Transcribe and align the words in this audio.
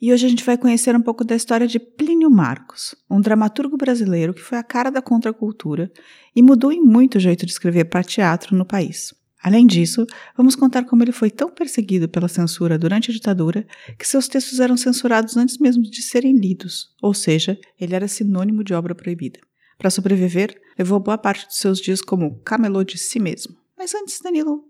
E 0.00 0.12
hoje 0.12 0.26
a 0.26 0.28
gente 0.28 0.44
vai 0.44 0.56
conhecer 0.56 0.94
um 0.94 1.02
pouco 1.02 1.24
da 1.24 1.34
história 1.34 1.66
de 1.66 1.80
Plínio 1.80 2.30
Marcos, 2.30 2.94
um 3.10 3.20
dramaturgo 3.20 3.76
brasileiro 3.76 4.32
que 4.32 4.40
foi 4.40 4.56
a 4.56 4.62
cara 4.62 4.90
da 4.90 5.02
contracultura 5.02 5.90
e 6.36 6.40
mudou 6.40 6.70
em 6.70 6.80
muito 6.80 7.16
o 7.16 7.20
jeito 7.20 7.44
de 7.44 7.50
escrever 7.50 7.86
para 7.86 8.04
teatro 8.04 8.56
no 8.56 8.64
país. 8.64 9.12
Além 9.42 9.66
disso, 9.66 10.06
vamos 10.36 10.54
contar 10.54 10.84
como 10.84 11.02
ele 11.02 11.10
foi 11.10 11.30
tão 11.30 11.50
perseguido 11.50 12.08
pela 12.08 12.28
censura 12.28 12.78
durante 12.78 13.10
a 13.10 13.14
ditadura 13.14 13.66
que 13.98 14.06
seus 14.06 14.28
textos 14.28 14.60
eram 14.60 14.76
censurados 14.76 15.36
antes 15.36 15.58
mesmo 15.58 15.82
de 15.82 16.02
serem 16.02 16.36
lidos, 16.36 16.94
ou 17.02 17.12
seja, 17.12 17.58
ele 17.78 17.94
era 17.94 18.06
sinônimo 18.06 18.62
de 18.62 18.74
obra 18.74 18.94
proibida. 18.94 19.40
Para 19.76 19.90
sobreviver, 19.90 20.60
levou 20.78 21.00
boa 21.00 21.18
parte 21.18 21.46
dos 21.46 21.58
seus 21.58 21.80
dias 21.80 22.00
como 22.00 22.38
camelô 22.40 22.84
de 22.84 22.98
si 22.98 23.18
mesmo. 23.18 23.56
Mas 23.76 23.94
antes, 23.94 24.20
Danilo, 24.20 24.64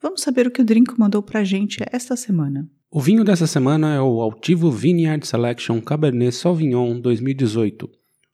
vamos 0.00 0.20
saber 0.20 0.46
o 0.46 0.50
que 0.50 0.62
o 0.62 0.64
Drinco 0.64 0.94
mandou 0.98 1.22
pra 1.22 1.44
gente 1.44 1.78
esta 1.92 2.16
semana. 2.16 2.68
O 2.90 3.02
vinho 3.02 3.22
dessa 3.22 3.46
semana 3.46 3.94
é 3.94 4.00
o 4.00 4.22
Altivo 4.22 4.70
Vineyard 4.70 5.26
Selection 5.26 5.78
Cabernet 5.78 6.34
Sauvignon 6.34 6.98
2018. 6.98 7.86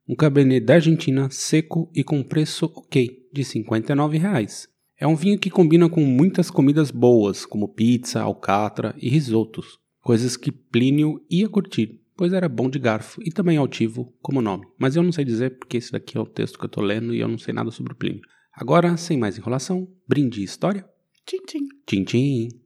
Um 0.09 0.15
Cabernet 0.15 0.65
da 0.65 0.75
Argentina 0.75 1.29
seco 1.29 1.91
e 1.93 2.05
com 2.05 2.23
preço 2.23 2.67
ok, 2.67 3.11
de 3.33 3.43
59 3.43 4.17
reais. 4.17 4.69
É 4.97 5.09
um 5.09 5.17
vinho 5.17 5.41
que 5.41 5.51
combina 5.51 5.89
com 5.89 6.03
muitas 6.03 6.53
comidas 6.53 6.93
boas, 6.93 7.45
como 7.45 7.75
pizza, 7.75 8.23
alcatra 8.23 8.95
e 8.97 9.09
risotos, 9.09 9.77
coisas 10.01 10.37
que 10.37 10.53
Plínio 10.53 11.21
ia 11.29 11.49
curtir, 11.49 12.01
pois 12.17 12.33
era 12.33 12.49
bom 12.49 12.71
de 12.71 12.79
garfo 12.79 13.21
e 13.25 13.33
também 13.33 13.57
altivo 13.57 14.15
como 14.23 14.41
nome. 14.41 14.69
Mas 14.79 14.95
eu 14.95 15.03
não 15.03 15.11
sei 15.11 15.25
dizer 15.25 15.59
porque 15.59 15.79
esse 15.79 15.91
daqui 15.91 16.17
é 16.17 16.21
o 16.21 16.27
texto 16.27 16.61
que 16.61 16.65
eu 16.65 16.69
estou 16.69 16.85
lendo 16.85 17.13
e 17.13 17.19
eu 17.19 17.27
não 17.27 17.39
sei 17.39 17.53
nada 17.53 17.73
sobre 17.73 17.93
o 17.93 17.97
Plínio. 17.97 18.23
Agora, 18.53 18.97
sem 18.97 19.19
mais 19.19 19.37
enrolação, 19.37 19.89
brinde 20.07 20.45
história. 20.45 20.89
Tchim, 21.27 21.39
tchim. 21.45 21.69
Tchim, 21.85 22.05
tchim 22.05 22.64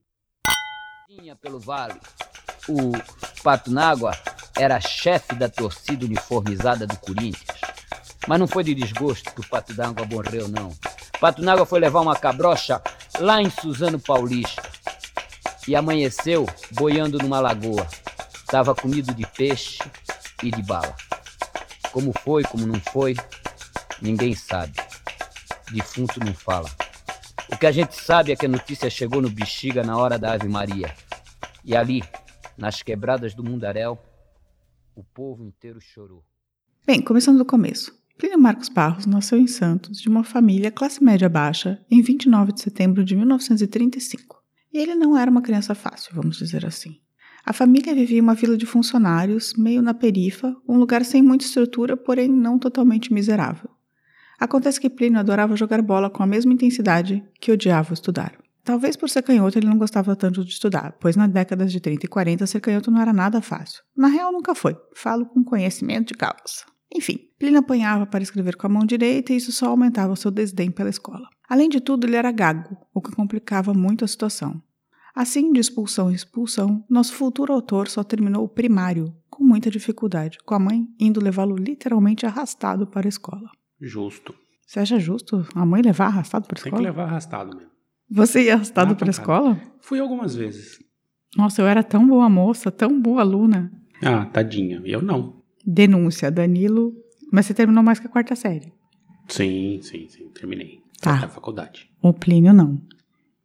pelo 1.43 1.59
vale. 1.59 2.01
O 2.69 2.93
Pato 3.43 3.71
Nágua 3.73 4.13
era 4.57 4.81
chefe 4.81 5.35
da 5.35 5.49
torcida 5.49 6.05
uniformizada 6.05 6.87
do 6.87 6.97
Corinthians. 6.97 7.59
Mas 8.27 8.39
não 8.39 8.47
foi 8.47 8.63
de 8.63 8.75
desgosto 8.75 9.33
que 9.35 9.41
o 9.41 9.49
Pato 9.49 9.75
d'Água 9.75 10.07
morreu, 10.07 10.49
não. 10.49 10.73
Pato 11.21 11.43
Nágua 11.43 11.67
foi 11.67 11.81
levar 11.81 12.01
uma 12.01 12.15
cabrocha 12.15 12.81
lá 13.19 13.43
em 13.43 13.51
Suzano 13.51 13.99
Paulista. 13.99 14.63
E 15.67 15.75
amanheceu 15.75 16.47
boiando 16.73 17.19
numa 17.19 17.41
lagoa. 17.41 17.87
Estava 18.35 18.75
comido 18.75 19.13
de 19.13 19.27
peixe 19.27 19.79
e 20.43 20.51
de 20.51 20.63
bala. 20.63 20.95
Como 21.91 22.13
foi, 22.23 22.45
como 22.45 22.67
não 22.67 22.81
foi, 22.93 23.17
ninguém 24.01 24.35
sabe. 24.35 24.75
Defunto 25.73 26.21
não 26.21 26.33
fala. 26.33 26.71
O 27.51 27.57
que 27.57 27.67
a 27.67 27.73
gente 27.73 27.95
sabe 27.97 28.31
é 28.31 28.37
que 28.37 28.47
a 28.47 28.49
notícia 28.49 28.89
chegou 28.89 29.21
no 29.21 29.31
Bexiga 29.31 29.83
na 29.83 29.97
hora 29.97 30.19
da 30.19 30.33
Ave 30.33 30.49
Maria. 30.49 30.95
E 31.65 31.77
ali, 31.77 32.03
nas 32.57 32.83
quebradas 32.83 33.35
do 33.35 33.45
Mundaréu, 33.45 33.99
o 34.95 35.05
povo 35.05 35.45
inteiro 35.45 35.81
chorou. 35.81 36.25
Bem, 36.87 37.01
começando 37.01 37.39
do 37.39 37.45
começo. 37.45 37.97
Plínio 38.17 38.39
Marcos 38.39 38.69
Barros 38.69 39.07
nasceu 39.07 39.39
em 39.39 39.47
Santos 39.47 40.01
de 40.01 40.09
uma 40.09 40.25
família 40.25 40.73
classe 40.73 41.03
média 41.03 41.29
baixa 41.29 41.81
em 41.89 42.03
29 42.03 42.53
de 42.53 42.61
setembro 42.61 43.05
de 43.05 43.15
1935. 43.15 44.43
E 44.73 44.79
ele 44.79 44.95
não 44.95 45.17
era 45.17 45.31
uma 45.31 45.43
criança 45.43 45.75
fácil, 45.75 46.15
vamos 46.15 46.37
dizer 46.37 46.67
assim. 46.67 46.99
A 47.45 47.53
família 47.53 47.95
vivia 47.95 48.19
em 48.19 48.21
uma 48.21 48.35
vila 48.35 48.57
de 48.57 48.67
funcionários, 48.67 49.55
meio 49.55 49.81
na 49.81 49.95
perifa, 49.95 50.55
um 50.69 50.77
lugar 50.79 51.05
sem 51.05 51.23
muita 51.23 51.45
estrutura, 51.45 51.97
porém 51.97 52.29
não 52.29 52.59
totalmente 52.59 53.13
miserável. 53.13 53.71
Acontece 54.39 54.81
que 54.81 54.91
Plínio 54.91 55.19
adorava 55.19 55.57
jogar 55.57 55.81
bola 55.81 56.11
com 56.11 56.23
a 56.23 56.27
mesma 56.27 56.53
intensidade 56.53 57.25
que 57.41 57.51
odiava 57.51 57.95
estudar. 57.95 58.33
Talvez 58.69 58.97
por 58.97 59.09
ser 59.09 59.23
canhoto 59.23 59.59
ele 59.59 59.67
não 59.67 59.79
gostava 59.79 60.15
tanto 60.15 60.45
de 60.45 60.51
estudar, 60.51 60.95
pois 61.01 61.17
nas 61.17 61.31
décadas 61.31 61.73
de 61.73 61.81
30 61.81 62.05
e 62.05 62.07
40 62.07 62.47
ser 62.47 62.61
canhoto 62.61 62.91
não 62.91 63.01
era 63.01 63.15
nada 63.15 63.41
fácil. 63.41 63.83
Na 63.97 64.09
real, 64.09 64.31
nunca 64.31 64.55
foi. 64.55 64.77
Falo 64.95 65.25
com 65.25 65.43
conhecimento 65.43 66.09
de 66.09 66.15
causa. 66.15 66.67
Enfim, 66.95 67.19
Plínio 67.39 67.61
apanhava 67.61 68.05
para 68.07 68.23
escrever 68.23 68.57
com 68.57 68.67
a 68.67 68.71
mão 68.71 68.85
direita 68.85 69.33
e 69.33 69.37
isso 69.37 69.53
só 69.53 69.69
aumentava 69.71 70.13
o 70.13 70.17
seu 70.17 70.31
desdém 70.31 70.71
pela 70.71 70.91
escola. 70.91 71.27
Além 71.49 71.71
de 71.71 71.81
tudo, 71.81 72.07
ele 72.07 72.17
era 72.17 72.31
gago, 72.31 72.77
o 72.93 73.01
que 73.01 73.11
complicava 73.11 73.73
muito 73.73 74.05
a 74.05 74.09
situação. 74.09 74.63
Assim, 75.15 75.51
de 75.51 75.61
expulsão 75.61 76.11
em 76.11 76.15
expulsão, 76.15 76.85
nosso 76.91 77.15
futuro 77.15 77.55
autor 77.55 77.89
só 77.89 78.05
terminou 78.05 78.45
o 78.45 78.51
primário, 78.51 79.17
com 79.31 79.43
muita 79.43 79.71
dificuldade, 79.71 80.37
com 80.45 80.55
a 80.55 80.59
mãe 80.59 80.87
indo 81.01 81.25
levá-lo 81.25 81.57
literalmente 81.57 82.27
arrastado 82.27 82.87
para 82.87 83.09
a 83.09 83.09
escola. 83.09 83.51
Justo. 83.81 84.35
Você 84.67 84.81
acha 84.81 85.01
justo 85.01 85.49
a 85.55 85.65
mãe 85.65 85.81
levar 85.81 86.09
arrastado 86.09 86.47
para 86.47 86.59
a 86.59 86.61
escola? 86.61 86.77
Tem 86.77 86.83
que 86.83 86.91
levar 86.91 87.05
arrastado 87.05 87.57
mesmo. 87.57 87.78
Você 88.11 88.45
ia 88.45 88.55
arrastado 88.55 88.93
ah, 88.93 88.97
para 88.97 89.09
a 89.09 89.11
escola? 89.11 89.61
Fui 89.81 90.01
algumas 90.01 90.35
vezes. 90.35 90.79
Nossa, 91.37 91.61
eu 91.61 91.67
era 91.67 91.83
tão 91.83 92.07
boa 92.07 92.29
moça, 92.29 92.71
tão 92.71 93.01
boa 93.01 93.21
aluna. 93.21 93.71
Ah, 94.03 94.25
tadinha. 94.27 94.81
Eu 94.85 95.03
não. 95.03 95.43
Denúncia, 95.65 96.31
Danilo. 96.31 96.95
Mas 97.31 97.47
você 97.47 97.55
terminou 97.55 97.83
mais 97.83 97.99
que 97.99 98.07
a 98.07 98.11
quarta 98.11 98.35
série. 98.35 98.73
Sim, 99.29 99.81
sim, 99.83 100.09
sim. 100.09 100.29
Terminei. 100.31 100.81
Tá. 101.01 101.17
Até 101.17 101.27
a 101.27 101.29
faculdade. 101.29 101.91
O 102.03 102.13
Plínio 102.13 102.53
não. 102.53 102.81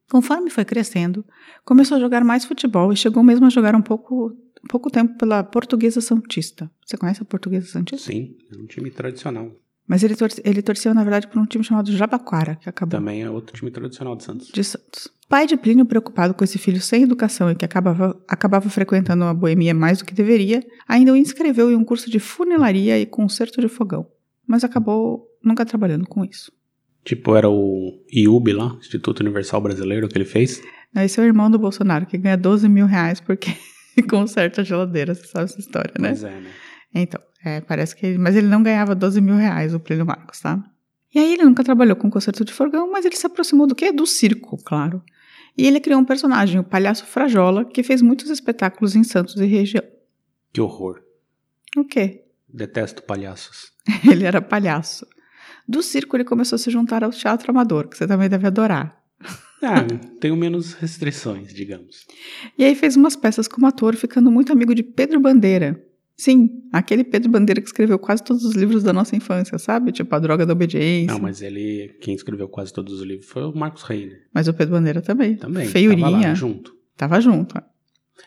Conforme 0.10 0.50
foi 0.50 0.64
crescendo, 0.64 1.26
começou 1.66 1.98
a 1.98 2.00
jogar 2.00 2.24
mais 2.24 2.46
futebol 2.46 2.94
e 2.94 2.96
chegou 2.96 3.24
mesmo 3.24 3.46
a 3.46 3.50
jogar 3.50 3.76
um 3.76 3.82
pouco, 3.82 4.32
pouco 4.70 4.90
tempo 4.90 5.18
pela 5.18 5.44
Portuguesa 5.44 6.00
Santista. 6.02 6.72
Você 6.86 6.96
conhece 6.98 7.22
a 7.22 7.26
Portuguesa 7.26 7.68
Santista? 7.68 8.12
Sim, 8.12 8.38
é 8.52 8.58
um 8.58 8.66
time 8.66 8.92
tradicional. 8.92 9.52
Mas 9.88 10.02
ele, 10.04 10.16
torce, 10.16 10.42
ele 10.46 10.62
torceu, 10.62 10.94
na 10.94 11.04
verdade, 11.04 11.28
por 11.28 11.40
um 11.40 11.46
time 11.46 11.64
chamado 11.64 11.92
Jabaquara, 11.92 12.56
que 12.56 12.70
acabou. 12.70 13.00
Também 13.00 13.22
é 13.22 13.30
outro 13.30 13.56
time 13.56 13.70
tradicional 13.70 14.16
de 14.16 14.24
Santos. 14.24 14.48
De 14.48 14.64
Santos. 14.64 15.10
Pai 15.28 15.46
de 15.46 15.58
Plínio, 15.58 15.86
preocupado 15.86 16.34
com 16.34 16.44
esse 16.44 16.58
filho 16.58 16.80
sem 16.80 17.04
educação 17.04 17.52
e 17.52 17.56
que 17.56 17.66
acabava, 17.66 18.22
acabava 18.28 18.70
frequentando 18.70 19.24
a 19.26 19.34
boemia 19.34 19.74
mais 19.74 20.00
do 20.00 20.06
que 20.06 20.14
deveria, 20.14 20.64
ainda 20.88 21.12
o 21.12 21.18
inscreveu 21.18 21.72
em 21.72 21.76
um 21.76 21.84
curso 21.84 22.10
de 22.10 22.20
funilaria 22.20 23.00
e 23.00 23.06
conserto 23.06 23.60
de 23.60 23.68
fogão. 23.68 24.08
Mas 24.48 24.64
acabou 24.64 25.28
nunca 25.44 25.66
trabalhando 25.66 26.08
com 26.08 26.24
isso. 26.24 26.52
Tipo, 27.04 27.36
era 27.36 27.50
o 27.50 28.02
IUB 28.12 28.54
lá, 28.54 28.78
Instituto 28.80 29.20
Universal 29.20 29.60
Brasileiro, 29.60 30.08
que 30.08 30.18
ele 30.18 30.26
fez? 30.26 30.62
Não, 30.94 31.04
esse 31.04 31.20
é 31.20 31.24
o 31.24 31.26
irmão 31.26 31.50
do 31.52 31.60
Bolsonaro, 31.60 32.06
que 32.06 32.18
ganha 32.18 32.38
12 32.38 32.70
mil 32.70 32.86
reais 32.86 33.20
porque 33.20 33.52
conserta 34.10 34.62
a 34.62 34.64
geladeira, 34.64 35.14
você 35.14 35.26
sabe 35.26 35.46
essa 35.46 35.60
história, 35.60 35.94
né? 36.00 36.10
Pois 36.10 36.24
é, 36.24 36.40
né? 36.40 36.50
Então, 36.94 37.20
é, 37.44 37.62
parece 37.62 37.96
que 37.96 38.06
ele, 38.06 38.18
mas 38.18 38.36
ele 38.36 38.48
não 38.48 38.64
ganhava 38.64 38.96
12 38.96 39.20
mil 39.20 39.36
reais, 39.36 39.74
o 39.74 39.80
Plínio 39.80 40.06
Marcos, 40.06 40.40
tá? 40.40 40.64
E 41.14 41.20
aí 41.20 41.34
ele 41.34 41.44
nunca 41.44 41.64
trabalhou 41.64 41.96
com 41.96 42.10
concerto 42.10 42.44
de 42.44 42.54
forgão, 42.54 42.92
mas 42.92 43.06
ele 43.06 43.16
se 43.16 43.26
aproximou 43.28 43.68
do 43.68 43.76
quê? 43.76 43.92
Do 43.92 44.06
circo, 44.08 44.58
claro. 44.64 45.04
E 45.58 45.68
ele 45.68 45.80
criou 45.80 46.00
um 46.00 46.06
personagem, 46.06 46.60
o 46.60 46.64
Palhaço 46.64 47.06
Frajola, 47.06 47.66
que 47.66 47.84
fez 47.84 48.02
muitos 48.02 48.30
espetáculos 48.30 48.96
em 48.96 49.04
Santos 49.04 49.36
e 49.36 49.46
região. 49.46 49.84
Que 50.52 50.62
horror. 50.62 51.02
O 51.78 51.86
quê? 51.86 52.24
Detesto 52.52 53.04
palhaços. 53.04 53.72
ele 54.10 54.26
era 54.26 54.42
palhaço. 54.42 55.06
Do 55.68 55.84
circo 55.84 56.16
ele 56.16 56.24
começou 56.24 56.56
a 56.56 56.60
se 56.60 56.72
juntar 56.72 57.04
ao 57.04 57.12
teatro 57.12 57.52
amador, 57.52 57.88
que 57.88 57.98
você 57.98 58.08
também 58.08 58.30
deve 58.30 58.48
adorar. 58.48 59.02
Ah, 59.66 59.88
tenho 60.20 60.36
menos 60.36 60.74
restrições, 60.74 61.54
digamos. 61.54 62.06
E 62.58 62.66
aí 62.66 62.76
fez 62.76 62.98
umas 62.98 63.16
peças 63.16 63.48
como 63.48 63.66
ator, 63.66 63.96
ficando 63.96 64.30
muito 64.30 64.52
amigo 64.52 64.76
de 64.76 64.84
Pedro 64.84 65.22
Bandeira, 65.22 65.82
Sim, 66.16 66.50
aquele 66.72 67.04
Pedro 67.04 67.32
Bandeira 67.32 67.60
que 67.60 67.68
escreveu 67.68 67.98
quase 67.98 68.24
todos 68.24 68.44
os 68.46 68.56
livros 68.56 68.84
da 68.84 68.94
nossa 68.94 69.16
infância, 69.16 69.58
sabe? 69.58 69.92
Tipo 69.92 70.16
A 70.16 70.20
Droga 70.20 70.46
da 70.46 70.54
Obediência. 70.54 71.14
Não, 71.14 71.20
mas 71.20 71.42
ele, 71.42 71.98
quem 72.02 72.14
escreveu 72.14 72.48
quase 72.48 72.72
todos 72.72 72.94
os 72.94 73.02
livros 73.02 73.28
foi 73.28 73.44
o 73.44 73.54
Marcos 73.54 73.84
Reiner. 73.84 74.20
Mas 74.34 74.48
o 74.48 74.54
Pedro 74.54 74.76
Bandeira 74.76 75.02
também. 75.02 75.36
Também. 75.36 75.68
Feiurinha. 75.68 76.12
Tava 76.12 76.28
lá, 76.28 76.34
junto. 76.36 76.76
Tava 76.96 77.20
junto. 77.20 77.58
É. 77.58 77.64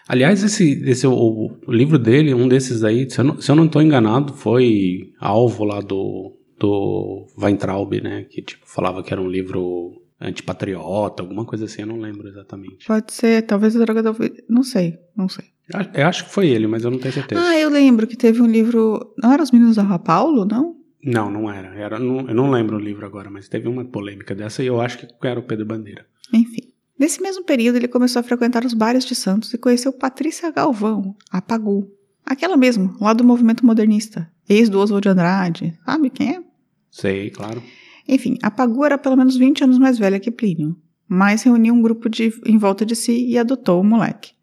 Aliás, 0.09 0.43
esse, 0.43 0.83
esse 0.85 1.07
o, 1.07 1.13
o, 1.15 1.73
livro 1.73 1.99
dele, 1.99 2.35
um 2.35 2.49
desses 2.49 2.83
aí, 2.85 3.09
se 3.09 3.21
eu 3.21 3.25
não, 3.25 3.41
se 3.41 3.51
eu 3.51 3.57
não 3.57 3.69
tô 3.69 3.81
enganado, 3.81 4.33
foi 4.33 5.13
alvo 5.21 5.65
lá 5.65 5.81
do, 5.81 6.37
do 6.59 7.27
Weintraub, 7.39 8.01
né? 8.01 8.25
Que 8.25 8.43
tipo, 8.43 8.67
falava 8.67 9.03
que 9.03 9.13
era 9.13 9.23
um 9.23 9.29
livro 9.29 9.93
antipatriota, 10.21 11.23
alguma 11.23 11.45
coisa 11.45 11.67
assim, 11.67 11.83
eu 11.83 11.89
não 11.89 12.01
lembro 12.01 12.29
exatamente. 12.29 12.87
Pode 12.87 13.13
ser, 13.13 13.43
talvez 13.43 13.77
a 13.77 13.85
droga 13.85 14.03
da 14.03 14.15
Não 14.49 14.63
sei, 14.63 14.99
não 15.17 15.29
sei. 15.29 15.56
Eu 15.95 16.07
acho 16.07 16.25
que 16.25 16.31
foi 16.31 16.49
ele, 16.49 16.67
mas 16.67 16.85
eu 16.85 16.91
não 16.91 16.99
tenho 16.99 17.13
certeza. 17.13 17.41
Ah, 17.45 17.59
eu 17.59 17.69
lembro 17.69 18.07
que 18.07 18.17
teve 18.17 18.41
um 18.41 18.47
livro. 18.47 19.15
Não 19.21 19.33
era 19.33 19.43
Os 19.43 19.51
Meninos 19.51 19.77
da 19.77 19.83
Rua 19.83 19.99
Paulo, 19.99 20.45
não? 20.45 20.77
Não, 21.03 21.31
não 21.31 21.51
era. 21.51 21.75
era 21.75 21.99
não, 21.99 22.29
eu 22.29 22.35
não 22.35 22.51
lembro 22.51 22.77
o 22.77 22.81
livro 22.81 23.05
agora, 23.05 23.31
mas 23.31 23.49
teve 23.49 23.69
uma 23.69 23.85
polêmica 23.85 24.35
dessa 24.35 24.63
e 24.63 24.67
eu 24.67 24.81
acho 24.81 24.99
que 24.99 25.07
era 25.27 25.41
o 25.41 25.43
Pedro 25.43 25.67
Bandeira. 25.67 26.07
Enfim. 26.33 26.73
Nesse 26.99 27.21
mesmo 27.21 27.45
período, 27.45 27.77
ele 27.77 27.89
começou 27.89 28.21
a 28.21 28.23
frequentar 28.23 28.65
os 28.65 28.73
bares 28.73 29.05
de 29.05 29.15
Santos 29.15 29.53
e 29.53 29.59
conheceu 29.59 29.93
Patrícia 29.93 30.51
Galvão, 30.51 31.15
a 31.31 31.43
Pagu. 31.43 31.91
Aquela 32.25 32.57
mesmo, 32.57 32.97
lá 33.01 33.13
do 33.13 33.23
movimento 33.23 33.65
modernista, 33.67 34.31
ex 34.49 34.69
do 34.69 34.81
Oswald 34.81 35.03
de 35.03 35.09
Andrade. 35.09 35.79
Sabe 35.85 36.11
quem 36.11 36.37
é? 36.37 36.43
Sei, 36.91 37.31
claro. 37.31 37.63
Enfim, 38.09 38.39
a 38.43 38.51
Pagu 38.51 38.85
era 38.85 38.97
pelo 38.97 39.17
menos 39.17 39.37
20 39.37 39.65
anos 39.65 39.79
mais 39.79 39.99
velha 39.99 40.19
que 40.19 40.31
Plínio, 40.31 40.77
mas 41.07 41.43
reuniu 41.43 41.75
um 41.75 41.83
grupo 41.83 42.09
de, 42.09 42.33
em 42.47 42.57
volta 42.57 42.87
de 42.87 42.97
si 42.97 43.27
e 43.29 43.39
adotou 43.39 43.81
o 43.81 43.85
moleque. 43.85 44.36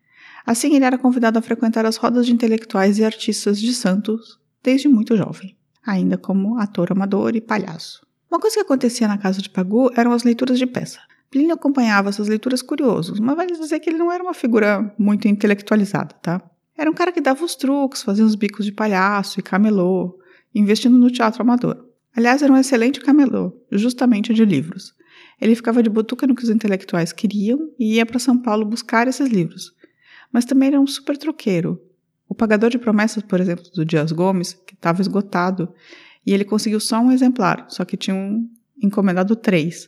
Assim, 0.45 0.75
ele 0.75 0.85
era 0.85 0.97
convidado 0.97 1.39
a 1.39 1.41
frequentar 1.41 1.85
as 1.85 1.95
rodas 1.95 2.25
de 2.25 2.33
intelectuais 2.33 2.97
e 2.99 3.03
artistas 3.03 3.59
de 3.59 3.73
Santos 3.73 4.39
desde 4.61 4.87
muito 4.87 5.15
jovem, 5.15 5.55
ainda 5.85 6.17
como 6.17 6.57
ator 6.57 6.91
amador 6.91 7.35
e 7.35 7.41
palhaço. 7.41 8.05
Uma 8.29 8.39
coisa 8.39 8.55
que 8.55 8.61
acontecia 8.61 9.07
na 9.07 9.17
casa 9.17 9.41
de 9.41 9.49
Pagu 9.49 9.91
eram 9.95 10.11
as 10.11 10.23
leituras 10.23 10.57
de 10.57 10.65
peça. 10.65 10.99
Plínio 11.29 11.53
acompanhava 11.53 12.09
essas 12.09 12.27
leituras 12.27 12.61
curiosos, 12.61 13.19
mas 13.19 13.35
vale 13.35 13.53
dizer 13.53 13.79
que 13.79 13.89
ele 13.89 13.97
não 13.97 14.11
era 14.11 14.23
uma 14.23 14.33
figura 14.33 14.93
muito 14.97 15.27
intelectualizada, 15.27 16.13
tá? 16.21 16.41
Era 16.77 16.89
um 16.89 16.93
cara 16.93 17.11
que 17.11 17.21
dava 17.21 17.43
os 17.43 17.55
truques, 17.55 18.03
fazia 18.03 18.25
os 18.25 18.35
bicos 18.35 18.65
de 18.65 18.71
palhaço 18.71 19.39
e 19.39 19.43
camelô, 19.43 20.19
investindo 20.53 20.97
no 20.97 21.11
teatro 21.11 21.41
amador. 21.41 21.85
Aliás, 22.15 22.41
era 22.41 22.51
um 22.51 22.57
excelente 22.57 22.99
camelô, 22.99 23.53
justamente 23.71 24.33
de 24.33 24.45
livros. 24.45 24.93
Ele 25.41 25.55
ficava 25.55 25.81
de 25.81 25.89
butuca 25.89 26.27
no 26.27 26.35
que 26.35 26.43
os 26.43 26.49
intelectuais 26.49 27.11
queriam 27.11 27.71
e 27.79 27.95
ia 27.95 28.05
para 28.05 28.19
São 28.19 28.37
Paulo 28.37 28.65
buscar 28.65 29.07
esses 29.07 29.27
livros. 29.29 29.73
Mas 30.33 30.43
também 30.43 30.69
era 30.69 30.81
um 30.81 30.87
super 30.87 31.15
troqueiro. 31.15 31.79
O 32.27 32.33
pagador 32.33 32.71
de 32.71 32.79
promessas, 32.79 33.21
por 33.21 33.39
exemplo, 33.39 33.63
do 33.75 33.85
Dias 33.85 34.11
Gomes, 34.11 34.53
que 34.53 34.73
estava 34.73 35.01
esgotado, 35.01 35.71
e 36.25 36.33
ele 36.33 36.43
conseguiu 36.43 36.79
só 36.79 36.99
um 36.99 37.11
exemplar, 37.11 37.67
só 37.69 37.85
que 37.85 37.95
tinham 37.95 38.49
encomendado 38.81 39.35
três. 39.35 39.87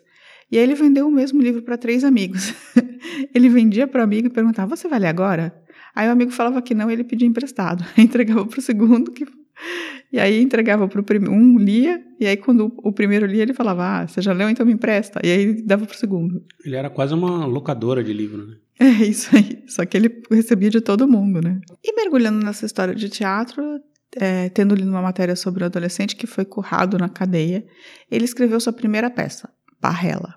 E 0.52 0.58
aí 0.58 0.64
ele 0.64 0.76
vendeu 0.76 1.08
o 1.08 1.12
mesmo 1.12 1.42
livro 1.42 1.64
para 1.64 1.78
três 1.78 2.04
amigos. 2.04 2.54
ele 3.34 3.50
vendia 3.50 3.88
para 3.88 4.02
o 4.02 4.04
amigo 4.04 4.28
e 4.28 4.30
perguntava: 4.30 4.76
Você 4.76 4.88
vai 4.88 5.00
ler 5.00 5.08
agora? 5.08 5.56
Aí 5.96 6.08
o 6.08 6.12
amigo 6.12 6.30
falava 6.30 6.62
que 6.62 6.76
não, 6.76 6.92
ele 6.92 7.04
pedia 7.04 7.28
emprestado. 7.28 7.84
Entregava 7.98 8.46
para 8.46 8.60
o 8.60 8.62
segundo, 8.62 9.12
que... 9.12 9.26
e 10.12 10.20
aí 10.20 10.42
entregava 10.42 10.88
para 10.88 11.00
o 11.00 11.04
primeiro. 11.04 11.34
Um 11.34 11.58
lia, 11.58 12.04
e 12.20 12.28
aí 12.28 12.38
quando 12.38 12.74
o 12.78 12.92
primeiro 12.92 13.26
lia, 13.26 13.42
ele 13.42 13.54
falava: 13.54 14.02
Ah, 14.02 14.08
você 14.08 14.22
já 14.22 14.34
leu, 14.34 14.50
então 14.50 14.66
me 14.66 14.74
empresta. 14.74 15.20
E 15.24 15.32
aí 15.32 15.62
dava 15.64 15.86
para 15.86 15.96
o 15.96 15.98
segundo. 15.98 16.44
Ele 16.64 16.76
era 16.76 16.90
quase 16.90 17.14
uma 17.14 17.46
locadora 17.46 18.04
de 18.04 18.14
livro, 18.14 18.46
né? 18.46 18.56
É 18.80 19.06
isso 19.06 19.34
aí. 19.36 19.64
Só 19.68 19.86
que 19.86 19.96
ele 19.96 20.22
recebia 20.30 20.70
de 20.70 20.82
todo 20.82 21.08
mundo, 21.08 21.42
né? 21.42 21.62
E 21.84 21.96
mergulhando 21.96 22.46
nessa 22.46 22.66
história 22.66 22.94
de 22.94 23.08
teatro, 23.08 23.80
é, 24.18 24.50
tendo 24.50 24.76
lido 24.76 24.90
uma 24.90 25.02
matéria 25.02 25.36
sobre 25.36 25.64
um 25.64 25.68
adolescente 25.68 26.16
que 26.16 26.28
foi 26.28 26.44
currado 26.44 26.98
na 26.98 27.08
cadeia, 27.08 27.66
ele 28.12 28.26
escreveu 28.26 28.60
sua 28.60 28.74
primeira 28.74 29.10
peça, 29.10 29.50
Barrela. 29.82 30.36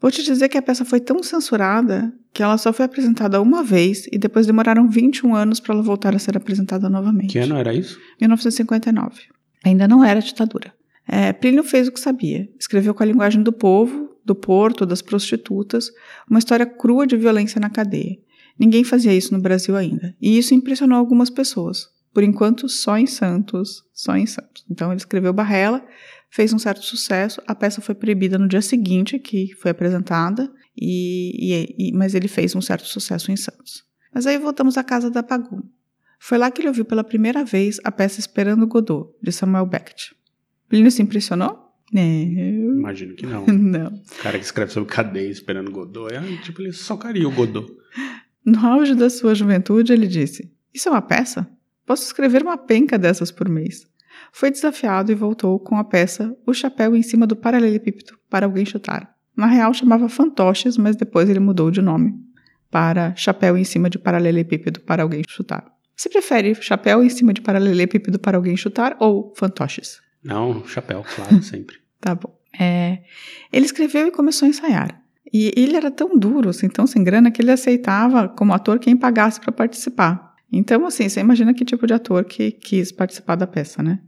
Vou 0.00 0.10
te 0.10 0.22
dizer 0.22 0.48
que 0.48 0.58
a 0.58 0.62
peça 0.62 0.84
foi 0.84 0.98
tão 0.98 1.22
censurada 1.22 2.12
que 2.34 2.42
ela 2.42 2.58
só 2.58 2.72
foi 2.72 2.84
apresentada 2.84 3.40
uma 3.40 3.62
vez 3.62 4.06
e 4.10 4.18
depois 4.18 4.46
demoraram 4.46 4.88
21 4.88 5.34
anos 5.34 5.60
para 5.60 5.74
ela 5.74 5.82
voltar 5.82 6.14
a 6.14 6.18
ser 6.18 6.36
apresentada 6.36 6.90
novamente. 6.90 7.32
Que 7.32 7.38
ano 7.38 7.56
era 7.56 7.72
isso? 7.72 8.00
1959. 8.20 9.22
Ainda 9.64 9.86
não 9.86 10.04
era 10.04 10.20
ditadura. 10.20 10.74
É, 11.06 11.32
Plínio 11.32 11.62
fez 11.62 11.86
o 11.86 11.92
que 11.92 12.00
sabia. 12.00 12.48
Escreveu 12.58 12.94
com 12.94 13.02
a 13.02 13.06
linguagem 13.06 13.42
do 13.42 13.52
povo, 13.52 14.11
do 14.24 14.34
porto, 14.34 14.86
das 14.86 15.02
prostitutas, 15.02 15.90
uma 16.28 16.38
história 16.38 16.66
crua 16.66 17.06
de 17.06 17.16
violência 17.16 17.60
na 17.60 17.70
cadeia. 17.70 18.18
Ninguém 18.58 18.84
fazia 18.84 19.14
isso 19.14 19.34
no 19.34 19.40
Brasil 19.40 19.76
ainda. 19.76 20.14
E 20.20 20.38
isso 20.38 20.54
impressionou 20.54 20.98
algumas 20.98 21.30
pessoas. 21.30 21.88
Por 22.12 22.22
enquanto, 22.22 22.68
só 22.68 22.98
em 22.98 23.06
Santos, 23.06 23.82
só 23.92 24.16
em 24.16 24.26
Santos. 24.26 24.64
Então 24.70 24.90
ele 24.90 24.98
escreveu 24.98 25.32
Barrela, 25.32 25.84
fez 26.30 26.52
um 26.52 26.58
certo 26.58 26.84
sucesso. 26.84 27.42
A 27.46 27.54
peça 27.54 27.80
foi 27.80 27.94
proibida 27.94 28.38
no 28.38 28.46
dia 28.46 28.62
seguinte 28.62 29.18
que 29.18 29.54
foi 29.56 29.70
apresentada, 29.70 30.52
e, 30.76 31.54
e, 31.54 31.88
e, 31.88 31.92
mas 31.92 32.14
ele 32.14 32.28
fez 32.28 32.54
um 32.54 32.60
certo 32.60 32.86
sucesso 32.86 33.30
em 33.30 33.36
Santos. 33.36 33.84
Mas 34.14 34.26
aí 34.26 34.38
voltamos 34.38 34.76
à 34.76 34.84
casa 34.84 35.10
da 35.10 35.22
Pagu. 35.22 35.62
Foi 36.18 36.38
lá 36.38 36.50
que 36.50 36.60
ele 36.60 36.68
ouviu 36.68 36.84
pela 36.84 37.02
primeira 37.02 37.44
vez 37.44 37.78
a 37.82 37.90
peça 37.90 38.20
Esperando 38.20 38.66
Godot, 38.66 39.10
de 39.20 39.32
Samuel 39.32 39.66
Beckett. 39.66 40.14
Plínio 40.68 40.90
se 40.90 41.02
impressionou? 41.02 41.61
Não. 41.92 42.78
Imagino 42.78 43.14
que 43.14 43.26
não. 43.26 43.44
Não. 43.46 43.88
O 43.88 44.22
cara 44.22 44.38
que 44.38 44.44
escreve 44.44 44.72
sobre 44.72 44.92
cadeia 44.92 45.28
esperando 45.28 45.70
Godot, 45.70 46.12
é, 46.12 46.20
tipo, 46.38 46.62
ele 46.62 46.72
socaria 46.72 47.28
o 47.28 47.30
Godot. 47.30 47.70
No 48.44 48.66
auge 48.66 48.94
da 48.94 49.10
sua 49.10 49.34
juventude, 49.34 49.92
ele 49.92 50.06
disse: 50.06 50.50
Isso 50.72 50.88
é 50.88 50.92
uma 50.92 51.02
peça? 51.02 51.46
Posso 51.86 52.04
escrever 52.04 52.42
uma 52.42 52.56
penca 52.56 52.98
dessas 52.98 53.30
por 53.30 53.48
mês. 53.48 53.86
Foi 54.32 54.50
desafiado 54.50 55.12
e 55.12 55.14
voltou 55.14 55.58
com 55.58 55.76
a 55.76 55.84
peça 55.84 56.36
O 56.46 56.54
Chapéu 56.54 56.96
em 56.96 57.02
cima 57.02 57.26
do 57.26 57.36
Paralelepípedo 57.36 58.18
para 58.30 58.46
alguém 58.46 58.64
chutar. 58.64 59.14
Na 59.36 59.46
real 59.46 59.72
chamava 59.72 60.08
Fantoches, 60.08 60.76
mas 60.76 60.96
depois 60.96 61.28
ele 61.28 61.40
mudou 61.40 61.70
de 61.70 61.82
nome 61.82 62.14
para 62.70 63.14
Chapéu 63.14 63.56
em 63.56 63.64
cima 63.64 63.90
de 63.90 63.98
Paralelepípedo 63.98 64.80
para 64.80 65.02
alguém 65.02 65.22
chutar. 65.28 65.70
Você 65.94 66.08
prefere 66.08 66.54
Chapéu 66.54 67.02
em 67.02 67.08
cima 67.10 67.32
de 67.32 67.42
Paralelepípedo 67.42 68.18
para 68.18 68.38
alguém 68.38 68.56
chutar 68.56 68.96
ou 68.98 69.32
Fantoches? 69.36 70.00
Não, 70.24 70.64
chapéu, 70.66 71.04
claro, 71.14 71.40
sempre. 71.42 71.81
Tá 72.02 72.16
bom. 72.16 72.36
É, 72.58 72.98
ele 73.52 73.64
escreveu 73.64 74.08
e 74.08 74.10
começou 74.10 74.44
a 74.44 74.48
ensaiar. 74.50 75.00
E 75.32 75.52
ele 75.56 75.76
era 75.76 75.88
tão 75.88 76.18
duro, 76.18 76.50
assim, 76.50 76.68
tão 76.68 76.84
sem 76.84 77.02
grana, 77.02 77.30
que 77.30 77.40
ele 77.40 77.52
aceitava 77.52 78.28
como 78.28 78.52
ator 78.52 78.80
quem 78.80 78.96
pagasse 78.96 79.40
para 79.40 79.52
participar. 79.52 80.34
Então, 80.52 80.84
assim, 80.84 81.08
você 81.08 81.20
imagina 81.20 81.54
que 81.54 81.64
tipo 81.64 81.86
de 81.86 81.94
ator 81.94 82.24
que 82.24 82.50
quis 82.50 82.90
participar 82.90 83.36
da 83.36 83.46
peça, 83.46 83.82
né? 83.82 84.00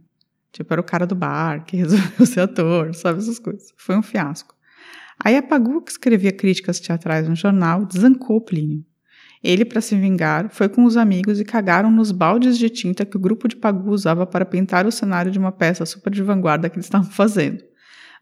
Tipo, 0.51 0.73
era 0.73 0.81
o 0.81 0.83
cara 0.83 1.07
do 1.07 1.15
bar 1.15 1.63
que 1.65 1.77
resolveu 1.77 2.25
ser 2.25 2.41
ator, 2.41 2.93
sabe 2.93 3.19
essas 3.19 3.39
coisas. 3.39 3.73
Foi 3.77 3.97
um 3.97 4.03
fiasco. 4.03 4.53
Aí 5.17 5.37
a 5.37 5.41
Pagu, 5.41 5.81
que 5.81 5.91
escrevia 5.91 6.33
críticas 6.33 6.81
teatrais 6.81 7.29
no 7.29 7.35
jornal, 7.35 7.85
desancou 7.85 8.41
Plínio. 8.41 8.85
Ele, 9.41 9.63
para 9.63 9.79
se 9.79 9.95
vingar, 9.95 10.49
foi 10.49 10.67
com 10.67 10.83
os 10.83 10.97
amigos 10.97 11.39
e 11.39 11.45
cagaram 11.45 11.89
nos 11.89 12.11
baldes 12.11 12.57
de 12.57 12.69
tinta 12.69 13.05
que 13.05 13.15
o 13.15 13.19
grupo 13.19 13.47
de 13.47 13.55
Pagu 13.55 13.89
usava 13.89 14.27
para 14.27 14.43
pintar 14.43 14.85
o 14.85 14.91
cenário 14.91 15.31
de 15.31 15.39
uma 15.39 15.51
peça 15.51 15.85
super 15.85 16.11
de 16.11 16.21
vanguarda 16.21 16.69
que 16.69 16.75
eles 16.75 16.87
estavam 16.87 17.09
fazendo. 17.09 17.63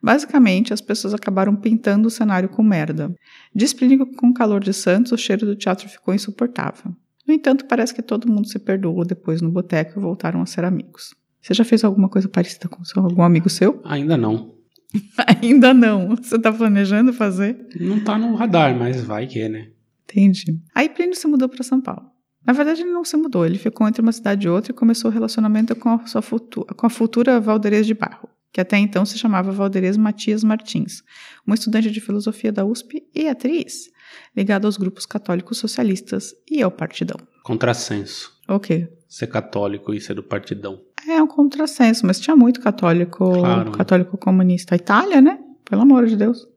Basicamente, 0.03 0.73
as 0.73 0.81
pessoas 0.81 1.13
acabaram 1.13 1.55
pintando 1.55 2.09
o 2.09 2.11
cenário 2.11 2.50
com 2.50 2.61
merda. 2.61 3.15
Diz 3.55 3.71
Plínio 3.71 4.05
que 4.05 4.17
com 4.17 4.27
o 4.27 4.33
calor 4.33 4.61
de 4.61 4.73
Santos, 4.73 5.13
o 5.13 5.17
cheiro 5.17 5.45
do 5.45 5.55
teatro 5.55 5.88
ficou 5.88 6.13
insuportável. 6.13 6.94
No 7.25 7.33
entanto, 7.33 7.63
parece 7.65 7.95
que 7.95 8.01
todo 8.01 8.29
mundo 8.29 8.45
se 8.50 8.59
perdoou 8.59 9.05
depois 9.05 9.41
no 9.41 9.50
boteco 9.50 9.97
e 9.97 10.01
voltaram 10.01 10.41
a 10.41 10.45
ser 10.45 10.65
amigos. 10.65 11.15
Você 11.41 11.53
já 11.53 11.63
fez 11.63 11.85
alguma 11.85 12.09
coisa 12.09 12.27
parecida 12.27 12.67
com 12.67 12.83
seu, 12.83 13.01
algum 13.01 13.21
amigo 13.21 13.50
seu? 13.50 13.81
Ainda 13.85 14.17
não. 14.17 14.55
Ainda 15.41 15.73
não. 15.73 16.17
Você 16.17 16.35
está 16.35 16.51
planejando 16.51 17.13
fazer? 17.13 17.65
Não 17.79 18.01
tá 18.01 18.17
no 18.17 18.35
radar, 18.35 18.77
mas 18.77 19.01
vai 19.01 19.25
que 19.25 19.47
né? 19.47 19.69
Entendi. 20.03 20.59
Aí 20.75 20.89
Plínio 20.89 21.15
se 21.15 21.27
mudou 21.27 21.47
para 21.47 21.63
São 21.63 21.79
Paulo. 21.79 22.11
Na 22.45 22.51
verdade, 22.51 22.81
ele 22.81 22.91
não 22.91 23.05
se 23.05 23.15
mudou, 23.15 23.45
ele 23.45 23.57
ficou 23.57 23.88
entre 23.88 24.01
uma 24.01 24.12
cidade 24.12 24.48
e 24.48 24.50
outra 24.50 24.74
e 24.74 24.75
começou 24.75 25.10
o 25.10 25.13
relacionamento 25.13 25.74
com 25.77 25.89
a, 25.89 26.05
sua 26.05 26.22
futura, 26.22 26.74
com 26.74 26.86
a 26.86 26.89
futura 26.89 27.39
Valderez 27.39 27.88
de 27.88 27.93
Barro, 27.93 28.27
que 28.53 28.62
até 28.62 28.77
então 28.77 29.03
se 29.03 29.17
chamava 29.17 29.51
Valderez 29.51 29.98
Matias 29.98 30.43
Martins, 30.43 31.01
uma 31.45 31.55
estudante 31.55 31.89
de 31.89 32.00
filosofia 32.00 32.51
da 32.51 32.63
USP 32.63 33.03
e 33.13 33.27
atriz, 33.27 33.89
ligada 34.38 34.67
aos 34.67 34.77
grupos 34.77 35.07
católicos 35.07 35.57
socialistas 35.57 36.36
e 36.50 36.62
ao 36.62 36.69
Partidão. 36.69 37.17
Contrassenso. 37.43 38.31
O 38.48 38.60
quê? 38.60 38.88
Ser 39.10 39.27
católico 39.27 39.91
e 39.93 40.00
ser 40.00 40.13
do 40.13 40.24
Partidão. 40.24 40.79
É 41.07 41.22
um 41.22 41.27
contrassenso, 41.27 42.05
mas 42.05 42.19
tinha 42.19 42.36
muito 42.36 42.62
católico, 42.62 43.31
Claro. 43.31 43.72
católico 43.72 44.17
comunista. 44.17 44.75
A 44.75 44.77
Itália, 44.77 45.19
né? 45.19 45.39
Pelo 45.65 45.81
amor 45.81 46.05
de 46.05 46.15
Deus. 46.15 46.48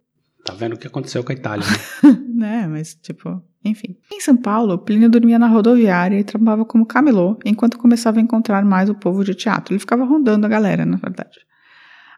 Tá 0.44 0.54
vendo 0.54 0.74
o 0.74 0.78
que 0.78 0.86
aconteceu 0.86 1.24
com 1.24 1.32
a 1.32 1.34
Itália, 1.34 1.66
né? 1.66 2.12
né, 2.28 2.66
mas 2.68 2.94
tipo, 2.94 3.42
enfim. 3.64 3.96
Em 4.12 4.20
São 4.20 4.36
Paulo, 4.36 4.78
Plínio 4.78 5.08
dormia 5.10 5.38
na 5.38 5.48
rodoviária 5.48 6.20
e 6.20 6.22
trabalhava 6.22 6.64
como 6.64 6.86
camelô, 6.86 7.38
enquanto 7.44 7.78
começava 7.78 8.18
a 8.18 8.22
encontrar 8.22 8.64
mais 8.64 8.88
o 8.90 8.94
povo 8.94 9.24
de 9.24 9.34
teatro. 9.34 9.72
Ele 9.72 9.80
ficava 9.80 10.04
rondando 10.04 10.46
a 10.46 10.48
galera, 10.48 10.84
na 10.84 10.98
verdade. 10.98 11.40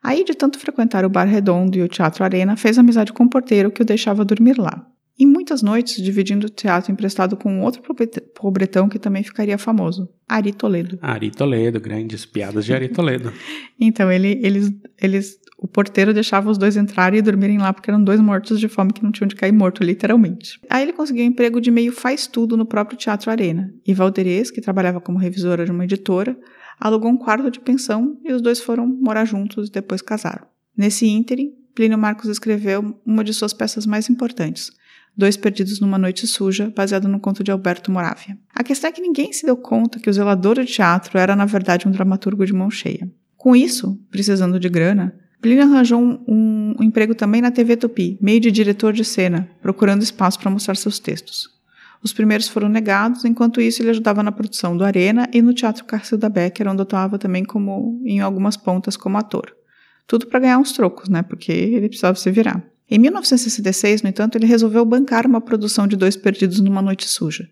Aí, 0.02 0.24
de 0.24 0.34
tanto 0.34 0.58
frequentar 0.58 1.04
o 1.04 1.08
Bar 1.08 1.26
Redondo 1.26 1.76
e 1.76 1.82
o 1.82 1.88
Teatro 1.88 2.22
Arena, 2.24 2.56
fez 2.56 2.78
amizade 2.78 3.12
com 3.12 3.24
o 3.24 3.30
porteiro 3.30 3.70
que 3.70 3.82
o 3.82 3.84
deixava 3.84 4.24
dormir 4.24 4.58
lá. 4.58 4.86
E 5.20 5.26
muitas 5.26 5.62
noites, 5.62 6.00
dividindo 6.00 6.46
o 6.46 6.50
teatro 6.50 6.92
emprestado 6.92 7.36
com 7.36 7.60
outro 7.62 7.82
pobret- 7.82 8.22
pobretão 8.36 8.88
que 8.88 9.00
também 9.00 9.24
ficaria 9.24 9.58
famoso, 9.58 10.08
Ari 10.28 10.52
Toledo. 10.52 10.96
Ari 11.02 11.32
Toledo, 11.32 11.80
grandes 11.80 12.24
piadas 12.24 12.64
de 12.64 12.72
Ari 12.72 12.88
Toledo. 12.88 13.32
Então, 13.80 14.10
ele, 14.12 14.40
eles, 14.42 14.70
eles, 15.00 15.36
o 15.58 15.66
porteiro 15.66 16.14
deixava 16.14 16.48
os 16.50 16.56
dois 16.58 16.76
entrarem 16.76 17.18
e 17.18 17.22
dormirem 17.22 17.58
lá 17.58 17.72
porque 17.72 17.90
eram 17.90 18.02
dois 18.02 18.20
mortos 18.20 18.60
de 18.60 18.68
fome 18.68 18.92
que 18.92 19.02
não 19.02 19.10
tinham 19.10 19.26
de 19.28 19.34
cair 19.34 19.52
morto, 19.52 19.82
literalmente. 19.82 20.60
Aí 20.70 20.84
ele 20.84 20.92
conseguiu 20.92 21.24
um 21.24 21.28
emprego 21.28 21.60
de 21.60 21.70
meio 21.72 21.90
faz-tudo 21.92 22.56
no 22.56 22.64
próprio 22.66 22.96
Teatro 22.96 23.28
Arena. 23.30 23.72
E 23.84 23.92
Valderez, 23.92 24.50
que 24.52 24.60
trabalhava 24.60 25.00
como 25.00 25.18
revisora 25.18 25.64
de 25.64 25.70
uma 25.72 25.84
editora, 25.84 26.36
alugou 26.80 27.10
um 27.10 27.16
quarto 27.16 27.50
de 27.50 27.60
pensão 27.60 28.18
e 28.24 28.32
os 28.32 28.40
dois 28.42 28.60
foram 28.60 28.86
morar 28.86 29.24
juntos 29.24 29.68
e 29.68 29.72
depois 29.72 30.00
casaram. 30.02 30.46
Nesse 30.76 31.06
ínterim, 31.06 31.52
Plínio 31.74 31.98
Marcos 31.98 32.28
escreveu 32.28 32.98
uma 33.06 33.22
de 33.24 33.32
suas 33.32 33.52
peças 33.52 33.86
mais 33.86 34.08
importantes, 34.10 34.70
Dois 35.16 35.36
Perdidos 35.36 35.80
numa 35.80 35.98
Noite 35.98 36.26
Suja, 36.28 36.72
baseado 36.74 37.08
no 37.08 37.18
conto 37.18 37.42
de 37.42 37.50
Alberto 37.50 37.90
Moravia. 37.90 38.38
A 38.54 38.62
questão 38.62 38.88
é 38.88 38.92
que 38.92 39.00
ninguém 39.00 39.32
se 39.32 39.44
deu 39.44 39.56
conta 39.56 39.98
que 39.98 40.08
o 40.08 40.12
zelador 40.12 40.54
de 40.60 40.66
teatro 40.66 41.18
era, 41.18 41.34
na 41.34 41.44
verdade, 41.44 41.88
um 41.88 41.90
dramaturgo 41.90 42.46
de 42.46 42.52
mão 42.52 42.70
cheia. 42.70 43.10
Com 43.36 43.56
isso, 43.56 43.98
precisando 44.10 44.60
de 44.60 44.68
grana, 44.68 45.14
Plínio 45.40 45.62
arranjou 45.64 46.00
um, 46.00 46.24
um- 46.28 46.82
emprego 46.82 47.14
também 47.14 47.40
na 47.40 47.50
TV 47.50 47.76
Tupi, 47.76 48.18
meio 48.20 48.40
de 48.40 48.50
diretor 48.52 48.92
de 48.92 49.04
cena, 49.04 49.48
procurando 49.62 50.02
espaço 50.02 50.38
para 50.38 50.50
mostrar 50.50 50.76
seus 50.76 50.98
textos. 51.00 51.48
Os 52.02 52.12
primeiros 52.12 52.48
foram 52.48 52.68
negados, 52.68 53.24
enquanto 53.24 53.60
isso 53.60 53.82
ele 53.82 53.90
ajudava 53.90 54.22
na 54.22 54.30
produção 54.30 54.76
do 54.76 54.84
Arena 54.84 55.28
e 55.32 55.42
no 55.42 55.52
Teatro 55.52 55.84
Cacilda 55.84 56.28
Becker, 56.28 56.68
onde 56.68 56.82
atuava 56.82 57.18
também 57.18 57.44
como 57.44 58.00
em 58.04 58.20
algumas 58.20 58.56
pontas 58.56 58.96
como 58.96 59.18
ator. 59.18 59.54
Tudo 60.06 60.26
para 60.26 60.40
ganhar 60.40 60.58
uns 60.58 60.72
trocos, 60.72 61.08
né? 61.08 61.22
Porque 61.22 61.52
ele 61.52 61.88
precisava 61.88 62.16
se 62.16 62.30
virar. 62.30 62.64
Em 62.90 62.98
1966, 62.98 64.02
no 64.02 64.08
entanto, 64.08 64.36
ele 64.38 64.46
resolveu 64.46 64.84
bancar 64.84 65.26
uma 65.26 65.40
produção 65.40 65.86
de 65.86 65.96
Dois 65.96 66.16
Perdidos 66.16 66.60
numa 66.60 66.80
Noite 66.80 67.06
Suja. 67.06 67.48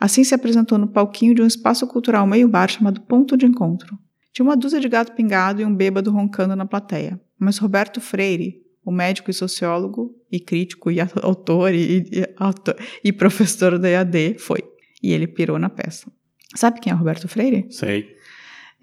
Assim 0.00 0.24
se 0.24 0.34
apresentou 0.34 0.78
no 0.78 0.86
palquinho 0.86 1.34
de 1.34 1.42
um 1.42 1.46
espaço 1.46 1.86
cultural 1.86 2.26
meio-bar 2.26 2.70
chamado 2.70 3.00
Ponto 3.02 3.36
de 3.36 3.44
Encontro. 3.44 3.98
Tinha 4.32 4.46
uma 4.46 4.56
dúzia 4.56 4.80
de 4.80 4.88
gato 4.88 5.12
pingado 5.12 5.60
e 5.60 5.64
um 5.64 5.74
bêbado 5.74 6.10
roncando 6.10 6.54
na 6.54 6.64
plateia. 6.64 7.20
Mas 7.38 7.58
Roberto 7.58 8.00
Freire, 8.00 8.62
o 8.88 8.92
médico 8.92 9.30
e 9.30 9.34
sociólogo, 9.34 10.14
e 10.32 10.40
crítico, 10.40 10.90
e 10.90 10.98
autor, 11.22 11.74
e, 11.74 11.98
e, 12.10 12.34
autor, 12.38 12.76
e 13.04 13.12
professor 13.12 13.78
da 13.78 13.88
EAD, 13.88 14.36
foi. 14.38 14.60
E 15.02 15.12
ele 15.12 15.26
pirou 15.26 15.58
na 15.58 15.68
peça. 15.68 16.10
Sabe 16.54 16.80
quem 16.80 16.90
é 16.90 16.96
Roberto 16.96 17.28
Freire? 17.28 17.66
Sei. 17.70 18.16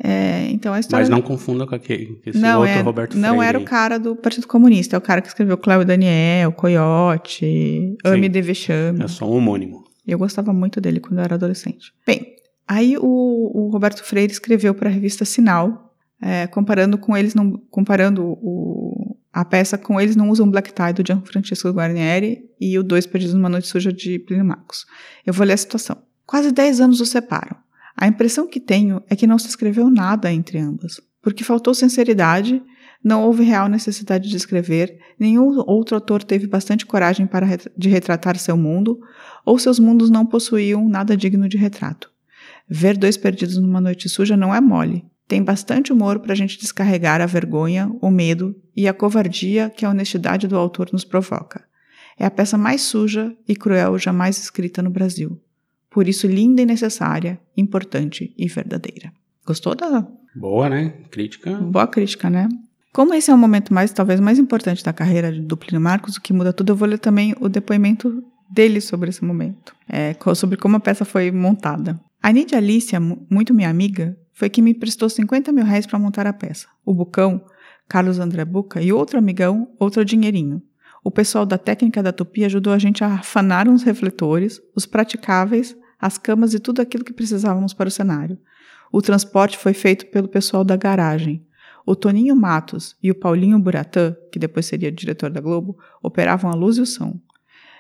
É, 0.02 0.48
então 0.52 0.74
a 0.74 0.80
história. 0.80 1.04
Mas 1.04 1.10
não 1.10 1.22
confunda 1.22 1.66
com 1.66 1.74
aquele 1.74 2.22
esse 2.26 2.38
não, 2.38 2.60
outro 2.60 2.76
é, 2.76 2.82
Roberto 2.82 3.12
Freire. 3.14 3.28
não 3.28 3.42
era 3.42 3.58
o 3.58 3.64
cara 3.64 3.98
do 3.98 4.16
Partido 4.16 4.46
Comunista, 4.46 4.96
é 4.96 5.00
o 5.00 5.02
cara 5.02 5.22
que 5.22 5.28
escreveu 5.28 5.58
Cléo 5.58 5.86
Daniel, 5.86 6.52
Coyote, 6.52 7.98
Ame 8.04 8.30
de 8.30 8.42
Vexame. 8.42 9.04
É 9.04 9.08
só 9.08 9.26
um 9.26 9.38
homônimo. 9.38 9.84
Eu 10.06 10.20
gostava 10.20 10.54
muito 10.54 10.80
dele 10.80 11.00
quando 11.00 11.20
eu 11.20 11.24
era 11.24 11.36
adolescente. 11.36 11.92
Bem, 12.06 12.36
aí 12.68 12.96
o, 12.98 13.02
o 13.04 13.70
Roberto 13.72 14.04
Freire 14.04 14.32
escreveu 14.32 14.76
para 14.76 14.90
a 14.90 14.92
revista 14.92 15.26
Sinal, 15.26 15.96
é, 16.22 16.46
comparando 16.46 16.98
com 16.98 17.18
eles 17.18 17.34
não, 17.34 17.52
comparando 17.72 18.24
o, 18.24 19.15
a 19.36 19.44
peça 19.44 19.78
com 19.78 20.00
eles 20.00 20.16
não 20.16 20.30
usam 20.30 20.50
Black 20.50 20.72
Tie 20.72 20.94
do 20.94 21.06
Gianfrancesco 21.06 21.70
Guarnieri 21.70 22.50
e 22.58 22.80
o 22.80 22.84
Dois 22.84 23.06
Perdidos 23.06 23.36
numa 23.36 23.50
Noite 23.50 23.68
Suja 23.68 23.92
de 23.92 24.18
Plínio 24.18 24.46
Marcos. 24.46 24.86
Eu 25.26 25.34
vou 25.34 25.46
ler 25.46 25.52
a 25.52 25.58
situação. 25.58 25.98
Quase 26.26 26.54
10 26.54 26.80
anos 26.80 27.02
os 27.02 27.10
separam. 27.10 27.58
A 27.98 28.08
impressão 28.08 28.48
que 28.48 28.62
tenho 28.62 29.04
é 29.10 29.16
que 29.16 29.28
não 29.28 29.38
se 29.38 29.50
escreveu 29.50 29.90
nada 29.90 30.32
entre 30.32 30.58
ambas, 30.58 31.02
porque 31.22 31.44
faltou 31.44 31.74
sinceridade, 31.74 32.64
não 33.04 33.26
houve 33.26 33.44
real 33.44 33.68
necessidade 33.68 34.30
de 34.30 34.38
escrever, 34.38 34.98
nenhum 35.20 35.62
outro 35.68 35.96
autor 35.96 36.24
teve 36.24 36.48
bastante 36.48 36.86
coragem 36.86 37.28
para 37.28 37.46
de 37.78 37.90
retratar 37.90 38.38
seu 38.38 38.56
mundo, 38.56 39.02
ou 39.46 39.60
seus 39.60 39.80
mundos 39.80 40.10
não 40.10 40.26
possuíam 40.26 40.88
nada 40.88 41.18
digno 41.18 41.50
de 41.50 41.58
retrato. 41.58 42.10
Ver 42.70 42.96
dois 42.96 43.18
perdidos 43.18 43.58
numa 43.58 43.82
noite 43.82 44.08
suja 44.08 44.38
não 44.38 44.56
é 44.56 44.62
mole. 44.62 45.06
Tem 45.28 45.44
bastante 45.44 45.92
humor 45.92 46.20
para 46.20 46.34
a 46.34 46.36
gente 46.36 46.60
descarregar 46.60 47.20
a 47.22 47.26
vergonha, 47.26 47.92
o 48.02 48.10
medo 48.12 48.56
e 48.76 48.88
a 48.88 48.94
covardia 48.94 49.70
que 49.70 49.86
a 49.86 49.90
honestidade 49.90 50.48
do 50.48 50.58
autor 50.58 50.90
nos 50.94 51.04
provoca. 51.04 51.64
É 52.18 52.26
a 52.26 52.32
peça 52.32 52.58
mais 52.58 52.82
suja 52.82 53.36
e 53.48 53.56
cruel 53.56 53.98
jamais 53.98 54.38
escrita 54.38 54.82
no 54.82 54.90
Brasil 54.90 55.40
por 55.90 56.10
isso 56.10 56.28
linda 56.28 56.62
e 56.62 56.66
necessária, 56.66 57.40
importante 57.56 58.34
e 58.38 58.50
verdadeira. 58.50 59.14
Gostou 59.48 59.74
da 59.74 60.06
Boa, 60.36 60.68
né? 60.68 60.90
Crítica. 61.10 61.54
boa 61.56 61.88
crítica, 61.88 62.30
né? 62.30 62.50
Como 62.92 63.14
esse 63.14 63.32
é 63.32 63.34
o 63.34 63.38
momento 63.38 63.74
mais, 63.74 63.94
talvez, 63.94 64.20
mais 64.20 64.38
importante 64.38 64.84
da 64.84 64.92
carreira 64.92 65.32
do 65.32 65.56
Plínio 65.56 65.80
Marcos, 65.80 66.18
o 66.18 66.22
que 66.22 66.34
muda 66.34 66.52
tudo, 66.52 66.74
eu 66.74 66.76
vou 66.76 66.86
ler 66.86 67.00
também 67.00 67.34
o 67.40 67.48
depoimento 67.48 68.22
dele 68.52 68.82
sobre 68.82 69.10
esse 69.10 69.24
momento, 69.24 69.74
é, 69.88 70.14
sobre 70.36 70.58
como 70.58 70.76
a 70.76 70.82
peça 70.82 71.06
foi 71.06 71.32
montada. 71.32 71.98
A 72.22 72.30
Nidia 72.34 72.58
Alicia, 72.58 73.00
mu- 73.00 73.26
muito 73.32 73.54
minha 73.54 73.70
amiga, 73.70 74.18
foi 74.36 74.50
quem 74.50 74.62
me 74.62 74.74
prestou 74.74 75.10
50 75.10 75.52
mil 75.54 75.64
reais 75.64 75.88
para 75.88 75.98
montar 75.98 76.28
a 76.28 76.34
peça. 76.34 76.68
O 76.86 76.94
Bucão, 76.94 77.44
Carlos 77.88 78.20
André 78.20 78.44
Buca 78.44 78.82
e 78.82 78.92
outro 78.92 79.18
amigão, 79.18 79.74
outro 79.80 80.04
dinheirinho. 80.04 80.62
O 81.02 81.10
pessoal 81.10 81.46
da 81.46 81.58
técnica 81.58 82.04
da 82.04 82.12
Tupi 82.12 82.44
ajudou 82.44 82.74
a 82.74 82.78
gente 82.78 83.02
a 83.02 83.14
afanar 83.14 83.70
uns 83.70 83.82
refletores, 83.84 84.62
os 84.76 84.86
praticáveis, 84.86 85.74
as 85.98 86.18
camas 86.18 86.54
e 86.54 86.60
tudo 86.60 86.82
aquilo 86.82 87.06
que 87.06 87.14
precisávamos 87.14 87.74
para 87.74 87.88
o 87.88 87.92
cenário. 87.92 88.38
O 88.92 89.02
transporte 89.02 89.58
foi 89.58 89.74
feito 89.74 90.08
pelo 90.08 90.28
pessoal 90.28 90.66
da 90.66 90.76
garagem. 90.76 91.46
O 91.86 91.96
Toninho 91.96 92.36
Matos 92.36 92.98
e 93.02 93.12
o 93.12 93.16
Paulinho 93.16 93.58
Buratã, 93.58 94.18
que 94.34 94.40
depois 94.40 94.66
seria 94.66 94.92
diretor 94.92 95.30
da 95.30 95.40
Globo, 95.40 95.78
operavam 96.04 96.52
a 96.52 96.56
luz 96.56 96.78
e 96.78 96.82
o 96.82 96.86
som. 96.86 97.18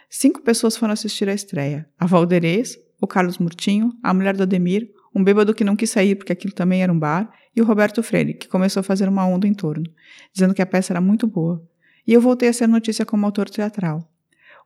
Cinco 0.09 0.41
pessoas 0.41 0.77
foram 0.77 0.93
assistir 0.93 1.27
à 1.27 1.33
estreia: 1.33 1.85
a 1.99 2.05
Valderez, 2.05 2.77
o 3.01 3.07
Carlos 3.07 3.39
Murtinho, 3.39 3.91
a 4.01 4.13
mulher 4.13 4.37
do 4.37 4.43
Ademir, 4.43 4.94
um 5.15 5.23
bêbado 5.23 5.53
que 5.53 5.63
não 5.63 5.75
quis 5.75 5.89
sair 5.89 6.15
porque 6.15 6.33
aquilo 6.33 6.53
também 6.53 6.83
era 6.83 6.91
um 6.91 6.99
bar, 6.99 7.31
e 7.55 7.61
o 7.61 7.65
Roberto 7.65 8.03
Freire, 8.03 8.33
que 8.33 8.49
começou 8.49 8.81
a 8.81 8.83
fazer 8.83 9.07
uma 9.07 9.25
onda 9.25 9.47
em 9.47 9.53
torno, 9.53 9.85
dizendo 10.33 10.53
que 10.53 10.61
a 10.61 10.65
peça 10.65 10.91
era 10.91 10.99
muito 10.99 11.25
boa. 11.25 11.65
E 12.05 12.13
eu 12.13 12.19
voltei 12.19 12.49
a 12.49 12.53
ser 12.53 12.67
notícia 12.67 13.05
como 13.05 13.25
autor 13.25 13.49
teatral. 13.49 14.07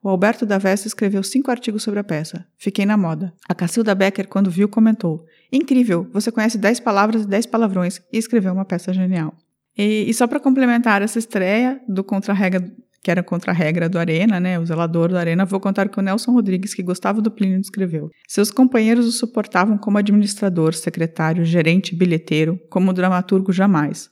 O 0.02 0.10
Alberto 0.10 0.46
da 0.46 0.58
Vesta 0.58 0.88
escreveu 0.88 1.22
cinco 1.22 1.52
artigos 1.52 1.84
sobre 1.84 2.00
a 2.00 2.04
peça. 2.04 2.48
Fiquei 2.58 2.86
na 2.86 2.98
moda. 2.98 3.34
A 3.48 3.54
Cacilda 3.54 3.94
Becker, 3.94 4.28
quando 4.28 4.50
viu, 4.50 4.68
comentou: 4.68 5.26
Incrível, 5.52 6.08
você 6.12 6.32
conhece 6.32 6.58
dez 6.58 6.80
palavras 6.80 7.24
e 7.24 7.28
dez 7.28 7.46
palavrões 7.46 8.02
e 8.12 8.18
escreveu 8.18 8.54
uma 8.54 8.66
peça 8.66 8.94
genial. 8.94 9.36
E, 9.78 10.10
e 10.10 10.14
só 10.14 10.26
para 10.26 10.40
complementar 10.40 11.02
essa 11.02 11.20
estreia 11.20 11.82
do 11.88 12.04
contra-regra, 12.04 12.72
que 13.02 13.10
era 13.10 13.24
contra-regra 13.24 13.88
do 13.88 13.98
Arena, 13.98 14.40
né, 14.40 14.60
o 14.60 14.66
zelador 14.66 15.10
do 15.10 15.18
Arena, 15.18 15.46
vou 15.46 15.60
contar 15.60 15.88
que 15.90 16.00
o 16.00 16.02
Nelson 16.02 16.32
Rodrigues, 16.32 16.74
que 16.74 16.84
gostava 16.84 17.22
do 17.22 17.32
Plínio, 17.32 17.60
escreveu. 17.60 18.10
Seus 18.28 18.52
companheiros 18.52 19.06
o 19.06 19.12
suportavam 19.12 19.78
como 19.78 19.98
administrador, 19.98 20.74
secretário, 20.74 21.46
gerente, 21.46 21.96
bilheteiro, 21.96 22.60
como 22.70 22.94
dramaturgo 22.94 23.52
jamais. 23.52 24.10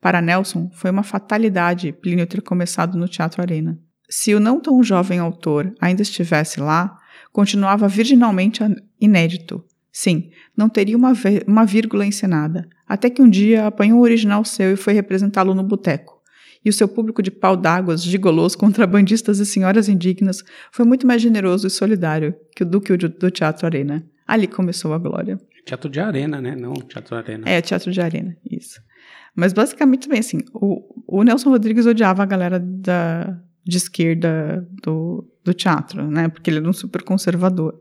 Para 0.00 0.22
Nelson, 0.22 0.70
foi 0.72 0.90
uma 0.90 1.02
fatalidade 1.02 1.92
Plínio 1.92 2.26
ter 2.26 2.40
começado 2.40 2.96
no 2.96 3.08
Teatro 3.08 3.42
Arena. 3.42 3.78
Se 4.08 4.34
o 4.34 4.40
não 4.40 4.58
tão 4.58 4.82
jovem 4.82 5.18
autor 5.18 5.72
ainda 5.80 6.02
estivesse 6.02 6.58
lá, 6.58 6.96
continuava 7.32 7.86
virginalmente 7.86 8.62
inédito. 9.00 9.64
Sim, 9.92 10.30
não 10.56 10.68
teria 10.68 10.96
uma, 10.96 11.12
uma 11.46 11.64
vírgula 11.64 12.06
encenada, 12.06 12.68
até 12.88 13.10
que 13.10 13.20
um 13.20 13.28
dia 13.28 13.66
apanhou 13.66 13.98
o 13.98 14.02
original 14.02 14.44
seu 14.44 14.72
e 14.72 14.76
foi 14.76 14.92
representá-lo 14.92 15.54
no 15.54 15.62
boteco. 15.62 16.19
E 16.64 16.68
o 16.68 16.72
seu 16.72 16.86
público 16.86 17.22
de 17.22 17.30
pau 17.30 17.56
d'águas, 17.56 18.02
gigolôs, 18.02 18.54
contrabandistas 18.54 19.38
e 19.38 19.46
senhoras 19.46 19.88
indignas 19.88 20.42
foi 20.70 20.84
muito 20.84 21.06
mais 21.06 21.22
generoso 21.22 21.66
e 21.66 21.70
solidário 21.70 22.34
que 22.54 22.62
o 22.62 22.66
do 22.66 22.80
que 22.80 22.92
o 22.92 22.98
do 22.98 23.30
Teatro 23.30 23.66
Arena. 23.66 24.04
Ali 24.26 24.46
começou 24.46 24.92
a 24.92 24.98
glória. 24.98 25.40
Teatro 25.64 25.90
de 25.90 26.00
arena, 26.00 26.40
né? 26.40 26.54
Não 26.54 26.74
teatro 26.74 27.16
arena. 27.16 27.48
É, 27.48 27.60
teatro 27.60 27.90
de 27.90 28.00
arena, 28.00 28.36
isso. 28.50 28.80
Mas 29.34 29.52
basicamente 29.52 30.02
também 30.02 30.20
assim, 30.20 30.38
o, 30.52 30.82
o 31.06 31.22
Nelson 31.22 31.50
Rodrigues 31.50 31.86
odiava 31.86 32.22
a 32.22 32.26
galera 32.26 32.58
da, 32.58 33.38
de 33.64 33.76
esquerda 33.76 34.66
do, 34.82 35.28
do 35.44 35.54
teatro, 35.54 36.10
né? 36.10 36.28
Porque 36.28 36.50
ele 36.50 36.58
era 36.58 36.68
um 36.68 36.72
super 36.72 37.02
conservador. 37.02 37.80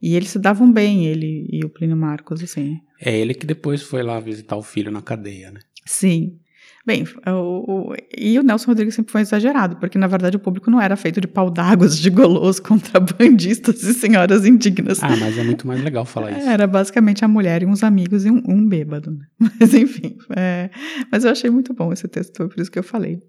E 0.00 0.14
eles 0.14 0.28
se 0.30 0.38
davam 0.38 0.70
bem, 0.72 1.06
ele 1.06 1.48
e 1.50 1.64
o 1.64 1.68
Plínio 1.68 1.96
Marcos, 1.96 2.42
assim. 2.42 2.80
É 3.00 3.16
ele 3.16 3.34
que 3.34 3.46
depois 3.46 3.82
foi 3.82 4.02
lá 4.02 4.18
visitar 4.20 4.56
o 4.56 4.62
filho 4.62 4.90
na 4.90 5.02
cadeia, 5.02 5.50
né? 5.50 5.60
Sim. 5.84 6.38
Bem, 6.86 7.06
o, 7.26 7.90
o, 7.90 7.94
e 8.14 8.38
o 8.38 8.42
Nelson 8.42 8.66
Rodrigues 8.66 8.94
sempre 8.94 9.10
foi 9.10 9.22
exagerado, 9.22 9.76
porque 9.76 9.96
na 9.96 10.06
verdade 10.06 10.36
o 10.36 10.40
público 10.40 10.70
não 10.70 10.78
era 10.80 10.96
feito 10.96 11.18
de 11.18 11.26
pau 11.26 11.50
d'águas, 11.50 11.98
de 11.98 12.10
golos, 12.10 12.60
contrabandistas 12.60 13.82
e 13.82 13.94
senhoras 13.94 14.44
indignas. 14.44 15.02
Ah, 15.02 15.16
mas 15.16 15.38
é 15.38 15.42
muito 15.42 15.66
mais 15.66 15.82
legal 15.82 16.04
falar 16.04 16.32
isso. 16.32 16.46
Era 16.46 16.66
basicamente 16.66 17.24
a 17.24 17.28
mulher 17.28 17.62
e 17.62 17.66
uns 17.66 17.82
amigos 17.82 18.26
e 18.26 18.30
um, 18.30 18.42
um 18.46 18.68
bêbado. 18.68 19.10
Né? 19.10 19.24
Mas 19.58 19.72
enfim, 19.72 20.18
é, 20.36 20.70
mas 21.10 21.24
eu 21.24 21.30
achei 21.30 21.50
muito 21.50 21.72
bom 21.72 21.92
esse 21.92 22.08
texto, 22.08 22.36
foi 22.36 22.48
por 22.48 22.60
isso 22.60 22.70
que 22.70 22.78
eu 22.78 22.82
falei. 22.82 23.20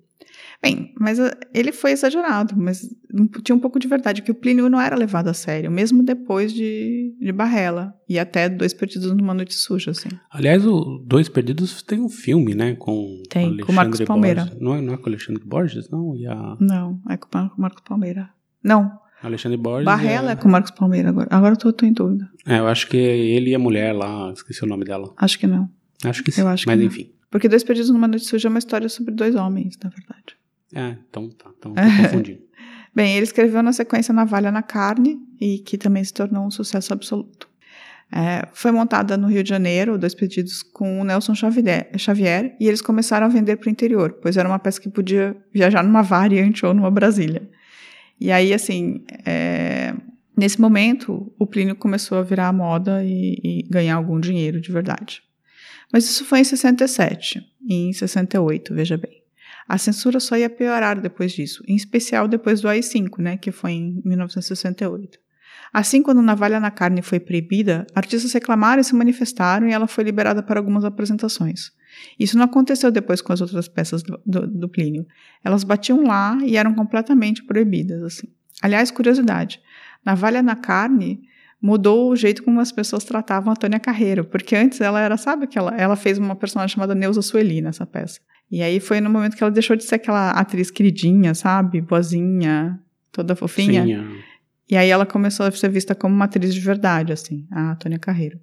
Bem, 0.62 0.94
mas 1.00 1.20
ele 1.54 1.72
foi 1.72 1.92
exagerado, 1.92 2.56
mas 2.58 2.82
tinha 3.44 3.56
um 3.56 3.60
pouco 3.60 3.80
de 3.80 3.88
verdade, 3.88 4.22
que 4.22 4.32
o 4.32 4.36
Plínio 4.36 4.70
não 4.70 4.80
era 4.80 4.96
levado 4.96 5.28
a 5.28 5.34
sério, 5.34 5.70
mesmo 5.70 6.02
depois 6.02 6.52
de, 6.54 7.16
de 7.20 7.32
Barrela, 7.32 7.94
e 8.10 8.18
até 8.18 8.50
Dois 8.50 8.74
Perdidos 8.74 9.12
numa 9.16 9.34
Noite 9.34 9.54
Suja, 9.54 9.92
assim. 9.92 10.10
Aliás, 10.32 10.66
o 10.66 11.04
Dois 11.06 11.30
Perdidos 11.30 11.82
tem 11.82 12.00
um 12.00 12.10
filme, 12.10 12.56
né, 12.56 12.76
com 12.76 13.22
Tem, 13.30 13.46
Alexandre 13.46 13.66
com 13.66 13.74
Marcos 13.74 14.02
Palmeira. 14.02 14.58
Não 14.60 14.76
é, 14.76 14.82
não 14.82 14.94
é 14.94 14.98
com 14.98 15.06
o 15.06 15.10
Alexandre 15.10 15.44
Borges, 15.46 15.90
não? 15.90 16.16
E 16.16 16.26
a... 16.26 16.58
Não, 16.60 17.00
é 17.10 17.18
com 17.18 17.28
o 17.28 17.62
Marcos 17.62 17.84
Palmeira. 17.86 18.30
Não, 18.64 18.92
Alexandre 19.22 19.58
Borges 19.58 19.86
Barrela 19.86 20.30
a... 20.30 20.32
é 20.32 20.36
com 20.36 20.48
o 20.48 20.52
Marcos 20.52 20.72
Palmeira 20.72 21.10
agora. 21.10 21.28
Agora 21.32 21.54
eu 21.54 21.58
tô, 21.58 21.72
tô 21.72 21.86
em 21.86 21.94
dúvida. 21.94 22.30
É, 22.46 22.60
eu 22.60 22.68
acho 22.68 22.88
que 22.88 22.98
ele 22.98 23.52
e 23.52 23.56
a 23.56 23.60
mulher 23.60 23.94
lá, 23.94 24.32
esqueci 24.32 24.64
o 24.64 24.68
nome 24.68 24.86
dela. 24.86 25.14
Acho 25.18 25.40
que 25.40 25.48
não. 25.48 25.70
Acho 26.04 26.24
que 26.24 26.32
sim, 26.32 26.42
Eu 26.42 26.48
acho 26.48 26.64
que 26.64 26.70
mas 26.70 26.80
não. 26.80 26.86
enfim. 26.86 27.12
Porque 27.30 27.50
Dois 27.50 27.64
Perdidos 27.64 27.90
numa 27.90 28.08
Noite 28.08 28.26
Suja 28.26 28.48
é 28.48 28.50
uma 28.50 28.60
história 28.60 28.88
sobre 28.88 29.14
dois 29.14 29.36
homens, 29.36 29.78
na 29.84 29.90
verdade. 29.90 30.38
É, 30.76 30.98
então 31.10 31.30
tá, 31.30 31.50
então 31.58 31.74
tô 31.74 31.82
confundindo. 32.04 32.42
Bem, 32.94 33.16
ele 33.16 33.24
escreveu 33.24 33.64
na 33.64 33.74
sequência 33.74 34.14
Navalha 34.14 34.52
na 34.52 34.62
Carne, 34.62 35.20
e 35.40 35.60
que 35.60 35.78
também 35.78 36.04
se 36.04 36.14
tornou 36.14 36.46
um 36.46 36.52
sucesso 36.52 36.94
absoluto. 36.94 37.50
É, 38.12 38.48
foi 38.54 38.72
montada 38.72 39.18
no 39.18 39.28
Rio 39.28 39.44
de 39.44 39.50
Janeiro, 39.50 39.98
dois 39.98 40.14
pedidos 40.14 40.62
com 40.62 41.02
o 41.02 41.04
Nelson 41.04 41.34
Xavier, 41.34 41.90
Xavier, 41.98 42.56
e 42.60 42.68
eles 42.68 42.82
começaram 42.82 43.26
a 43.26 43.30
vender 43.30 43.58
para 43.58 43.68
o 43.68 43.72
interior, 43.72 44.20
pois 44.22 44.38
era 44.38 44.48
uma 44.48 44.60
peça 44.60 44.80
que 44.80 44.90
podia 44.90 45.36
viajar 45.52 45.84
numa 45.84 46.04
variante 46.04 46.66
ou 46.66 46.74
numa 46.74 46.92
Brasília. 46.92 47.50
E 48.20 48.32
aí, 48.32 48.54
assim, 48.54 49.04
é, 49.26 49.94
nesse 50.38 50.62
momento, 50.62 51.34
o 51.38 51.48
Plínio 51.48 51.76
começou 51.76 52.18
a 52.18 52.22
virar 52.22 52.48
a 52.48 52.54
moda 52.54 53.04
e, 53.04 53.40
e 53.44 53.64
ganhar 53.70 53.96
algum 53.96 54.20
dinheiro 54.20 54.62
de 54.62 54.72
verdade. 54.72 55.22
Mas 55.92 56.06
isso 56.06 56.24
foi 56.26 56.40
em 56.40 56.44
67, 56.44 57.42
e 57.68 57.90
em 57.90 57.94
68, 57.94 58.74
veja 58.74 58.98
bem. 58.98 59.25
A 59.68 59.78
censura 59.78 60.20
só 60.20 60.38
ia 60.38 60.50
piorar 60.50 61.00
depois 61.00 61.32
disso, 61.32 61.64
em 61.68 61.76
especial 61.76 62.28
depois 62.28 62.62
do 62.62 62.68
AI-5, 62.68 63.20
né, 63.20 63.38
que 63.38 63.52
foi 63.52 63.72
em 63.72 64.02
1968. 64.06 65.20
Assim, 65.74 66.02
quando 66.02 66.22
Navalha 66.22 66.60
na 66.60 66.72
Carne 66.72 67.02
foi 67.02 67.20
proibida, 67.20 67.86
artistas 67.94 68.32
reclamaram 68.32 68.80
e 68.80 68.84
se 68.84 68.96
manifestaram 68.96 69.68
e 69.68 69.74
ela 69.74 69.88
foi 69.88 70.04
liberada 70.04 70.42
para 70.42 70.60
algumas 70.60 70.86
apresentações. 70.86 71.72
Isso 72.20 72.38
não 72.38 72.46
aconteceu 72.46 72.92
depois 72.92 73.22
com 73.22 73.34
as 73.34 73.42
outras 73.42 73.68
peças 73.68 74.04
do, 74.04 74.22
do, 74.26 74.48
do 74.48 74.70
Plínio. 74.70 75.06
Elas 75.44 75.64
batiam 75.64 76.04
lá 76.04 76.38
e 76.44 76.56
eram 76.56 76.74
completamente 76.74 77.44
proibidas. 77.44 78.04
Assim. 78.04 78.28
Aliás, 78.62 78.92
curiosidade: 78.92 79.60
Navalha 80.06 80.42
na 80.42 80.56
Carne 80.56 81.22
mudou 81.62 82.12
o 82.12 82.16
jeito 82.16 82.44
como 82.44 82.60
as 82.60 82.72
pessoas 82.72 83.04
tratavam 83.04 83.52
a 83.52 83.56
Tônia 83.56 83.80
Carreiro, 83.80 84.26
porque 84.26 84.56
antes 84.56 84.82
ela 84.82 85.00
era, 85.00 85.18
sabe 85.18 85.48
que 85.48 85.58
ela, 85.58 85.96
fez 85.96 86.18
uma 86.18 86.36
personagem 86.36 86.74
chamada 86.74 86.94
Neuza 86.94 87.22
Sueli 87.22 87.62
nessa 87.62 87.86
peça. 87.86 88.20
E 88.52 88.62
aí 88.62 88.80
foi 88.80 89.02
no 89.02 89.10
momento 89.10 89.36
que 89.36 89.44
ela 89.44 89.52
deixou 89.52 89.76
de 89.76 89.84
ser 89.84 89.96
aquela 89.96 90.32
atriz 90.32 90.70
queridinha, 90.70 91.34
sabe? 91.34 91.82
Boazinha, 91.82 92.80
toda 93.12 93.36
fofinha. 93.36 93.84
Sim, 93.84 93.94
é. 93.94 94.36
E 94.70 94.78
aí 94.78 94.90
ela 94.90 95.06
começou 95.06 95.46
a 95.46 95.52
ser 95.52 95.70
vista 95.70 95.96
como 95.96 96.14
uma 96.14 96.26
atriz 96.26 96.54
de 96.54 96.60
verdade, 96.60 97.14
assim, 97.14 97.48
a 97.52 97.76
Tônia 97.76 98.00
Carreiro. 98.00 98.40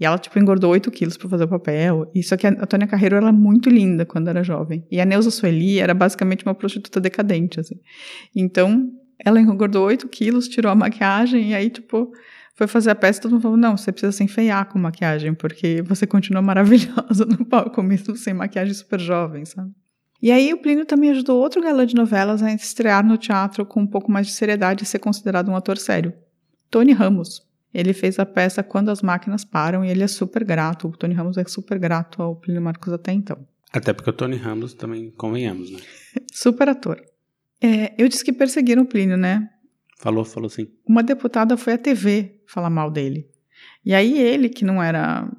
E 0.00 0.04
ela, 0.04 0.18
tipo, 0.18 0.38
engordou 0.38 0.70
8 0.72 0.90
quilos 0.90 1.16
pra 1.16 1.28
fazer 1.28 1.44
o 1.44 1.48
papel. 1.48 2.10
E 2.14 2.22
só 2.22 2.36
que 2.36 2.46
a 2.46 2.66
Tônia 2.66 2.86
Carreiro 2.86 3.16
era 3.16 3.30
muito 3.30 3.68
linda 3.70 4.04
quando 4.04 4.28
era 4.28 4.42
jovem. 4.42 4.86
E 4.90 5.00
a 5.00 5.04
Neuza 5.04 5.30
Sueli 5.30 5.78
era 5.78 5.94
basicamente 5.94 6.44
uma 6.44 6.54
prostituta 6.54 7.00
decadente, 7.00 7.60
assim. 7.60 7.76
Então, 8.34 8.90
ela 9.18 9.40
engordou 9.40 9.86
8 9.86 10.08
quilos, 10.08 10.48
tirou 10.48 10.72
a 10.72 10.74
maquiagem, 10.74 11.50
e 11.50 11.54
aí, 11.54 11.70
tipo, 11.70 12.10
foi 12.54 12.66
fazer 12.66 12.90
a 12.90 12.94
peça 12.94 13.18
e 13.18 13.22
todo 13.22 13.32
mundo 13.32 13.42
falou: 13.42 13.56
não, 13.56 13.76
você 13.76 13.90
precisa 13.90 14.12
se 14.12 14.22
enfeiar 14.22 14.66
com 14.66 14.78
maquiagem, 14.78 15.34
porque 15.34 15.82
você 15.82 16.06
continua 16.06 16.42
maravilhosa 16.42 17.24
no 17.24 17.44
palco, 17.44 17.82
mesmo 17.82 18.16
sem 18.16 18.34
maquiagem 18.34 18.74
super 18.74 19.00
jovem, 19.00 19.44
sabe? 19.44 19.72
E 20.20 20.30
aí 20.30 20.52
o 20.52 20.58
Plínio 20.58 20.86
também 20.86 21.10
ajudou 21.10 21.40
outro 21.40 21.60
galã 21.60 21.84
de 21.84 21.96
novelas 21.96 22.42
a 22.42 22.52
estrear 22.52 23.04
no 23.04 23.18
teatro 23.18 23.66
com 23.66 23.80
um 23.80 23.86
pouco 23.86 24.10
mais 24.10 24.28
de 24.28 24.32
seriedade 24.32 24.84
e 24.84 24.86
ser 24.86 25.00
considerado 25.00 25.50
um 25.50 25.56
ator 25.56 25.76
sério. 25.76 26.12
Tony 26.70 26.92
Ramos. 26.92 27.42
Ele 27.74 27.92
fez 27.94 28.18
a 28.18 28.26
peça 28.26 28.62
Quando 28.62 28.90
as 28.90 29.00
Máquinas 29.00 29.44
Param 29.44 29.84
e 29.84 29.88
ele 29.88 30.02
é 30.02 30.06
super 30.06 30.44
grato. 30.44 30.88
O 30.88 30.96
Tony 30.96 31.14
Ramos 31.14 31.38
é 31.38 31.44
super 31.44 31.78
grato 31.78 32.22
ao 32.22 32.36
Plínio 32.36 32.60
Marcos 32.60 32.92
até 32.92 33.12
então. 33.12 33.38
Até 33.72 33.92
porque 33.92 34.10
o 34.10 34.12
Tony 34.12 34.36
Ramos 34.36 34.74
também 34.74 35.10
convenhamos, 35.10 35.70
né? 35.70 35.80
super 36.30 36.68
ator. 36.68 37.02
É, 37.60 37.94
eu 37.96 38.06
disse 38.08 38.24
que 38.24 38.32
perseguiram 38.32 38.82
o 38.82 38.86
Plínio, 38.86 39.16
né? 39.16 39.48
Falou, 40.02 40.24
falou 40.24 40.50
sim. 40.50 40.66
Uma 40.86 41.02
deputada 41.02 41.56
foi 41.56 41.74
à 41.74 41.78
TV 41.78 42.42
falar 42.46 42.68
mal 42.68 42.90
dele. 42.90 43.30
E 43.84 43.94
aí 43.94 44.20
ele, 44.20 44.48
que 44.48 44.64
não 44.64 44.82
era 44.82 45.30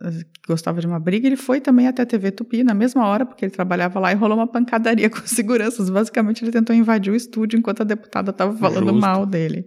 que 0.00 0.48
gostava 0.48 0.80
de 0.80 0.86
uma 0.86 0.98
briga, 0.98 1.26
ele 1.26 1.36
foi 1.36 1.60
também 1.60 1.86
até 1.86 2.02
a 2.02 2.06
TV 2.06 2.32
Tupi 2.32 2.64
na 2.64 2.74
mesma 2.74 3.06
hora, 3.06 3.24
porque 3.24 3.44
ele 3.44 3.52
trabalhava 3.52 4.00
lá 4.00 4.10
e 4.10 4.14
rolou 4.14 4.38
uma 4.38 4.46
pancadaria 4.46 5.08
com 5.10 5.20
seguranças. 5.26 5.90
Basicamente, 5.90 6.42
ele 6.42 6.50
tentou 6.50 6.74
invadir 6.74 7.12
o 7.12 7.16
estúdio 7.16 7.58
enquanto 7.58 7.82
a 7.82 7.84
deputada 7.84 8.30
estava 8.30 8.56
falando 8.56 8.88
Justo. 8.88 9.00
mal 9.00 9.26
dele. 9.26 9.66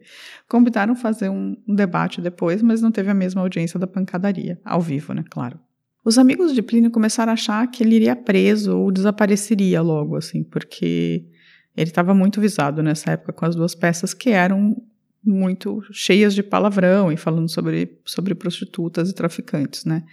Combinaram 0.49 0.95
fazer 0.95 1.29
um, 1.29 1.55
um 1.67 1.75
debate 1.75 2.19
depois, 2.19 2.61
mas 2.61 2.81
não 2.81 2.91
teve 2.91 3.09
a 3.11 3.13
mesma 3.13 3.41
audiência 3.41 3.79
da 3.79 3.87
pancadaria, 3.87 4.59
ao 4.65 4.81
vivo, 4.81 5.13
né? 5.13 5.23
Claro. 5.29 5.57
Os 6.03 6.17
amigos 6.17 6.53
de 6.53 6.61
Plínio 6.61 6.91
começaram 6.91 7.31
a 7.31 7.33
achar 7.33 7.65
que 7.67 7.81
ele 7.81 7.95
iria 7.95 8.15
preso 8.15 8.77
ou 8.77 8.91
desapareceria 8.91 9.81
logo, 9.81 10.17
assim, 10.17 10.43
porque 10.43 11.27
ele 11.75 11.89
estava 11.89 12.13
muito 12.13 12.39
visado 12.39 12.83
nessa 12.83 13.11
época 13.11 13.33
com 13.33 13.45
as 13.45 13.55
duas 13.55 13.73
peças 13.73 14.13
que 14.13 14.29
eram 14.29 14.75
muito 15.23 15.81
cheias 15.91 16.35
de 16.35 16.43
palavrão 16.43 17.11
e 17.11 17.17
falando 17.17 17.49
sobre, 17.49 17.97
sobre 18.05 18.35
prostitutas 18.35 19.09
e 19.09 19.13
traficantes, 19.13 19.85
né? 19.85 20.03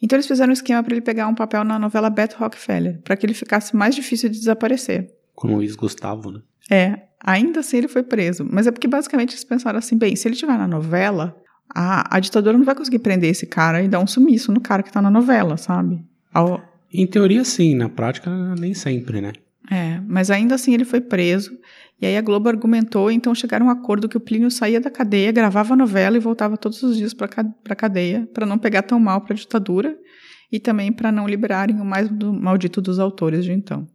Então 0.00 0.16
eles 0.16 0.26
fizeram 0.26 0.50
um 0.50 0.54
esquema 0.54 0.82
para 0.82 0.94
ele 0.94 1.00
pegar 1.00 1.26
um 1.28 1.34
papel 1.34 1.64
na 1.64 1.78
novela 1.78 2.10
Beto 2.10 2.36
Rockefeller, 2.38 3.00
para 3.02 3.16
que 3.16 3.26
ele 3.26 3.34
ficasse 3.34 3.74
mais 3.74 3.94
difícil 3.94 4.28
de 4.28 4.38
desaparecer. 4.38 5.10
Com 5.34 5.48
o 5.48 5.56
Luiz 5.56 5.74
Gustavo, 5.74 6.30
né? 6.30 6.40
É, 6.70 7.02
ainda 7.20 7.60
assim 7.60 7.78
ele 7.78 7.88
foi 7.88 8.02
preso, 8.02 8.46
mas 8.48 8.66
é 8.66 8.70
porque 8.70 8.86
basicamente 8.86 9.30
eles 9.30 9.44
pensaram 9.44 9.78
assim, 9.78 9.98
bem, 9.98 10.14
se 10.14 10.28
ele 10.28 10.34
estiver 10.34 10.56
na 10.56 10.68
novela, 10.68 11.36
a, 11.74 12.16
a 12.16 12.20
ditadura 12.20 12.56
não 12.56 12.64
vai 12.64 12.74
conseguir 12.74 13.00
prender 13.00 13.30
esse 13.30 13.46
cara 13.46 13.82
e 13.82 13.88
dar 13.88 14.00
um 14.00 14.06
sumiço 14.06 14.52
no 14.52 14.60
cara 14.60 14.82
que 14.82 14.92
tá 14.92 15.02
na 15.02 15.10
novela, 15.10 15.56
sabe? 15.56 16.04
Ao, 16.32 16.62
Em 16.92 17.06
teoria, 17.06 17.44
sim. 17.44 17.74
Na 17.74 17.88
prática, 17.88 18.30
nem 18.56 18.74
sempre, 18.74 19.20
né? 19.20 19.32
É, 19.70 20.00
mas 20.06 20.30
ainda 20.30 20.54
assim 20.54 20.74
ele 20.74 20.84
foi 20.84 21.00
preso. 21.00 21.58
E 22.00 22.06
aí 22.06 22.16
a 22.16 22.20
Globo 22.20 22.48
argumentou, 22.48 23.10
então 23.10 23.34
chegaram 23.34 23.66
a 23.66 23.68
um 23.68 23.72
acordo 23.72 24.08
que 24.08 24.16
o 24.16 24.20
Plínio 24.20 24.50
saía 24.50 24.80
da 24.80 24.90
cadeia, 24.90 25.32
gravava 25.32 25.74
a 25.74 25.76
novela 25.76 26.16
e 26.16 26.20
voltava 26.20 26.56
todos 26.56 26.82
os 26.82 26.96
dias 26.96 27.14
para 27.14 27.28
a 27.70 27.74
cadeia, 27.74 28.28
para 28.34 28.44
não 28.44 28.58
pegar 28.58 28.82
tão 28.82 28.98
mal 29.00 29.20
para 29.20 29.32
a 29.32 29.36
ditadura 29.36 29.96
e 30.50 30.60
também 30.60 30.92
para 30.92 31.10
não 31.10 31.26
liberarem 31.26 31.80
o 31.80 31.84
mais 31.84 32.08
do, 32.08 32.32
maldito 32.32 32.80
dos 32.80 32.98
autores 32.98 33.44
de 33.44 33.52
então. 33.52 33.86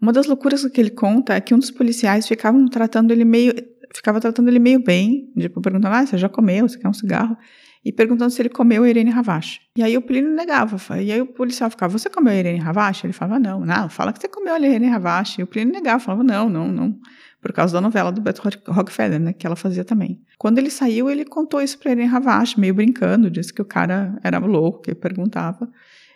Uma 0.00 0.12
das 0.12 0.26
loucuras 0.26 0.66
que 0.66 0.80
ele 0.80 0.90
conta 0.90 1.34
é 1.34 1.40
que 1.40 1.54
um 1.54 1.58
dos 1.58 1.70
policiais 1.70 2.26
ficavam 2.26 2.66
tratando 2.66 3.12
ele 3.12 3.24
meio, 3.24 3.54
ficava 3.94 4.20
tratando 4.20 4.48
ele 4.48 4.58
meio 4.58 4.82
bem, 4.82 5.30
tipo 5.38 5.60
perguntando: 5.60 5.94
"Ah, 5.94 6.04
você 6.04 6.18
já 6.18 6.28
comeu? 6.28 6.68
Você 6.68 6.78
quer 6.78 6.88
um 6.88 6.92
cigarro?" 6.92 7.36
E 7.84 7.90
perguntando 7.90 8.30
se 8.30 8.40
ele 8.40 8.48
comeu 8.48 8.84
a 8.84 8.88
Irene 8.88 9.10
Ravache. 9.10 9.60
E 9.76 9.82
aí 9.82 9.96
o 9.96 10.02
Plínio 10.02 10.30
negava. 10.30 10.76
E 11.00 11.10
aí 11.10 11.20
o 11.20 11.26
policial 11.26 11.68
ficava, 11.68 11.98
você 11.98 12.08
comeu 12.08 12.32
a 12.32 12.36
Irene 12.36 12.58
Ravache? 12.58 13.06
Ele 13.06 13.12
falava, 13.12 13.40
não. 13.40 13.64
Não, 13.64 13.88
fala 13.88 14.12
que 14.12 14.20
você 14.20 14.28
comeu 14.28 14.54
a 14.54 14.60
Irene 14.60 14.86
Ravache. 14.86 15.40
E 15.40 15.44
o 15.44 15.46
Plínio 15.46 15.72
negava, 15.72 15.98
falava, 15.98 16.22
não, 16.22 16.48
não, 16.48 16.68
não. 16.68 16.96
Por 17.40 17.52
causa 17.52 17.72
da 17.72 17.80
novela 17.80 18.12
do 18.12 18.20
Beto 18.20 18.40
Rockefeller, 18.68 19.18
né, 19.18 19.32
que 19.32 19.44
ela 19.44 19.56
fazia 19.56 19.84
também. 19.84 20.22
Quando 20.38 20.58
ele 20.58 20.70
saiu, 20.70 21.10
ele 21.10 21.24
contou 21.24 21.60
isso 21.60 21.76
pra 21.76 21.90
Irene 21.90 22.06
Ravache, 22.06 22.58
meio 22.58 22.72
brincando, 22.72 23.28
disse 23.28 23.52
que 23.52 23.60
o 23.60 23.64
cara 23.64 24.16
era 24.22 24.38
louco, 24.38 24.82
que 24.82 24.94
perguntava. 24.94 25.68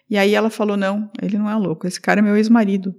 E 0.09 0.17
aí 0.17 0.35
ela 0.35 0.51
falou, 0.51 0.77
não, 0.77 1.11
ele 1.21 1.37
não 1.37 1.51
é 1.51 1.57
louco, 1.57 1.85
esse 1.85 2.01
cara 2.01 2.21
é 2.21 2.23
meu 2.23 2.37
ex-marido. 2.37 2.95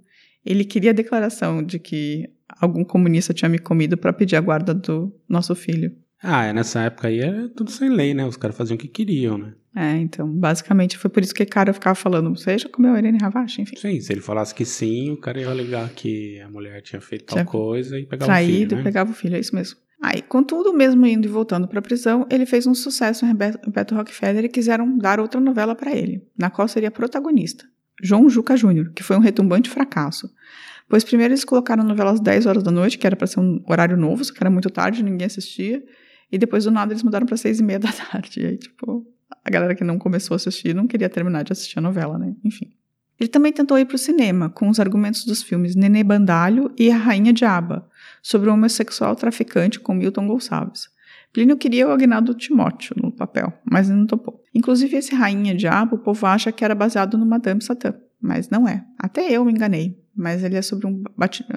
Ele 0.46 0.66
queria 0.66 0.92
a 0.92 0.94
declaração 0.94 1.64
de 1.64 1.80
que 1.80 2.30
algum 2.60 2.84
comunista 2.84 3.34
tinha 3.34 3.48
me 3.48 3.60
comido 3.60 3.98
para 3.98 4.12
pedir 4.12 4.36
a 4.36 4.42
guarda 4.42 4.74
do 4.74 5.14
nosso 5.28 5.56
filho. 5.56 5.92
Ah, 6.22 6.46
é, 6.46 6.54
nessa 6.54 6.82
época 6.82 7.08
aí 7.08 7.20
era 7.20 7.48
tudo 7.50 7.70
sem 7.70 7.90
lei, 7.90 8.14
né? 8.14 8.26
Os 8.26 8.38
caras 8.38 8.58
faziam 8.58 8.76
o 8.76 8.80
que 8.80 8.88
queriam, 8.88 9.38
né? 9.38 9.54
É, 9.76 9.96
então, 9.98 10.28
basicamente 10.28 10.98
foi 10.98 11.10
por 11.10 11.22
isso 11.22 11.36
que 11.36 11.44
o 11.44 11.48
cara 11.48 11.72
ficava 11.72 11.94
falando, 11.94 12.36
você 12.36 12.58
já 12.58 12.68
comeu 12.68 12.96
a 12.96 12.98
Irene 12.98 13.20
Ravache, 13.22 13.62
enfim. 13.62 13.76
Sim, 13.76 14.02
se 14.02 14.12
ele 14.12 14.22
falasse 14.22 14.56
que 14.56 14.66
sim, 14.66 15.12
o 15.12 15.18
cara 15.18 15.40
ia 15.40 15.48
alegar 15.48 15.88
que 15.90 16.42
a 16.42 16.50
mulher 16.50 16.82
tinha 16.82 17.00
feito 17.00 17.26
Tinha 17.26 17.46
tal 17.46 17.52
coisa 17.52 18.00
e 18.00 18.06
pegava 18.08 18.32
Traído 18.32 18.52
o 18.52 18.56
filho, 18.56 18.74
e 18.74 18.76
né? 18.78 18.84
pegava 18.84 19.12
o 19.12 19.14
filho, 19.14 19.36
é 19.36 19.40
isso 19.40 19.56
mesmo. 19.56 19.78
Aí, 20.02 20.24
contudo, 20.24 20.74
mesmo 20.74 21.06
indo 21.06 21.28
e 21.28 21.30
voltando 21.30 21.68
para 21.68 21.78
a 21.78 21.82
prisão, 21.82 22.26
ele 22.32 22.48
fez 22.48 22.66
um 22.66 22.74
sucesso 22.74 23.24
em 23.26 23.36
Beto 23.36 23.60
em 23.68 23.72
Beto 23.72 23.94
Rockefeller 23.94 24.46
e 24.46 24.50
quiseram 24.50 24.98
dar 24.98 25.20
outra 25.20 25.40
novela 25.40 25.76
para 25.76 25.96
ele, 25.96 26.24
na 26.36 26.50
qual 26.50 26.68
seria 26.68 26.90
protagonista, 26.90 27.66
João 28.02 28.28
Juca 28.28 28.58
Júnior, 28.58 28.92
que 28.96 29.04
foi 29.04 29.16
um 29.16 29.22
retumbante 29.22 29.70
fracasso. 29.70 30.28
Pois 30.90 31.04
primeiro 31.04 31.34
eles 31.34 31.44
colocaram 31.44 31.84
a 31.84 31.86
novela 31.86 32.12
às 32.12 32.20
10 32.20 32.46
horas 32.48 32.64
da 32.64 32.72
noite, 32.72 32.98
que 32.98 33.06
era 33.06 33.16
para 33.16 33.28
ser 33.28 33.40
um 33.40 33.62
horário 33.68 33.98
novo, 33.98 34.24
só 34.24 34.34
que 34.34 34.42
era 34.42 34.50
muito 34.50 34.70
tarde, 34.70 35.04
ninguém 35.04 35.28
assistia. 35.28 35.84
E 36.32 36.38
depois 36.38 36.66
do 36.66 36.72
nada 36.72 36.92
eles 36.92 37.04
mudaram 37.04 37.26
para 37.26 37.38
seis 37.38 37.60
e 37.60 37.64
meia 37.64 37.80
da 37.80 37.92
tarde. 37.92 38.42
E 38.42 38.46
aí, 38.46 38.58
tipo, 38.58 39.06
a 39.44 39.50
galera 39.50 39.76
que 39.76 39.84
não 39.84 39.98
começou 39.98 40.36
a 40.36 40.38
assistir 40.38 40.76
não 40.76 40.88
queria 40.88 41.10
terminar 41.10 41.44
de 41.44 41.54
assistir 41.54 41.80
a 41.80 41.82
novela, 41.82 42.18
né? 42.18 42.36
Enfim. 42.44 42.72
Ele 43.20 43.28
também 43.28 43.52
tentou 43.52 43.80
ir 43.80 43.86
para 43.86 43.96
o 43.96 44.00
cinema 44.00 44.50
com 44.50 44.70
os 44.70 44.80
argumentos 44.80 45.26
dos 45.26 45.42
filmes 45.42 45.76
Nenê 45.76 46.04
Bandalho 46.04 46.72
e 46.78 46.92
A 46.92 46.98
Rainha 46.98 47.34
de 47.34 47.46
Aba, 47.46 47.90
sobre 48.22 48.50
o 48.50 48.54
homossexual 48.54 49.16
traficante 49.16 49.80
com 49.80 49.94
Milton 49.94 50.28
Gonçalves. 50.28 50.88
Plínio 51.34 51.58
queria 51.58 51.88
o 51.88 51.92
Agnaldo 51.92 52.34
Timóteo 52.34 52.96
no 53.02 53.12
papel, 53.12 53.52
mas 53.70 53.90
não 53.90 54.06
topou. 54.06 54.42
Inclusive, 54.54 54.98
esse 54.98 55.16
Rainha 55.16 55.56
de 55.56 55.68
Aba, 55.68 55.96
o 55.96 56.00
povo 56.00 56.26
acha 56.26 56.52
que 56.52 56.64
era 56.64 56.76
baseado 56.76 57.18
no 57.18 57.26
Madame 57.26 57.62
Satã, 57.62 57.94
mas 58.22 58.50
não 58.50 58.68
é. 58.68 58.86
Até 59.00 59.32
eu 59.32 59.44
me 59.44 59.52
enganei, 59.52 60.00
mas 60.18 60.44
ele 60.44 60.56
é 60.56 60.62
sobre 60.62 60.88
um, 60.88 61.04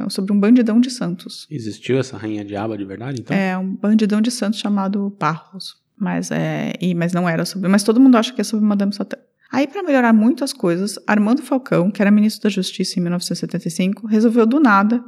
sobre 0.08 0.32
um 0.32 0.38
bandidão 0.38 0.78
de 0.80 0.90
Santos. 0.90 1.46
Existiu 1.50 1.98
essa 1.98 2.16
rainha 2.16 2.44
diaba 2.44 2.76
de 2.76 2.84
verdade, 2.84 3.22
então? 3.22 3.36
É 3.36 3.56
um 3.56 3.74
bandidão 3.74 4.20
de 4.20 4.30
Santos 4.30 4.60
chamado 4.60 5.10
Parros. 5.18 5.80
Mas 5.98 6.30
é, 6.30 6.72
e, 6.80 6.94
mas 6.94 7.12
não 7.12 7.28
era 7.28 7.44
sobre, 7.44 7.68
mas 7.68 7.82
todo 7.82 8.00
mundo 8.00 8.16
acha 8.16 8.32
que 8.32 8.40
é 8.40 8.44
sobre 8.44 8.64
Madame 8.64 8.94
Satã. 8.94 9.18
Aí, 9.52 9.66
para 9.66 9.82
melhorar 9.82 10.12
muito 10.12 10.44
as 10.44 10.52
coisas, 10.52 10.98
Armando 11.06 11.42
Falcão, 11.42 11.90
que 11.90 12.00
era 12.00 12.10
ministro 12.10 12.44
da 12.44 12.48
Justiça 12.48 12.98
em 12.98 13.02
1975, 13.02 14.06
resolveu 14.06 14.46
do 14.46 14.60
nada 14.60 15.04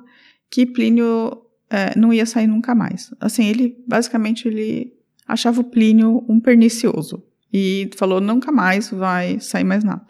que 0.51 0.67
Plínio 0.67 1.43
é, 1.71 1.99
não 1.99 2.13
ia 2.13 2.27
sair 2.27 2.47
nunca 2.47 2.75
mais. 2.75 3.11
Assim, 3.19 3.47
ele 3.47 3.77
basicamente 3.87 4.47
ele 4.47 4.93
achava 5.27 5.63
o 5.63 5.65
Plínio 5.65 6.25
um 6.29 6.39
pernicioso 6.39 7.25
e 7.51 7.89
falou 7.97 8.21
nunca 8.21 8.53
mais 8.53 8.91
vai 8.91 9.41
sair 9.41 9.65
mais 9.65 9.83
nada 9.83 10.09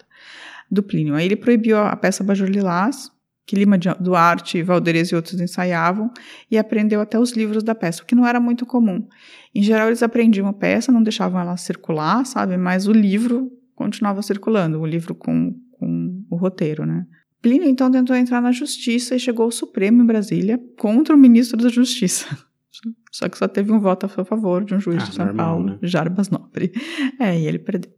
do 0.68 0.82
Plínio. 0.82 1.14
Aí 1.14 1.26
ele 1.26 1.36
proibiu 1.36 1.78
a 1.78 1.94
peça 1.94 2.24
Bajor 2.24 2.48
Lilás, 2.48 3.11
que 3.46 3.56
Lima 3.56 3.76
Duarte, 3.78 4.62
Valderez 4.62 5.08
e 5.08 5.14
outros 5.14 5.40
ensaiavam, 5.40 6.10
e 6.50 6.56
aprendeu 6.56 7.00
até 7.00 7.18
os 7.18 7.32
livros 7.32 7.62
da 7.62 7.74
peça, 7.74 8.02
o 8.02 8.06
que 8.06 8.14
não 8.14 8.26
era 8.26 8.40
muito 8.40 8.64
comum. 8.64 9.06
Em 9.54 9.62
geral, 9.62 9.88
eles 9.88 10.02
aprendiam 10.02 10.46
a 10.46 10.52
peça, 10.52 10.92
não 10.92 11.02
deixavam 11.02 11.40
ela 11.40 11.56
circular, 11.56 12.24
sabe? 12.24 12.56
Mas 12.56 12.86
o 12.86 12.92
livro 12.92 13.50
continuava 13.74 14.22
circulando, 14.22 14.80
o 14.80 14.86
livro 14.86 15.14
com, 15.14 15.54
com 15.72 16.24
o 16.30 16.36
roteiro, 16.36 16.86
né? 16.86 17.04
Plínio, 17.40 17.68
então, 17.68 17.90
tentou 17.90 18.14
entrar 18.14 18.40
na 18.40 18.52
justiça 18.52 19.16
e 19.16 19.18
chegou 19.18 19.44
ao 19.44 19.50
Supremo 19.50 20.00
em 20.00 20.06
Brasília 20.06 20.60
contra 20.78 21.12
o 21.14 21.18
ministro 21.18 21.60
da 21.60 21.68
Justiça. 21.68 22.26
Só 23.10 23.28
que 23.28 23.36
só 23.36 23.46
teve 23.46 23.70
um 23.70 23.78
voto 23.78 24.06
a 24.06 24.08
seu 24.08 24.24
favor 24.24 24.64
de 24.64 24.74
um 24.74 24.80
juiz 24.80 25.02
Ah, 25.02 25.06
de 25.06 25.14
São 25.14 25.26
normal, 25.26 25.46
Paulo, 25.56 25.66
né? 25.66 25.78
Jarbas 25.82 26.30
Nobre. 26.30 26.72
É, 27.20 27.38
e 27.38 27.46
ele 27.46 27.58
perdeu. 27.58 27.92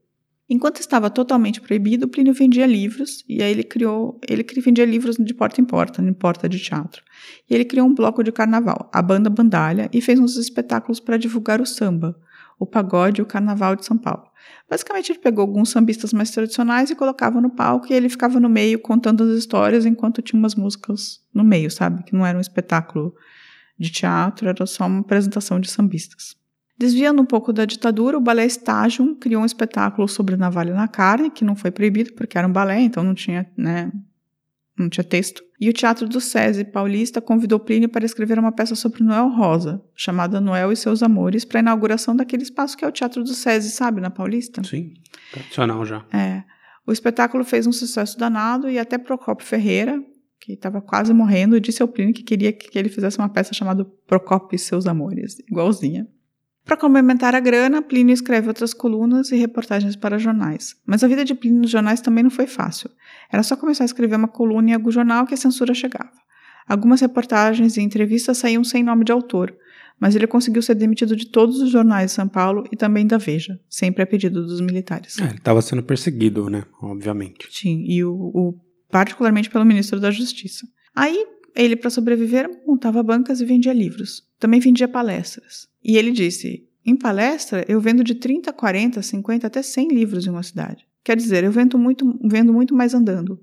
Enquanto 0.48 0.78
estava 0.78 1.08
totalmente 1.08 1.60
proibido, 1.60 2.06
Plínio 2.06 2.34
vendia 2.34 2.66
livros 2.66 3.24
e 3.26 3.42
aí 3.42 3.50
ele 3.50 3.64
criou, 3.64 4.20
ele 4.28 4.44
vendia 4.60 4.84
livros 4.84 5.16
de 5.16 5.32
porta 5.32 5.60
em 5.60 5.64
porta, 5.64 6.02
em 6.02 6.12
porta 6.12 6.46
de 6.46 6.58
teatro. 6.58 7.02
E 7.48 7.54
ele 7.54 7.64
criou 7.64 7.88
um 7.88 7.94
bloco 7.94 8.22
de 8.22 8.30
carnaval, 8.30 8.90
a 8.92 9.00
Banda 9.00 9.30
Bandalha, 9.30 9.88
e 9.90 10.02
fez 10.02 10.20
uns 10.20 10.36
espetáculos 10.36 11.00
para 11.00 11.16
divulgar 11.16 11.62
o 11.62 11.66
samba, 11.66 12.14
o 12.58 12.66
pagode 12.66 13.20
e 13.20 13.22
o 13.22 13.26
carnaval 13.26 13.74
de 13.74 13.86
São 13.86 13.96
Paulo. 13.96 14.24
Basicamente, 14.68 15.12
ele 15.12 15.18
pegou 15.18 15.42
alguns 15.42 15.70
sambistas 15.70 16.12
mais 16.12 16.30
tradicionais 16.30 16.90
e 16.90 16.94
colocava 16.94 17.40
no 17.40 17.48
palco 17.48 17.86
e 17.90 17.94
ele 17.94 18.10
ficava 18.10 18.38
no 18.38 18.48
meio 18.48 18.78
contando 18.78 19.24
as 19.24 19.38
histórias 19.38 19.86
enquanto 19.86 20.20
tinha 20.20 20.38
umas 20.38 20.54
músicas 20.54 21.20
no 21.32 21.42
meio, 21.42 21.70
sabe? 21.70 22.02
Que 22.02 22.14
não 22.14 22.24
era 22.24 22.36
um 22.36 22.40
espetáculo 22.40 23.14
de 23.78 23.90
teatro, 23.90 24.46
era 24.46 24.66
só 24.66 24.86
uma 24.86 25.00
apresentação 25.00 25.58
de 25.58 25.70
sambistas. 25.70 26.36
Desviando 26.76 27.22
um 27.22 27.24
pouco 27.24 27.52
da 27.52 27.64
ditadura, 27.64 28.18
o 28.18 28.20
balé 28.20 28.44
Estágio 28.44 29.14
criou 29.16 29.42
um 29.42 29.46
espetáculo 29.46 30.08
sobre 30.08 30.36
navalha 30.36 30.74
na 30.74 30.88
carne, 30.88 31.30
que 31.30 31.44
não 31.44 31.54
foi 31.54 31.70
proibido 31.70 32.12
porque 32.14 32.36
era 32.36 32.48
um 32.48 32.52
balé, 32.52 32.80
então 32.80 33.04
não 33.04 33.14
tinha, 33.14 33.48
né, 33.56 33.92
não 34.76 34.88
tinha 34.88 35.04
texto. 35.04 35.42
E 35.60 35.68
o 35.68 35.72
Teatro 35.72 36.08
do 36.08 36.20
SESI 36.20 36.64
paulista 36.64 37.20
convidou 37.20 37.60
Plínio 37.60 37.88
para 37.88 38.04
escrever 38.04 38.38
uma 38.40 38.50
peça 38.50 38.74
sobre 38.74 39.04
Noel 39.04 39.28
Rosa, 39.28 39.80
chamada 39.94 40.40
Noel 40.40 40.72
e 40.72 40.76
seus 40.76 41.02
Amores, 41.02 41.44
para 41.44 41.60
a 41.60 41.62
inauguração 41.62 42.14
daquele 42.14 42.42
espaço 42.42 42.76
que 42.76 42.84
é 42.84 42.88
o 42.88 42.92
Teatro 42.92 43.22
do 43.22 43.34
SESI, 43.34 43.70
sabe, 43.70 44.00
na 44.00 44.10
Paulista? 44.10 44.62
Sim, 44.64 44.94
tradicional 45.32 45.84
já. 45.86 46.04
É. 46.12 46.42
O 46.86 46.92
espetáculo 46.92 47.44
fez 47.44 47.66
um 47.66 47.72
sucesso 47.72 48.18
danado 48.18 48.68
e 48.68 48.78
até 48.78 48.98
Procopio 48.98 49.46
Ferreira, 49.46 50.02
que 50.40 50.52
estava 50.52 50.82
quase 50.82 51.14
morrendo, 51.14 51.58
disse 51.60 51.80
ao 51.80 51.88
Plínio 51.88 52.12
que 52.12 52.22
queria 52.22 52.52
que 52.52 52.76
ele 52.78 52.88
fizesse 52.88 53.16
uma 53.18 53.28
peça 53.28 53.54
chamada 53.54 53.84
Procopio 54.06 54.56
e 54.56 54.58
seus 54.58 54.86
Amores, 54.86 55.38
igualzinha. 55.48 56.06
Para 56.64 56.78
complementar 56.78 57.34
a 57.34 57.40
grana, 57.40 57.82
Plínio 57.82 58.14
escreve 58.14 58.48
outras 58.48 58.72
colunas 58.72 59.30
e 59.30 59.36
reportagens 59.36 59.96
para 59.96 60.18
jornais. 60.18 60.74
Mas 60.86 61.04
a 61.04 61.08
vida 61.08 61.24
de 61.24 61.34
Plínio 61.34 61.60
nos 61.60 61.70
jornais 61.70 62.00
também 62.00 62.24
não 62.24 62.30
foi 62.30 62.46
fácil. 62.46 62.90
Era 63.30 63.42
só 63.42 63.54
começar 63.54 63.84
a 63.84 63.86
escrever 63.86 64.16
uma 64.16 64.28
coluna 64.28 64.70
em 64.70 64.74
algum 64.74 64.90
jornal 64.90 65.26
que 65.26 65.34
a 65.34 65.36
censura 65.36 65.74
chegava. 65.74 66.12
Algumas 66.66 67.02
reportagens 67.02 67.76
e 67.76 67.82
entrevistas 67.82 68.38
saíam 68.38 68.64
sem 68.64 68.82
nome 68.82 69.04
de 69.04 69.12
autor, 69.12 69.54
mas 70.00 70.16
ele 70.16 70.26
conseguiu 70.26 70.62
ser 70.62 70.74
demitido 70.74 71.14
de 71.14 71.26
todos 71.26 71.60
os 71.60 71.70
jornais 71.70 72.10
de 72.10 72.16
São 72.16 72.26
Paulo 72.26 72.64
e 72.72 72.76
também 72.76 73.06
da 73.06 73.18
Veja, 73.18 73.60
sempre 73.68 74.02
a 74.02 74.06
pedido 74.06 74.46
dos 74.46 74.62
militares. 74.62 75.18
É, 75.18 75.24
ele 75.24 75.34
estava 75.34 75.60
sendo 75.60 75.82
perseguido, 75.82 76.48
né? 76.48 76.64
Obviamente. 76.80 77.46
Sim, 77.50 77.84
e 77.86 78.02
o, 78.02 78.14
o, 78.14 78.54
particularmente 78.90 79.50
pelo 79.50 79.66
ministro 79.66 80.00
da 80.00 80.10
Justiça. 80.10 80.66
Aí, 80.96 81.26
ele, 81.54 81.76
para 81.76 81.90
sobreviver, 81.90 82.48
montava 82.66 83.02
bancas 83.02 83.40
e 83.42 83.44
vendia 83.44 83.72
livros. 83.72 84.22
Também 84.38 84.60
vendia 84.60 84.88
palestras. 84.88 85.68
E 85.84 85.96
ele 85.98 86.10
disse: 86.10 86.66
em 86.86 86.96
palestra, 86.96 87.64
eu 87.66 87.80
vendo 87.80 88.04
de 88.04 88.14
30, 88.14 88.52
40, 88.52 89.00
50 89.00 89.46
até 89.46 89.62
100 89.62 89.88
livros 89.88 90.26
em 90.26 90.30
uma 90.30 90.42
cidade. 90.42 90.86
Quer 91.02 91.16
dizer, 91.16 91.42
eu 91.42 91.50
vendo 91.50 91.78
muito, 91.78 92.18
vendo 92.22 92.52
muito 92.52 92.74
mais 92.74 92.92
andando. 92.92 93.40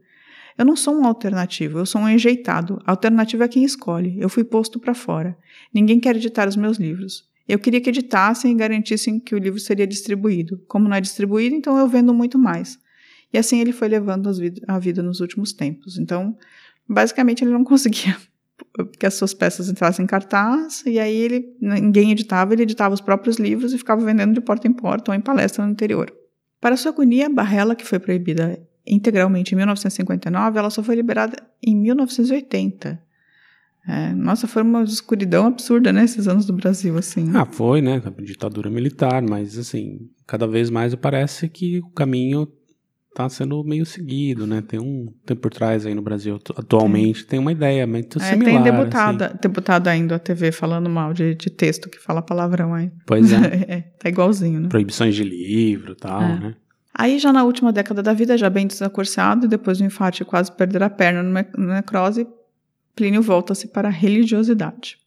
Eu 0.57 0.65
não 0.65 0.75
sou 0.75 0.95
um 0.95 1.05
alternativo, 1.05 1.79
eu 1.79 1.85
sou 1.85 2.01
um 2.01 2.09
enjeitado. 2.09 2.79
A 2.85 2.91
alternativa 2.91 3.45
é 3.45 3.47
quem 3.47 3.63
escolhe. 3.63 4.15
Eu 4.19 4.29
fui 4.29 4.43
posto 4.43 4.79
para 4.79 4.93
fora. 4.93 5.35
Ninguém 5.73 5.99
quer 5.99 6.15
editar 6.15 6.47
os 6.47 6.55
meus 6.55 6.77
livros. 6.77 7.29
Eu 7.47 7.57
queria 7.57 7.81
que 7.81 7.89
editassem 7.89 8.51
e 8.51 8.55
garantissem 8.55 9.19
que 9.19 9.33
o 9.33 9.39
livro 9.39 9.59
seria 9.59 9.87
distribuído. 9.87 10.63
Como 10.67 10.87
não 10.87 10.95
é 10.95 11.01
distribuído, 11.01 11.55
então 11.55 11.77
eu 11.77 11.87
vendo 11.87 12.13
muito 12.13 12.37
mais. 12.37 12.77
E 13.33 13.37
assim 13.37 13.59
ele 13.59 13.71
foi 13.71 13.87
levando 13.87 14.29
a 14.67 14.77
vida 14.77 15.01
nos 15.01 15.19
últimos 15.19 15.51
tempos. 15.51 15.97
Então, 15.97 16.37
basicamente, 16.87 17.43
ele 17.43 17.51
não 17.51 17.63
conseguia 17.65 18.15
que 18.97 19.05
as 19.05 19.13
suas 19.15 19.33
peças 19.33 19.69
entrassem 19.69 20.03
em 20.03 20.07
cartaz, 20.07 20.83
e 20.85 20.99
aí 20.99 21.15
ele, 21.15 21.55
ninguém 21.59 22.11
editava, 22.11 22.53
ele 22.53 22.63
editava 22.63 22.93
os 22.93 23.01
próprios 23.01 23.37
livros 23.37 23.73
e 23.73 23.77
ficava 23.77 24.03
vendendo 24.03 24.33
de 24.33 24.41
porta 24.41 24.67
em 24.67 24.73
porta 24.73 25.11
ou 25.11 25.15
em 25.15 25.21
palestra 25.21 25.65
no 25.65 25.71
interior. 25.71 26.11
Para 26.59 26.77
sua 26.77 26.91
agonia, 26.91 27.29
Barrela, 27.29 27.75
que 27.75 27.85
foi 27.85 27.99
proibida 27.99 28.59
integralmente 28.85 29.53
em 29.53 29.57
1959, 29.57 30.59
ela 30.59 30.69
só 30.69 30.81
foi 30.83 30.95
liberada 30.95 31.35
em 31.65 31.75
1980. 31.75 33.01
É, 33.87 34.13
nossa, 34.13 34.47
foi 34.47 34.61
uma 34.61 34.83
escuridão 34.83 35.47
absurda, 35.47 35.91
né, 35.91 36.03
esses 36.03 36.27
anos 36.27 36.45
do 36.45 36.53
Brasil, 36.53 36.97
assim. 36.97 37.31
Ah, 37.33 37.45
foi, 37.45 37.81
né, 37.81 38.01
ditadura 38.19 38.69
militar, 38.69 39.23
mas, 39.23 39.57
assim, 39.57 40.07
cada 40.27 40.47
vez 40.47 40.69
mais 40.69 40.93
parece 40.93 41.49
que 41.49 41.79
o 41.79 41.89
caminho 41.89 42.47
tá 43.13 43.27
sendo 43.29 43.63
meio 43.63 43.85
seguido, 43.85 44.47
né? 44.47 44.61
Tem 44.61 44.79
um 44.79 45.13
tem 45.25 45.35
por 45.35 45.51
trás 45.51 45.85
aí 45.85 45.93
no 45.93 46.01
Brasil 46.01 46.39
atualmente 46.55 47.25
tem 47.25 47.39
uma 47.39 47.51
ideia 47.51 47.85
muito 47.85 48.19
é, 48.19 48.23
similar. 48.23 48.63
Tem 48.63 48.71
deputada, 48.71 49.27
assim. 49.27 49.37
deputada 49.41 49.89
ainda 49.89 50.15
a 50.15 50.19
TV 50.19 50.51
falando 50.51 50.89
mal 50.89 51.13
de, 51.13 51.35
de 51.35 51.49
texto 51.49 51.89
que 51.89 51.99
fala 51.99 52.21
palavrão 52.21 52.73
aí. 52.73 52.91
Pois 53.05 53.31
é. 53.31 53.37
é 53.67 53.81
tá 53.81 54.09
igualzinho, 54.09 54.61
né? 54.61 54.69
Proibições 54.69 55.15
de 55.15 55.23
livro, 55.23 55.95
tal, 55.95 56.21
é. 56.21 56.39
né? 56.39 56.55
Aí 56.93 57.19
já 57.19 57.31
na 57.31 57.43
última 57.43 57.71
década 57.71 58.03
da 58.03 58.13
vida, 58.13 58.37
já 58.37 58.49
bem 58.49 58.67
desacursado, 58.67 59.47
depois 59.47 59.77
do 59.77 59.85
infarte 59.85 60.25
quase 60.25 60.51
perder 60.51 60.83
a 60.83 60.89
perna 60.89 61.23
no 61.23 61.67
necrose, 61.67 62.27
Plínio 62.95 63.21
volta-se 63.21 63.67
para 63.67 63.87
a 63.87 63.91
religiosidade. 63.91 64.97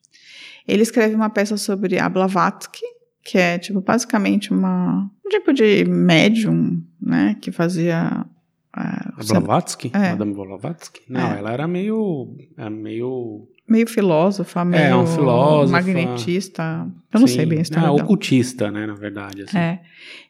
Ele 0.66 0.82
escreve 0.82 1.14
uma 1.14 1.28
peça 1.28 1.56
sobre 1.56 1.98
a 1.98 2.08
Blavatsky, 2.08 2.82
que 3.24 3.38
é 3.38 3.58
tipo 3.58 3.80
basicamente 3.80 4.52
uma 4.52 5.10
um 5.24 5.28
tipo 5.28 5.52
de 5.52 5.84
médium, 5.86 6.82
né, 7.00 7.36
que 7.40 7.50
fazia 7.50 8.26
a 8.72 9.14
Blavatsky, 9.26 9.90
é. 9.94 10.10
Madame 10.10 10.34
Blavatsky. 10.34 11.02
Não, 11.08 11.32
é. 11.32 11.38
ela 11.38 11.52
era 11.52 11.66
meio 11.66 12.36
era 12.56 12.68
meio 12.68 13.48
meio 13.66 13.86
filósofa, 13.86 14.64
meio 14.64 14.82
é, 14.82 14.96
um 14.96 15.06
filósofa, 15.06 15.72
magnetista. 15.72 16.86
Eu 17.12 17.20
não 17.20 17.26
Sim. 17.26 17.36
sei 17.36 17.46
bem 17.46 17.60
a 17.60 17.62
história. 17.62 17.86
É, 17.86 17.90
ocultista, 17.90 18.70
né, 18.70 18.86
na 18.86 18.94
verdade. 18.94 19.42
Assim. 19.42 19.56
É. 19.56 19.80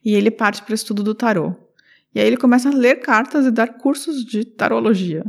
E 0.05 0.15
ele 0.15 0.31
parte 0.31 0.63
para 0.63 0.73
o 0.73 0.75
estudo 0.75 1.03
do 1.03 1.15
tarô. 1.15 1.55
E 2.15 2.21
aí 2.21 2.27
ele 2.27 2.37
começa 2.37 2.69
a 2.69 2.73
ler 2.73 3.01
cartas 3.01 3.45
e 3.45 3.51
dar 3.51 3.67
cursos 3.79 4.25
de 4.25 4.45
tarologia. 4.45 5.25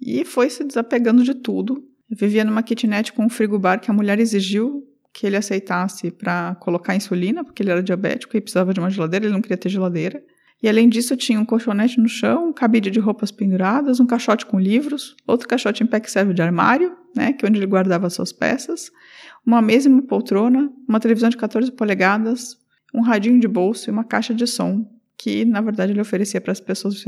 E 0.00 0.24
foi 0.24 0.48
se 0.48 0.62
desapegando 0.62 1.24
de 1.24 1.34
tudo. 1.34 1.82
Eu 2.08 2.16
vivia 2.16 2.44
numa 2.44 2.62
kitnet 2.62 3.12
com 3.12 3.24
um 3.24 3.28
frigobar 3.28 3.80
que 3.80 3.90
a 3.90 3.94
mulher 3.94 4.20
exigiu 4.20 4.87
que 5.12 5.26
ele 5.26 5.36
aceitasse 5.36 6.10
para 6.10 6.54
colocar 6.56 6.94
insulina, 6.94 7.44
porque 7.44 7.62
ele 7.62 7.70
era 7.70 7.82
diabético 7.82 8.36
e 8.36 8.40
precisava 8.40 8.72
de 8.72 8.80
uma 8.80 8.90
geladeira, 8.90 9.26
ele 9.26 9.32
não 9.32 9.42
queria 9.42 9.56
ter 9.56 9.68
geladeira. 9.68 10.22
E 10.62 10.68
além 10.68 10.88
disso, 10.88 11.16
tinha 11.16 11.38
um 11.38 11.44
colchonete 11.44 12.00
no 12.00 12.08
chão, 12.08 12.48
um 12.48 12.52
cabide 12.52 12.90
de 12.90 12.98
roupas 12.98 13.30
penduradas, 13.30 14.00
um 14.00 14.06
caixote 14.06 14.44
com 14.44 14.58
livros, 14.58 15.16
outro 15.26 15.46
caixote 15.48 15.84
em 15.84 15.86
pé 15.86 16.00
que 16.00 16.10
serve 16.10 16.34
de 16.34 16.42
armário, 16.42 16.96
né, 17.14 17.32
que 17.32 17.44
é 17.44 17.48
onde 17.48 17.58
ele 17.58 17.66
guardava 17.66 18.10
suas 18.10 18.32
peças, 18.32 18.90
uma 19.46 19.62
mesa 19.62 19.88
e 19.88 19.92
uma 19.92 20.02
poltrona, 20.02 20.70
uma 20.88 20.98
televisão 20.98 21.28
de 21.28 21.36
14 21.36 21.70
polegadas, 21.72 22.58
um 22.92 23.00
radinho 23.00 23.38
de 23.38 23.46
bolso 23.46 23.88
e 23.88 23.92
uma 23.92 24.04
caixa 24.04 24.34
de 24.34 24.46
som, 24.46 24.84
que 25.16 25.44
na 25.44 25.60
verdade 25.60 25.92
ele 25.92 26.00
oferecia 26.00 26.40
para 26.40 26.52
as 26.52 26.60
pessoas 26.60 27.04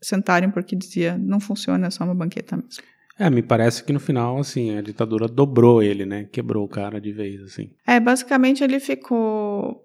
sentarem 0.00 0.50
porque 0.50 0.76
dizia 0.76 1.16
não 1.16 1.40
funciona, 1.40 1.86
é 1.86 1.90
só 1.90 2.04
uma 2.04 2.14
banqueta 2.14 2.56
mesmo. 2.56 2.82
É, 3.18 3.28
me 3.28 3.42
parece 3.42 3.84
que 3.84 3.92
no 3.92 4.00
final, 4.00 4.38
assim, 4.38 4.76
a 4.76 4.82
ditadura 4.82 5.28
dobrou 5.28 5.82
ele, 5.82 6.06
né? 6.06 6.24
Quebrou 6.32 6.64
o 6.64 6.68
cara 6.68 7.00
de 7.00 7.12
vez, 7.12 7.42
assim. 7.42 7.70
É, 7.86 8.00
basicamente 8.00 8.64
ele 8.64 8.80
ficou 8.80 9.81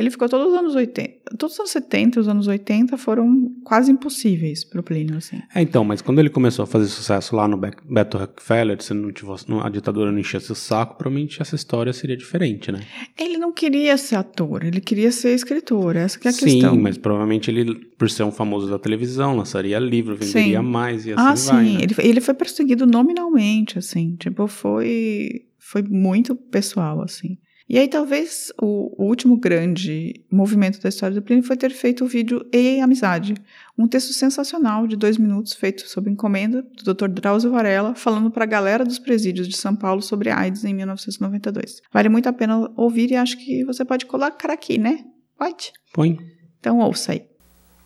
ele 0.00 0.10
ficou 0.10 0.28
todos 0.28 0.52
os 0.52 0.58
anos 0.58 0.74
80. 0.74 1.36
Todos 1.36 1.54
os 1.54 1.60
anos 1.60 1.70
70 1.70 2.20
os 2.20 2.28
anos 2.28 2.46
80 2.46 2.96
foram 2.96 3.52
quase 3.62 3.92
impossíveis 3.92 4.64
para 4.64 4.80
o 4.80 4.82
Plínio, 4.82 5.18
assim. 5.18 5.40
É, 5.54 5.60
então, 5.60 5.84
mas 5.84 6.00
quando 6.00 6.18
ele 6.18 6.30
começou 6.30 6.62
a 6.62 6.66
fazer 6.66 6.86
sucesso 6.86 7.36
lá 7.36 7.46
no 7.46 7.56
Beto 7.56 8.18
Rockefeller, 8.18 8.82
se 8.82 8.94
não 8.94 9.12
tivesse, 9.12 9.46
a 9.62 9.68
ditadura 9.68 10.10
não 10.10 10.18
enchesse 10.18 10.50
o 10.50 10.54
saco, 10.54 10.96
provavelmente 10.96 11.40
essa 11.40 11.54
história 11.54 11.92
seria 11.92 12.16
diferente, 12.16 12.72
né? 12.72 12.80
Ele 13.18 13.36
não 13.36 13.52
queria 13.52 13.96
ser 13.96 14.16
ator, 14.16 14.64
ele 14.64 14.80
queria 14.80 15.12
ser 15.12 15.34
escritor, 15.34 15.96
essa 15.96 16.18
que 16.18 16.26
é 16.26 16.30
a 16.30 16.32
Sim, 16.32 16.44
questão. 16.44 16.74
Sim, 16.74 16.80
mas 16.80 16.96
provavelmente 16.96 17.50
ele, 17.50 17.74
por 17.98 18.08
ser 18.10 18.22
um 18.22 18.32
famoso 18.32 18.70
da 18.70 18.78
televisão, 18.78 19.36
lançaria 19.36 19.78
livro, 19.78 20.16
venderia 20.16 20.60
sim. 20.60 20.66
mais 20.66 21.06
e 21.06 21.12
assim 21.12 21.22
ah, 21.22 21.54
vai, 21.54 21.64
sim, 21.66 21.76
né? 21.76 21.82
ele, 21.82 21.94
ele 21.98 22.20
foi 22.20 22.34
perseguido 22.34 22.86
nominalmente, 22.86 23.78
assim, 23.78 24.16
tipo, 24.16 24.46
foi, 24.46 25.46
foi 25.58 25.82
muito 25.82 26.34
pessoal, 26.34 27.02
assim. 27.02 27.38
E 27.70 27.78
aí, 27.78 27.86
talvez 27.86 28.52
o, 28.60 29.00
o, 29.00 29.06
último 29.06 29.36
grande 29.36 30.24
movimento 30.28 30.82
da 30.82 30.88
história 30.88 31.14
do 31.14 31.22
Plínio 31.22 31.44
foi 31.44 31.56
ter 31.56 31.70
feito 31.70 32.04
o 32.04 32.08
vídeo 32.08 32.44
Ei 32.52 32.80
Amizade, 32.80 33.34
um 33.78 33.86
texto 33.86 34.12
sensacional 34.12 34.88
de 34.88 34.96
dois 34.96 35.16
minutos 35.16 35.52
feito 35.52 35.88
sob 35.88 36.10
encomenda 36.10 36.62
do 36.62 36.92
Dr. 36.92 37.06
Drauzio 37.06 37.52
Varela, 37.52 37.94
falando 37.94 38.28
para 38.28 38.42
a 38.42 38.46
galera 38.48 38.84
dos 38.84 38.98
presídios 38.98 39.46
de 39.46 39.56
São 39.56 39.76
Paulo 39.76 40.02
sobre 40.02 40.30
AIDS 40.30 40.64
em 40.64 40.74
1992. 40.74 41.80
Vale 41.92 42.08
muito 42.08 42.28
a 42.28 42.32
pena 42.32 42.68
ouvir 42.76 43.12
e 43.12 43.16
acho 43.16 43.38
que 43.38 43.64
você 43.64 43.84
pode 43.84 44.04
colocar 44.04 44.52
aqui, 44.52 44.76
né? 44.76 45.04
Pode? 45.38 45.72
Põe. 45.94 46.18
Então 46.58 46.80
ouça 46.80 47.12
aí. 47.12 47.24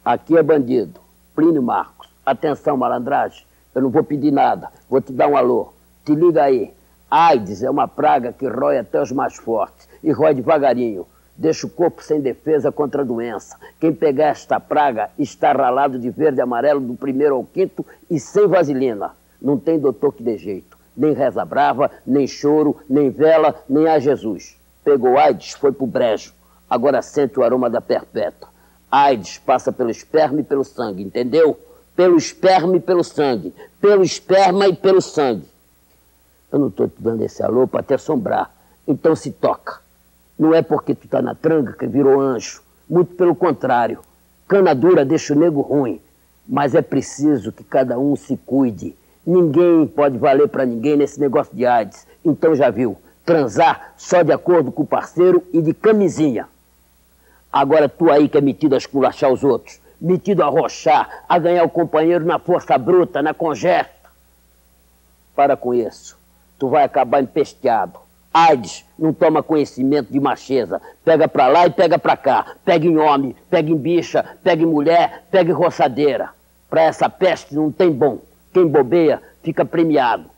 Aqui 0.02 0.34
é 0.34 0.42
bandido, 0.42 0.98
Plínio 1.36 1.62
Marcos. 1.62 2.08
Atenção, 2.24 2.78
malandragem, 2.78 3.44
eu 3.74 3.82
não 3.82 3.90
vou 3.90 4.02
pedir 4.02 4.32
nada, 4.32 4.70
vou 4.88 5.02
te 5.02 5.12
dar 5.12 5.28
um 5.28 5.36
alô. 5.36 5.74
Te 6.06 6.14
liga 6.14 6.42
aí. 6.42 6.72
AIDS 7.16 7.62
é 7.62 7.70
uma 7.70 7.87
praga 7.87 8.33
que 8.33 8.44
rói 8.44 8.77
até 8.77 9.00
os 9.00 9.12
mais 9.12 9.37
fortes 9.37 9.88
e 10.03 10.11
rói 10.11 10.35
devagarinho. 10.35 11.07
Deixa 11.37 11.64
o 11.64 11.70
corpo 11.70 12.03
sem 12.03 12.20
defesa 12.20 12.72
contra 12.72 13.03
a 13.03 13.05
doença. 13.05 13.57
Quem 13.79 13.92
pegar 13.92 14.31
esta 14.31 14.59
praga 14.59 15.09
está 15.16 15.53
ralado 15.53 15.96
de 15.96 16.11
verde 16.11 16.40
e 16.40 16.42
amarelo 16.42 16.81
do 16.81 16.94
primeiro 16.94 17.37
ao 17.37 17.44
quinto 17.44 17.87
e 18.11 18.18
sem 18.18 18.48
vaselina. 18.48 19.12
Não 19.40 19.57
tem 19.57 19.79
doutor 19.79 20.12
que 20.12 20.24
dê 20.24 20.37
jeito. 20.37 20.77
Nem 20.96 21.12
reza 21.12 21.44
brava, 21.44 21.88
nem 22.05 22.27
choro, 22.27 22.79
nem 22.90 23.11
vela, 23.11 23.62
nem 23.68 23.87
a 23.87 24.00
Jesus. 24.00 24.57
Pegou 24.83 25.16
AIDS, 25.16 25.53
foi 25.53 25.70
pro 25.70 25.87
brejo. 25.87 26.33
Agora 26.68 27.00
sente 27.00 27.38
o 27.38 27.44
aroma 27.44 27.70
da 27.70 27.81
perpétua. 27.81 28.48
AIDS 28.90 29.38
passa 29.38 29.70
pelo 29.70 29.90
esperma 29.90 30.40
e 30.40 30.44
pelo 30.44 30.64
sangue, 30.64 31.05
entendeu? 31.05 31.57
Pelo 31.94 32.16
esperma 32.16 32.77
e 32.77 32.81
pelo 32.81 33.05
sangue. 33.05 33.55
Pelo 33.81 34.03
esperma 34.03 34.66
e 34.66 34.74
pelo 34.74 35.00
sangue. 35.00 35.53
Eu 36.52 36.59
não 36.59 36.68
estou 36.68 36.88
te 36.88 37.00
dando 37.00 37.22
esse 37.22 37.42
alô 37.42 37.66
para 37.66 37.83
te 37.83 37.94
assombrar. 37.94 38.54
Então 38.87 39.14
se 39.16 39.30
toca. 39.30 39.80
Não 40.38 40.54
é 40.54 40.62
porque 40.62 40.94
tu 40.94 41.09
tá 41.09 41.22
na 41.22 41.35
tranca 41.35 41.72
que 41.72 41.87
virou 41.87 42.20
anjo. 42.20 42.62
Muito 42.88 43.14
pelo 43.14 43.35
contrário. 43.35 44.00
Cana 44.46 44.74
dura 44.74 45.04
deixa 45.04 45.35
o 45.35 45.38
nego 45.38 45.61
ruim. 45.61 46.00
Mas 46.46 46.74
é 46.74 46.83
preciso 46.83 47.52
que 47.52 47.64
cada 47.64 47.98
um 47.98 48.14
se 48.16 48.37
cuide. 48.37 48.96
Ninguém 49.26 49.87
pode 49.87 50.18
valer 50.18 50.48
para 50.48 50.66
ninguém 50.66 50.96
nesse 50.96 51.18
negócio 51.18 51.54
de 51.54 51.64
AIDS. 51.64 52.07
Então 52.24 52.54
já 52.54 52.70
viu. 52.70 52.96
Transar 53.24 53.94
só 53.96 54.22
de 54.22 54.33
acordo 54.33 54.70
com 54.70 54.83
o 54.83 54.87
parceiro 54.87 55.42
e 55.52 55.62
de 55.62 55.72
camisinha. 55.72 56.46
Agora 57.50 57.88
tu 57.88 58.11
aí 58.11 58.28
que 58.28 58.37
é 58.37 58.40
metido 58.40 58.74
a 58.74 58.78
esculachar 58.78 59.33
os 59.33 59.44
outros, 59.44 59.80
metido 60.00 60.42
a 60.42 60.46
rochar, 60.46 61.24
a 61.28 61.38
ganhar 61.38 61.62
o 61.62 61.70
companheiro 61.70 62.24
na 62.24 62.38
força 62.38 62.76
bruta, 62.76 63.22
na 63.22 63.33
congesta. 63.33 64.11
Para 65.35 65.57
com 65.57 65.72
isso. 65.72 66.18
Tu 66.58 66.68
vai 66.68 66.84
acabar 66.84 67.22
empesteado. 67.22 67.98
AIDS 68.32 68.84
não 68.98 69.12
toma 69.12 69.42
conhecimento 69.42 70.12
de 70.12 70.18
macheza. 70.18 70.80
Pega 71.04 71.28
pra 71.28 71.46
lá 71.48 71.66
e 71.66 71.70
pega 71.70 71.98
pra 71.98 72.16
cá. 72.16 72.56
Pega 72.64 72.86
em 72.86 72.96
homem, 72.96 73.36
pega 73.48 73.70
em 73.70 73.76
bicha, 73.76 74.24
pega 74.42 74.62
em 74.62 74.66
mulher, 74.66 75.24
pega 75.30 75.50
em 75.50 75.54
roçadeira. 75.54 76.30
Pra 76.68 76.82
essa 76.82 77.08
peste 77.08 77.54
não 77.54 77.70
tem 77.70 77.90
bom. 77.90 78.18
Quem 78.52 78.66
bobeia 78.66 79.22
fica 79.42 79.64
premiado. 79.64 80.30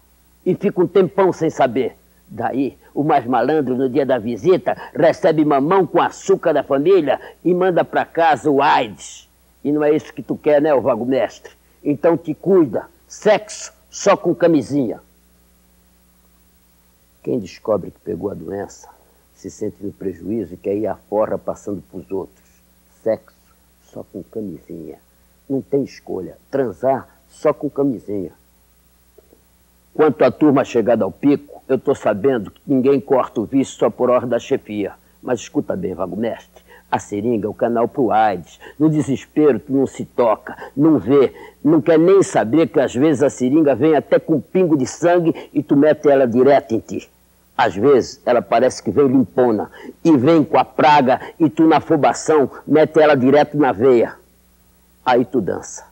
E 0.44 0.54
fica 0.54 0.82
um 0.82 0.86
tempão 0.86 1.32
sem 1.32 1.50
saber. 1.50 1.96
Daí, 2.28 2.76
o 2.94 3.04
mais 3.04 3.24
malandro, 3.24 3.76
no 3.76 3.88
dia 3.88 4.04
da 4.04 4.18
visita, 4.18 4.76
recebe 4.94 5.44
mamão 5.44 5.86
com 5.86 6.00
açúcar 6.00 6.52
da 6.52 6.62
família 6.62 7.20
e 7.44 7.54
manda 7.54 7.84
pra 7.84 8.04
casa 8.04 8.50
o 8.50 8.60
AIDS. 8.60 9.28
E 9.62 9.70
não 9.70 9.82
é 9.82 9.94
isso 9.94 10.12
que 10.12 10.22
tu 10.22 10.36
quer, 10.36 10.60
né, 10.60 10.74
o 10.74 10.80
vago 10.80 11.04
mestre? 11.04 11.52
Então 11.84 12.16
te 12.16 12.34
cuida. 12.34 12.86
Sexo 13.06 13.72
só 13.90 14.16
com 14.16 14.34
camisinha. 14.34 15.00
Quem 17.26 17.40
descobre 17.40 17.90
que 17.90 17.98
pegou 17.98 18.30
a 18.30 18.34
doença 18.34 18.88
se 19.34 19.50
sente 19.50 19.82
no 19.84 19.90
prejuízo 19.90 20.54
e 20.54 20.56
quer 20.56 20.76
ir 20.76 20.86
à 20.86 20.94
forra 20.94 21.36
passando 21.36 21.82
pros 21.90 22.08
outros. 22.12 22.46
Sexo 23.02 23.34
só 23.82 24.04
com 24.04 24.22
camisinha. 24.22 25.00
Não 25.50 25.60
tem 25.60 25.82
escolha. 25.82 26.38
Transar 26.52 27.08
só 27.28 27.52
com 27.52 27.68
camisinha. 27.68 28.30
Quanto 29.92 30.22
à 30.22 30.30
turma 30.30 30.64
chegada 30.64 31.04
ao 31.04 31.10
pico, 31.10 31.64
eu 31.66 31.74
estou 31.74 31.96
sabendo 31.96 32.48
que 32.48 32.60
ninguém 32.64 33.00
corta 33.00 33.40
o 33.40 33.44
vício 33.44 33.76
só 33.76 33.90
por 33.90 34.08
ordem 34.08 34.30
da 34.30 34.38
chefia. 34.38 34.92
Mas 35.20 35.40
escuta 35.40 35.74
bem, 35.74 35.94
vago 35.94 36.16
mestre. 36.16 36.62
A 36.88 37.00
seringa 37.00 37.48
é 37.48 37.50
o 37.50 37.54
canal 37.54 37.88
pro 37.88 38.12
AIDS. 38.12 38.60
No 38.78 38.88
desespero, 38.88 39.58
tu 39.58 39.72
não 39.72 39.88
se 39.88 40.04
toca, 40.04 40.56
não 40.76 40.96
vê, 41.00 41.34
não 41.64 41.82
quer 41.82 41.98
nem 41.98 42.22
saber 42.22 42.68
que 42.68 42.78
às 42.78 42.94
vezes 42.94 43.24
a 43.24 43.28
seringa 43.28 43.74
vem 43.74 43.96
até 43.96 44.20
com 44.20 44.34
um 44.34 44.40
pingo 44.40 44.76
de 44.76 44.86
sangue 44.86 45.50
e 45.52 45.60
tu 45.60 45.76
mete 45.76 46.08
ela 46.08 46.24
direto 46.24 46.72
em 46.72 46.78
ti. 46.78 47.10
Às 47.56 47.74
vezes 47.74 48.20
ela 48.26 48.42
parece 48.42 48.82
que 48.82 48.90
vem 48.90 49.06
limpona 49.06 49.70
e 50.04 50.14
vem 50.16 50.44
com 50.44 50.58
a 50.58 50.64
praga 50.64 51.20
e 51.40 51.48
tu 51.48 51.66
na 51.66 51.78
afobação 51.78 52.50
mete 52.66 53.00
ela 53.00 53.16
direto 53.16 53.56
na 53.56 53.72
veia. 53.72 54.14
Aí 55.04 55.24
tu 55.24 55.40
dança. 55.40 55.84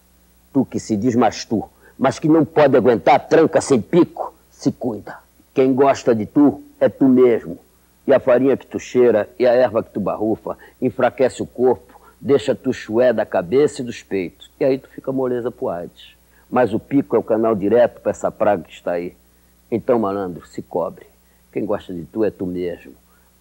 Tu 0.53 0.64
que 0.66 0.79
se 0.79 0.96
diz 0.96 1.14
mais 1.14 1.44
tu, 1.44 1.64
mas 1.98 2.18
que 2.18 2.29
não 2.29 2.44
pode 2.44 2.77
aguentar 2.77 3.29
tranca 3.29 3.61
sem 3.61 3.81
pico, 3.81 4.35
se 4.50 4.70
cuida. 4.70 5.16
Quem 5.55 5.72
gosta 5.72 6.14
de 6.14 6.27
tu 6.27 6.62
é 6.79 6.88
tu 6.88 7.09
mesmo. 7.09 7.59
E 8.07 8.12
a 8.12 8.20
farinha 8.20 8.57
que 8.57 8.66
tu 8.66 8.79
cheira 8.79 9.29
e 9.38 9.46
a 9.46 9.53
erva 9.53 9.83
que 9.83 9.90
tu 9.90 10.00
barrufa 10.00 10.59
enfraquece 10.83 11.42
o 11.42 11.46
corpo, 11.46 11.98
deixa 12.20 12.55
tu 12.55 12.72
chué 12.72 13.12
da 13.12 13.24
cabeça 13.24 13.81
e 13.81 13.85
dos 13.85 14.03
peitos. 14.03 14.50
E 14.61 14.64
aí 14.64 14.79
tu 14.79 14.88
fica 14.88 15.11
moleza 15.11 15.50
pro 15.50 15.70
AIDS. 15.70 16.14
Mas 16.50 16.74
o 16.74 16.79
pico 16.79 17.16
é 17.16 17.18
o 17.18 17.22
canal 17.22 17.55
direto 17.55 18.00
para 18.03 18.11
essa 18.11 18.31
praga 18.31 18.64
que 18.64 18.72
está 18.72 18.92
aí. 18.92 19.16
Então, 19.70 19.98
malandro, 19.98 20.46
se 20.46 20.61
cobre. 20.61 21.13
Quem 21.54 21.64
gosta 21.64 21.94
de 21.94 22.02
tu 22.06 22.24
é 22.24 22.32
tu 22.32 22.44
mesmo. 22.44 22.94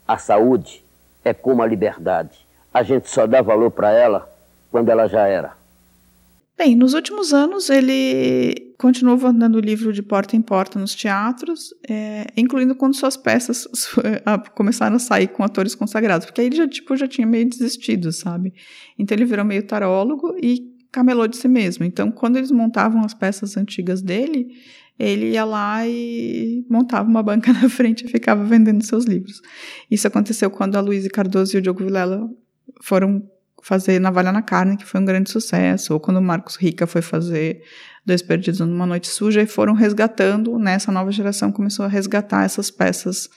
A 0.07 0.19
saúde 0.19 0.85
é 1.25 1.33
como 1.33 1.63
a 1.63 1.65
liberdade. 1.65 2.45
A 2.71 2.83
gente 2.83 3.09
só 3.09 3.25
dá 3.25 3.41
valor 3.41 3.71
para 3.71 3.91
ela 3.91 4.31
quando 4.69 4.89
ela 4.89 5.07
já 5.07 5.25
era. 5.25 5.57
Bem, 6.55 6.75
nos 6.75 6.93
últimos 6.93 7.33
anos 7.33 7.71
ele 7.71 8.75
continuou 8.77 9.17
mandando 9.17 9.57
o 9.57 9.61
livro 9.61 9.91
de 9.91 10.03
porta 10.03 10.35
em 10.35 10.43
porta 10.43 10.77
nos 10.77 10.93
teatros, 10.93 11.73
é, 11.89 12.27
incluindo 12.37 12.75
quando 12.75 12.95
suas 12.95 13.17
peças 13.17 13.67
começaram 14.53 14.97
a 14.97 14.99
sair 14.99 15.29
com 15.29 15.43
atores 15.43 15.73
consagrados, 15.73 16.27
porque 16.27 16.39
aí 16.39 16.47
ele 16.47 16.55
já, 16.55 16.67
tipo, 16.67 16.95
já 16.95 17.07
tinha 17.07 17.25
meio 17.25 17.49
desistido, 17.49 18.11
sabe? 18.11 18.53
Então 18.95 19.15
ele 19.15 19.25
virou 19.25 19.43
meio 19.43 19.65
tarólogo 19.65 20.37
e 20.39 20.71
camelou 20.91 21.27
de 21.27 21.35
si 21.35 21.47
mesmo. 21.47 21.83
Então, 21.83 22.11
quando 22.11 22.37
eles 22.37 22.51
montavam 22.51 23.03
as 23.03 23.15
peças 23.15 23.57
antigas 23.57 24.03
dele, 24.03 24.55
ele 24.97 25.31
ia 25.31 25.43
lá 25.43 25.87
e 25.87 26.65
montava 26.69 27.07
uma 27.07 27.23
banca 27.23 27.51
na 27.53 27.69
frente 27.69 28.05
e 28.05 28.07
ficava 28.07 28.43
vendendo 28.43 28.83
seus 28.83 29.05
livros. 29.05 29.41
Isso 29.89 30.07
aconteceu 30.07 30.49
quando 30.49 30.75
a 30.75 30.81
Luísa 30.81 31.09
Cardoso 31.09 31.55
e 31.55 31.59
o 31.59 31.61
Diogo 31.61 31.83
Vilela 31.83 32.29
foram 32.81 33.23
fazer 33.63 33.97
Navalha 33.99 34.31
na 34.31 34.41
Carne, 34.41 34.75
que 34.75 34.85
foi 34.85 34.99
um 34.99 35.05
grande 35.05 35.31
sucesso, 35.31 35.93
ou 35.93 35.99
quando 35.99 36.17
o 36.17 36.21
Marcos 36.21 36.57
Rica 36.57 36.85
foi 36.85 37.01
fazer 37.01 37.63
Dois 38.05 38.21
Perdidos 38.21 38.59
numa 38.59 38.85
Noite 38.85 39.07
Suja, 39.07 39.41
e 39.41 39.47
foram 39.47 39.73
resgatando, 39.73 40.59
né, 40.59 40.77
nova 40.89 41.11
geração 41.11 41.51
começou 41.51 41.85
a 41.85 41.87
resgatar 41.87 42.43
essas 42.43 42.69
peças 42.69 43.29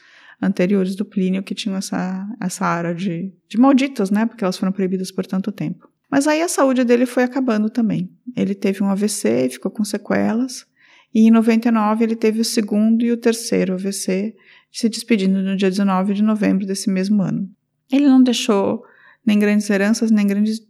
anteriores 0.42 0.96
do 0.96 1.04
Plínio, 1.04 1.44
que 1.44 1.54
tinham 1.54 1.76
essa, 1.76 2.26
essa 2.40 2.66
área 2.66 2.92
de, 2.92 3.32
de 3.48 3.56
malditas, 3.56 4.10
né, 4.10 4.26
porque 4.26 4.42
elas 4.42 4.58
foram 4.58 4.72
proibidas 4.72 5.12
por 5.12 5.24
tanto 5.24 5.52
tempo. 5.52 5.88
Mas 6.10 6.26
aí 6.26 6.42
a 6.42 6.48
saúde 6.48 6.84
dele 6.84 7.06
foi 7.06 7.22
acabando 7.22 7.70
também. 7.70 8.10
Ele 8.36 8.54
teve 8.54 8.82
um 8.82 8.90
AVC 8.90 9.46
e 9.46 9.50
ficou 9.50 9.70
com 9.70 9.84
sequelas, 9.84 10.66
e 11.14 11.26
em 11.26 11.30
99 11.30 12.04
ele 12.04 12.16
teve 12.16 12.40
o 12.40 12.44
segundo 12.44 13.04
e 13.04 13.12
o 13.12 13.16
terceiro 13.16 13.74
AVC, 13.74 14.34
se 14.70 14.88
despedindo 14.88 15.42
no 15.42 15.56
dia 15.56 15.70
19 15.70 16.14
de 16.14 16.22
novembro 16.22 16.66
desse 16.66 16.90
mesmo 16.90 17.22
ano. 17.22 17.48
Ele 17.90 18.06
não 18.06 18.22
deixou 18.22 18.82
nem 19.24 19.38
grandes 19.38 19.68
heranças, 19.70 20.10
nem 20.10 20.26
grandes, 20.26 20.60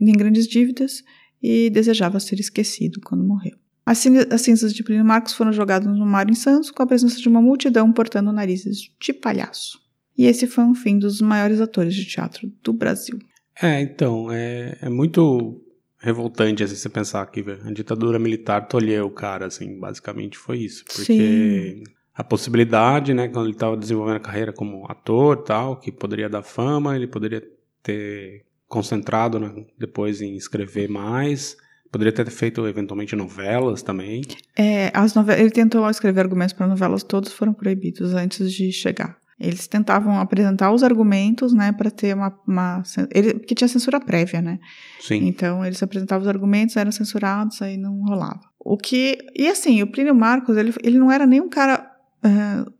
nem 0.00 0.14
grandes 0.14 0.46
dívidas, 0.46 1.02
e 1.42 1.68
desejava 1.70 2.20
ser 2.20 2.38
esquecido 2.38 3.00
quando 3.00 3.24
morreu. 3.24 3.56
As 3.84 3.98
cinzas 3.98 4.72
de 4.72 4.84
Plínio 4.84 5.04
Marcos 5.04 5.32
foram 5.32 5.52
jogadas 5.52 5.98
no 5.98 6.06
mar 6.06 6.30
em 6.30 6.34
Santos 6.34 6.70
com 6.70 6.82
a 6.82 6.86
presença 6.86 7.18
de 7.18 7.28
uma 7.28 7.42
multidão 7.42 7.92
portando 7.92 8.32
narizes 8.32 8.78
de 9.00 9.12
palhaço. 9.12 9.80
E 10.16 10.26
esse 10.26 10.46
foi 10.46 10.62
um 10.62 10.74
fim 10.74 10.98
dos 10.98 11.20
maiores 11.20 11.60
atores 11.60 11.94
de 11.94 12.04
teatro 12.04 12.52
do 12.62 12.72
Brasil. 12.72 13.18
É, 13.60 13.80
então, 13.80 14.30
é, 14.30 14.78
é 14.80 14.88
muito 14.88 15.60
revoltante 16.02 16.64
assim, 16.64 16.74
você 16.74 16.88
pensar 16.88 17.24
que 17.26 17.44
a 17.64 17.70
ditadura 17.70 18.18
militar 18.18 18.66
tolheu 18.66 19.06
o 19.06 19.10
cara, 19.10 19.46
assim, 19.46 19.78
basicamente 19.78 20.36
foi 20.36 20.58
isso. 20.58 20.84
Porque 20.84 21.04
Sim. 21.04 21.84
a 22.12 22.24
possibilidade, 22.24 23.14
né, 23.14 23.28
quando 23.28 23.46
ele 23.46 23.54
estava 23.54 23.76
desenvolvendo 23.76 24.16
a 24.16 24.20
carreira 24.20 24.52
como 24.52 24.84
ator 24.90 25.36
tal, 25.38 25.76
que 25.76 25.92
poderia 25.92 26.28
dar 26.28 26.42
fama, 26.42 26.96
ele 26.96 27.06
poderia 27.06 27.42
ter 27.82 28.44
concentrado 28.66 29.38
né, 29.38 29.64
depois 29.78 30.20
em 30.20 30.34
escrever 30.34 30.88
mais. 30.88 31.56
Poderia 31.90 32.12
ter 32.12 32.28
feito 32.30 32.66
eventualmente 32.66 33.14
novelas 33.14 33.82
também. 33.82 34.22
É, 34.56 34.90
as 34.94 35.14
novelas, 35.14 35.40
ele 35.40 35.50
tentou 35.50 35.88
escrever 35.88 36.22
argumentos 36.22 36.54
para 36.54 36.66
novelas, 36.66 37.02
todos 37.02 37.32
foram 37.32 37.52
proibidos 37.52 38.14
antes 38.14 38.50
de 38.50 38.72
chegar. 38.72 39.21
Eles 39.38 39.66
tentavam 39.66 40.20
apresentar 40.20 40.72
os 40.72 40.82
argumentos, 40.82 41.52
né, 41.52 41.72
para 41.72 41.90
ter 41.90 42.14
uma, 42.14 42.32
uma 42.46 42.82
ele, 43.12 43.40
que 43.40 43.54
tinha 43.54 43.66
censura 43.66 43.98
prévia, 43.98 44.40
né? 44.40 44.58
Sim. 45.00 45.26
Então 45.26 45.64
eles 45.64 45.82
apresentavam 45.82 46.22
os 46.22 46.28
argumentos, 46.28 46.76
eram 46.76 46.92
censurados, 46.92 47.60
aí 47.60 47.76
não 47.76 48.02
rolava. 48.02 48.40
O 48.60 48.76
que 48.76 49.18
e 49.34 49.48
assim, 49.48 49.82
o 49.82 49.86
Plínio 49.86 50.14
Marcos, 50.14 50.56
ele, 50.56 50.72
ele 50.82 50.98
não 50.98 51.10
era 51.10 51.26
nem 51.26 51.40
um 51.40 51.48
cara 51.48 51.90
uh, 52.24 52.72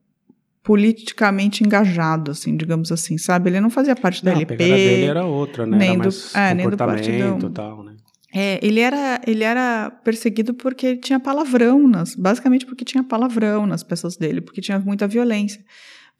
politicamente 0.62 1.64
engajado, 1.64 2.30
assim, 2.30 2.56
digamos 2.56 2.92
assim, 2.92 3.18
sabe? 3.18 3.50
Ele 3.50 3.60
não 3.60 3.70
fazia 3.70 3.96
parte 3.96 4.24
da 4.24 4.32
LP. 4.32 4.54
A 4.54 4.56
dele 4.56 5.04
era 5.06 5.24
outra, 5.24 5.66
né? 5.66 5.76
Nem 5.76 5.94
era 5.94 6.02
do, 6.02 6.14
é, 6.34 6.54
nem 6.54 6.70
do 6.70 6.76
partido. 6.76 7.50
Tal, 7.50 7.82
né? 7.82 7.96
É, 8.34 8.58
ele 8.64 8.80
era, 8.80 9.20
ele 9.26 9.44
era 9.44 9.90
perseguido 9.90 10.54
porque 10.54 10.96
tinha 10.96 11.20
palavrão, 11.20 11.86
nas, 11.86 12.14
basicamente 12.14 12.64
porque 12.64 12.84
tinha 12.84 13.04
palavrão 13.04 13.66
nas 13.66 13.82
peças 13.82 14.16
dele, 14.16 14.40
porque 14.40 14.60
tinha 14.62 14.78
muita 14.78 15.06
violência. 15.06 15.62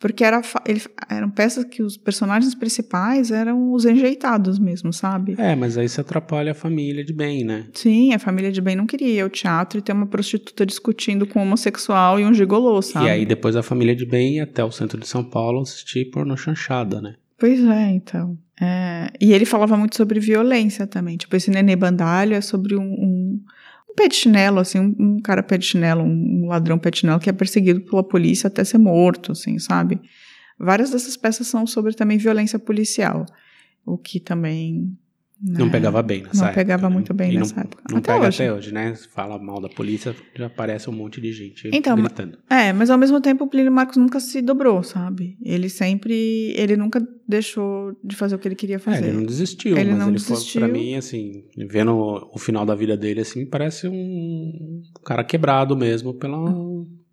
Porque 0.02 0.24
era, 0.24 0.42
ele, 0.66 0.82
eram 1.08 1.30
peças 1.30 1.62
que 1.62 1.80
os 1.80 1.96
personagens 1.96 2.56
principais 2.56 3.30
eram 3.30 3.72
os 3.72 3.84
enjeitados 3.84 4.58
mesmo, 4.58 4.92
sabe? 4.92 5.36
É, 5.38 5.54
mas 5.54 5.78
aí 5.78 5.88
se 5.88 6.00
atrapalha 6.00 6.50
a 6.50 6.54
família 6.56 7.04
de 7.04 7.12
bem, 7.12 7.44
né? 7.44 7.68
Sim, 7.72 8.12
a 8.12 8.18
família 8.18 8.50
de 8.50 8.60
bem 8.60 8.74
não 8.74 8.84
queria 8.84 9.06
ir 9.06 9.20
ao 9.20 9.30
teatro 9.30 9.78
e 9.78 9.82
ter 9.82 9.92
uma 9.92 10.08
prostituta 10.08 10.66
discutindo 10.66 11.24
com 11.24 11.38
um 11.38 11.42
homossexual 11.42 12.18
e 12.18 12.24
um 12.24 12.34
gigolô, 12.34 12.82
sabe? 12.82 13.06
E 13.06 13.10
aí 13.10 13.24
depois 13.24 13.54
a 13.54 13.62
família 13.62 13.94
de 13.94 14.04
bem 14.04 14.38
ia 14.38 14.42
até 14.42 14.64
o 14.64 14.72
centro 14.72 14.98
de 14.98 15.06
São 15.06 15.22
Paulo 15.22 15.60
assistir 15.60 16.10
porno 16.10 16.36
chanchada, 16.36 17.00
né? 17.00 17.14
Pois 17.38 17.62
é, 17.64 17.90
então. 17.90 18.36
É... 18.60 19.08
E 19.20 19.32
ele 19.32 19.44
falava 19.44 19.76
muito 19.76 19.96
sobre 19.96 20.18
violência 20.18 20.84
também. 20.84 21.16
Tipo, 21.16 21.36
esse 21.36 21.48
Nenê 21.48 21.76
Bandalho 21.76 22.34
é 22.34 22.40
sobre 22.40 22.74
um, 22.74 22.82
um 22.82 23.40
um 23.92 23.94
pé 23.94 24.08
de 24.08 24.14
chinelo, 24.14 24.58
assim, 24.58 24.80
um, 24.80 24.94
um 24.98 25.20
cara 25.20 25.42
pé 25.42 25.58
de 25.58 25.66
chinelo, 25.66 26.02
um, 26.02 26.44
um 26.44 26.46
ladrão 26.48 26.78
pé 26.78 26.90
de 26.90 27.00
chinelo 27.00 27.20
que 27.20 27.30
é 27.30 27.32
perseguido 27.32 27.82
pela 27.82 28.02
polícia 28.02 28.48
até 28.48 28.64
ser 28.64 28.78
morto, 28.78 29.32
assim, 29.32 29.58
sabe? 29.58 30.00
Várias 30.58 30.90
dessas 30.90 31.16
peças 31.16 31.46
são 31.46 31.66
sobre 31.66 31.92
também 31.92 32.18
violência 32.18 32.58
policial, 32.58 33.26
o 33.84 33.98
que 33.98 34.18
também 34.18 34.96
Não 35.44 35.66
né? 35.66 35.72
pegava 35.72 36.00
bem 36.02 36.22
nessa 36.22 36.36
Não 36.36 36.44
época. 36.44 36.60
pegava 36.60 36.88
né? 36.88 36.94
muito 36.94 37.12
bem 37.12 37.32
E 37.32 37.36
nessa 37.38 37.56
não, 37.56 37.62
época. 37.64 37.82
Não 37.90 37.98
Até 37.98 38.12
pega 38.12 38.28
hoje. 38.28 38.42
até 38.44 38.52
hoje, 38.54 38.72
né? 38.72 38.94
Fala 39.12 39.38
mal 39.42 39.60
da 39.60 39.68
polícia, 39.68 40.14
já 40.36 40.46
aparece 40.46 40.88
um 40.88 40.92
monte 40.92 41.20
de 41.20 41.32
gente 41.32 41.68
Então, 41.72 41.96
gritando. 41.96 42.38
É, 42.48 42.72
mas 42.72 42.90
ao 42.90 42.96
mesmo 42.98 43.20
tempo 43.20 43.44
o 43.44 43.48
Plínio 43.48 43.72
Marcos 43.72 43.96
nunca 43.96 44.20
se 44.20 44.40
dobrou, 44.40 44.82
sabe? 44.84 45.36
Ele 45.42 45.68
sempre. 45.68 46.52
Ele 46.56 46.76
nunca 46.76 47.04
deixou 47.26 47.96
de 48.04 48.14
fazer 48.14 48.36
o 48.36 48.38
que 48.38 48.46
ele 48.46 48.54
queria 48.54 48.76
É, 48.76 48.78
fazer. 48.78 49.06
ele 49.08 49.16
não 49.16 49.24
desistiu, 49.24 49.76
Ele 49.76 49.90
mas 49.90 49.98
não 49.98 50.08
ele 50.08 50.16
desistiu. 50.16 50.60
foi, 50.60 50.68
pra 50.70 50.78
mim, 50.78 50.94
assim, 50.94 51.44
vendo 51.56 51.92
o 52.32 52.38
final 52.38 52.64
da 52.64 52.74
vida 52.74 52.96
dele, 52.96 53.20
assim, 53.20 53.44
parece 53.44 53.88
um 53.88 54.82
cara 55.04 55.24
quebrado 55.24 55.76
mesmo 55.76 56.14
pela, 56.14 56.38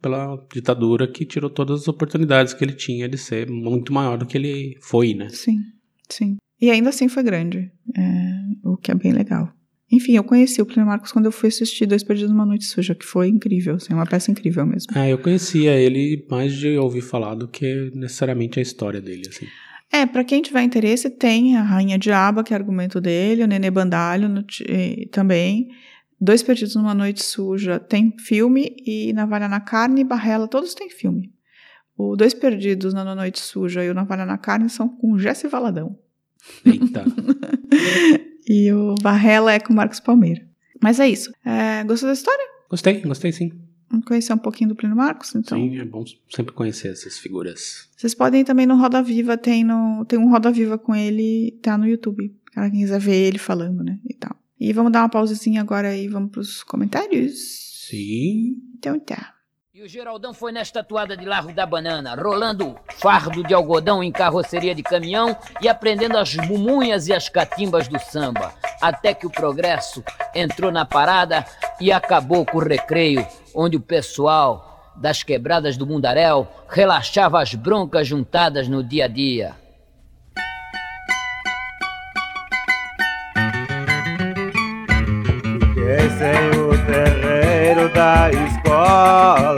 pela 0.02 0.38
ditadura 0.54 1.08
que 1.08 1.26
tirou 1.26 1.50
todas 1.50 1.82
as 1.82 1.88
oportunidades 1.88 2.54
que 2.54 2.64
ele 2.64 2.74
tinha 2.74 3.08
de 3.10 3.18
ser 3.18 3.50
muito 3.50 3.92
maior 3.94 4.18
do 4.18 4.26
que 4.26 4.38
ele 4.38 4.78
foi, 4.82 5.14
né? 5.14 5.30
Sim, 5.30 5.60
sim. 6.10 6.38
E 6.62 6.70
ainda 6.70 6.90
assim 6.90 7.08
foi 7.08 7.24
grande, 7.24 7.72
é, 7.96 8.68
o 8.68 8.78
que 8.78 8.92
é 8.92 8.96
bem 8.96 9.14
legal. 9.14 9.52
Enfim, 9.92 10.16
eu 10.16 10.24
conheci 10.24 10.62
o 10.62 10.66
Plínio 10.66 10.86
Marcos 10.86 11.12
quando 11.12 11.26
eu 11.26 11.32
fui 11.32 11.50
assistir 11.50 11.88
Dois 11.88 12.04
Perdidos 12.04 12.32
numa 12.32 12.46
Noite 12.46 12.66
Suja, 12.66 12.94
que 12.94 13.06
foi 13.06 13.28
incrível, 13.28 13.76
assim, 13.76 13.94
uma 13.94 14.06
peça 14.06 14.30
incrível 14.30 14.66
mesmo. 14.66 14.96
É, 14.96 15.12
eu 15.12 15.18
conhecia 15.18 15.76
ele 15.76 16.26
mais 16.30 16.54
de 16.54 16.78
ouvir 16.78 17.02
falar 17.02 17.34
do 17.34 17.48
que 17.48 17.92
necessariamente 17.96 18.60
a 18.60 18.62
história 18.62 19.02
dele, 19.02 19.24
assim. 19.28 19.48
É, 19.92 20.06
pra 20.06 20.24
quem 20.24 20.44
tiver 20.44 20.62
interesse, 20.62 21.10
tem 21.10 21.58
a 21.58 21.64
Rainha 21.64 21.98
Diaba, 21.98 22.44
que 22.44 22.54
é 22.54 22.58
argumento 22.58 23.02
dele, 23.02 23.44
o 23.44 23.48
Nenê 23.48 23.72
Bandalho 23.72 24.30
no 24.30 24.46
também. 25.12 25.70
Dois 26.22 26.44
Perdidos 26.44 26.76
numa 26.76 26.94
Noite 26.94 27.24
Suja 27.24 27.80
tem 27.80 28.14
filme 28.20 28.76
e 28.86 29.12
Navalha 29.14 29.48
na 29.48 29.60
Carne 29.60 30.02
e 30.02 30.04
Barrela, 30.04 30.48
todos 30.48 30.76
têm 30.76 30.90
filme. 30.90 31.34
O 31.98 32.16
Dois 32.16 32.36
Perdidos 32.36 32.94
na 32.94 33.16
Noite 33.16 33.40
Suja 33.40 33.84
e 33.84 33.90
o 33.90 33.94
Navalha 33.96 34.26
na 34.26 34.38
Carne 34.38 34.70
são 34.70 34.88
com 34.88 35.18
Jesse 35.18 35.48
Valadão. 35.48 35.98
Eita. 36.66 37.06
E 38.52 38.74
o 38.74 38.96
Barrela 38.96 39.54
é 39.54 39.60
com 39.60 39.72
Marcos 39.72 40.00
Palmeira. 40.00 40.42
Mas 40.82 41.00
é 41.00 41.08
isso. 41.08 41.32
É, 41.46 41.84
gostou 41.84 42.10
da 42.10 42.14
história? 42.14 42.44
gostei, 42.68 43.00
gostei 43.02 43.32
sim. 43.32 43.52
Vamos 43.92 44.06
conhecer 44.06 44.34
um 44.34 44.40
pouquinho 44.40 44.70
do 44.70 44.76
Plínio 44.76 44.98
Marcos, 44.98 45.36
então? 45.36 45.56
Sim, 45.56 45.78
é 45.78 45.86
bom 45.86 46.04
sempre 46.30 46.54
conhecer 46.54 46.92
essas 46.92 47.20
figuras. 47.20 47.90
Vocês 47.96 48.16
podem 48.16 48.42
ir 48.42 48.46
também 48.46 48.66
no 48.66 48.76
Roda 48.76 49.04
Viva, 49.04 49.38
tem, 49.38 49.64
no, 49.64 50.04
tem 50.06 50.18
um 50.18 50.32
Roda 50.32 50.52
Viva 50.52 50.80
com 50.80 50.96
ele, 50.96 51.60
tá 51.62 51.78
no 51.78 51.88
YouTube. 51.88 52.36
Cara, 52.52 52.72
quem 52.72 52.80
quiser 52.80 53.00
ver 53.00 53.16
ele 53.16 53.38
falando, 53.38 53.84
né? 53.84 54.00
E 54.08 54.16
tal. 54.16 54.36
E 54.60 54.74
vamos 54.74 54.92
dar 54.92 55.02
uma 55.02 55.10
pausezinha 55.10 55.62
agora 55.62 55.96
e 55.96 56.08
vamos 56.08 56.32
pros 56.32 56.64
comentários? 56.64 57.88
Sim. 57.88 58.58
Então 58.78 59.00
tá. 59.00 59.36
E 59.80 59.82
o 59.82 59.88
Geraldão 59.88 60.34
foi 60.34 60.52
nesta 60.52 60.84
toada 60.84 61.16
de 61.16 61.24
Largo 61.24 61.54
da 61.54 61.66
Banana, 61.66 62.14
rolando 62.14 62.76
fardo 63.00 63.42
de 63.42 63.54
algodão 63.54 64.04
em 64.04 64.12
carroceria 64.12 64.76
de 64.76 64.84
caminhão 64.84 65.34
e 65.62 65.70
aprendendo 65.70 66.18
as 66.18 66.36
mumunhas 66.36 67.08
e 67.08 67.14
as 67.14 67.30
catimbas 67.30 67.88
do 67.88 67.98
samba. 67.98 68.54
Até 68.82 69.14
que 69.14 69.26
o 69.26 69.30
progresso 69.30 70.04
entrou 70.36 70.70
na 70.70 70.84
parada 70.84 71.46
e 71.80 71.94
acabou 71.94 72.46
com 72.46 72.58
o 72.58 72.62
recreio, 72.62 73.26
onde 73.56 73.78
o 73.78 73.80
pessoal 73.80 74.92
das 74.98 75.24
quebradas 75.24 75.78
do 75.78 75.88
Mundaréu 75.88 76.46
relaxava 76.68 77.42
as 77.42 77.56
broncas 77.56 78.06
juntadas 78.06 78.68
no 78.68 78.84
dia 78.84 79.06
a 79.06 79.08
dia. 79.08 79.56
Fiquei 85.62 86.10
sem 86.18 86.60
o 86.60 86.86
terreiro 86.86 87.94
da 87.94 88.30
escola, 88.30 89.49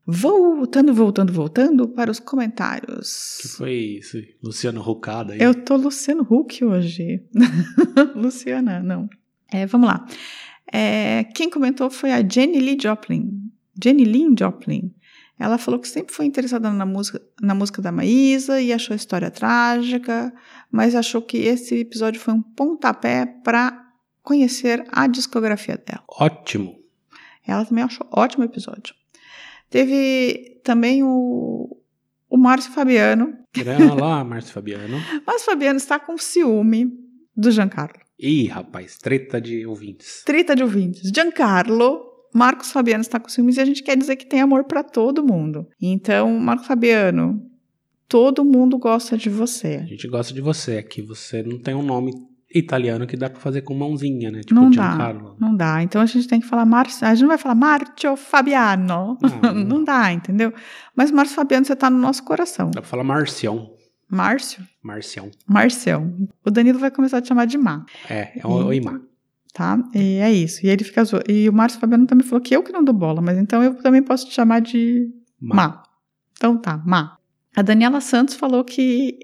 Voltando, 0.06 0.94
voltando, 0.94 1.34
voltando 1.34 1.88
para 1.88 2.10
os 2.10 2.20
comentários. 2.20 3.38
Que 3.42 3.48
foi 3.48 3.74
isso? 3.74 4.18
Luciano 4.44 4.82
Rucada 4.82 5.34
aí? 5.34 5.42
Eu 5.42 5.54
tô 5.54 5.76
Luciano 5.76 6.26
Huck 6.30 6.64
hoje. 6.66 7.24
Luciana, 8.16 8.82
não. 8.82 9.08
É, 9.52 9.66
vamos 9.66 9.88
lá. 9.88 10.06
É, 10.72 11.24
quem 11.36 11.50
comentou 11.50 11.90
foi 11.90 12.12
a 12.12 12.28
Jenny 12.28 12.60
Lee 12.60 12.78
Joplin. 12.82 13.48
Jenny 13.82 14.06
Lynn 14.06 14.36
Joplin. 14.38 14.92
Ela 15.40 15.58
falou 15.58 15.80
que 15.80 15.88
sempre 15.88 16.14
foi 16.14 16.26
interessada 16.26 16.72
na 16.72 16.86
música, 16.86 17.22
na 17.42 17.54
música 17.54 17.82
da 17.82 17.92
Maísa 17.92 18.60
e 18.60 18.74
achou 18.74 18.94
a 18.94 18.98
história 18.98 19.30
trágica, 19.30 20.34
mas 20.72 20.96
achou 20.96 21.22
que 21.22 21.38
esse 21.38 21.76
episódio 21.76 22.20
foi 22.20 22.34
um 22.34 22.42
pontapé 22.42 23.26
para 23.44 23.86
conhecer 24.24 24.84
a 24.92 25.06
discografia 25.08 25.78
dela. 25.78 26.04
Ótimo. 26.10 26.78
Ela 27.46 27.64
também 27.64 27.84
achou 27.84 28.06
ótimo 28.12 28.44
episódio. 28.44 28.96
Teve 29.70 30.60
também 30.64 31.04
o, 31.04 31.78
o 32.30 32.38
Márcio 32.38 32.72
Fabiano. 32.72 33.38
Olha 33.58 33.94
lá, 33.94 34.24
Márcio 34.26 34.54
Fabiano. 34.54 34.98
Márcio 35.26 35.46
Fabiano 35.46 35.78
está 35.78 36.00
com 36.00 36.18
ciúme 36.18 36.92
do 37.36 37.52
Giancarlo. 37.52 38.00
Ih, 38.20 38.48
rapaz, 38.48 38.98
treta 38.98 39.40
de 39.40 39.66
ouvintes. 39.66 40.24
Treta 40.26 40.56
de 40.56 40.64
ouvintes. 40.64 41.12
Giancarlo, 41.14 42.07
Marcos 42.34 42.72
Fabiano 42.72 43.02
está 43.02 43.20
com 43.20 43.30
ciúmes 43.30 43.58
e 43.58 43.62
a 43.62 43.66
gente 43.66 43.84
quer 43.84 43.98
dizer 43.98 44.16
que 44.16 44.26
tem 44.26 44.42
amor 44.42 44.66
para 44.66 44.84
todo 44.84 45.24
mundo. 45.26 45.68
Então, 45.82 46.38
Marcos 46.40 46.68
Fabiano, 46.68 47.42
todo 48.08 48.46
mundo 48.46 48.78
gosta 48.78 49.18
de 49.18 49.30
A 49.30 49.32
você. 49.32 49.86
gente 49.88 50.08
gosta 50.08 50.34
de 50.34 50.42
você 50.42 50.78
aqui. 50.78 51.02
Você 51.02 51.42
não 51.44 51.58
tem 51.60 51.74
um 51.76 51.84
nome 51.84 52.12
italiano 52.54 53.06
que 53.06 53.18
dá 53.18 53.30
pra 53.30 53.40
fazer 53.42 53.62
com 53.62 53.74
mãozinha, 53.74 54.32
né? 54.32 54.40
Tipo 54.42 54.56
não 54.56 54.70
dá, 54.70 54.90
Giancarlo. 54.90 55.36
não 55.40 55.56
dá. 55.56 55.84
Então 55.84 56.02
a 56.02 56.06
gente 56.06 56.28
tem 56.28 56.40
que 56.40 56.48
falar 56.48 56.66
Márcio, 56.66 57.06
a 57.06 57.12
gente 57.14 57.22
não 57.22 57.28
vai 57.30 57.38
falar 57.38 57.56
Márcio 57.56 58.16
Fabiano. 58.16 59.18
Não. 59.44 59.54
não 59.54 59.84
dá, 59.84 60.12
entendeu? 60.14 60.54
Mas 60.96 61.12
Márcio 61.12 61.36
Fabiano, 61.36 61.66
você 61.66 61.76
tá 61.76 61.90
no 61.90 61.98
nosso 61.98 62.24
coração. 62.24 62.72
Dá 62.72 62.82
pra 62.82 62.90
falar 62.90 63.04
Marcião. 63.04 63.72
Márcio? 64.10 64.64
Marcião. 64.82 65.30
Marcião. 65.46 66.16
O 66.46 66.50
Danilo 66.50 66.80
vai 66.80 66.90
começar 66.90 67.18
a 67.18 67.22
te 67.22 67.28
chamar 67.28 67.46
de 67.46 67.58
Má. 67.58 67.86
É, 68.10 68.40
é 68.40 68.48
o 68.48 68.52
Oimar. 68.68 69.02
Tá? 69.58 69.84
E 69.96 70.20
é 70.20 70.32
isso. 70.32 70.64
E 70.64 70.70
ele 70.70 70.84
fica 70.84 71.04
zo... 71.04 71.20
E 71.28 71.50
o 71.50 71.54
Márcio 71.54 71.80
Fabiano 71.80 72.06
também 72.06 72.26
falou 72.26 72.40
que 72.40 72.56
eu 72.56 72.62
que 72.62 72.72
não 72.72 72.84
dou 72.84 72.94
bola, 72.94 73.20
mas 73.20 73.40
então 73.40 73.64
eu 73.64 73.74
também 73.82 74.04
posso 74.04 74.28
te 74.28 74.34
chamar 74.36 74.62
de 74.62 75.10
Ma. 75.42 75.56
Má. 75.56 75.84
Então 76.34 76.56
tá, 76.56 76.78
Má. 76.86 77.18
A 77.56 77.64
Daniela 77.64 78.00
Santos 78.00 78.36
falou 78.36 78.64
que 78.64 79.18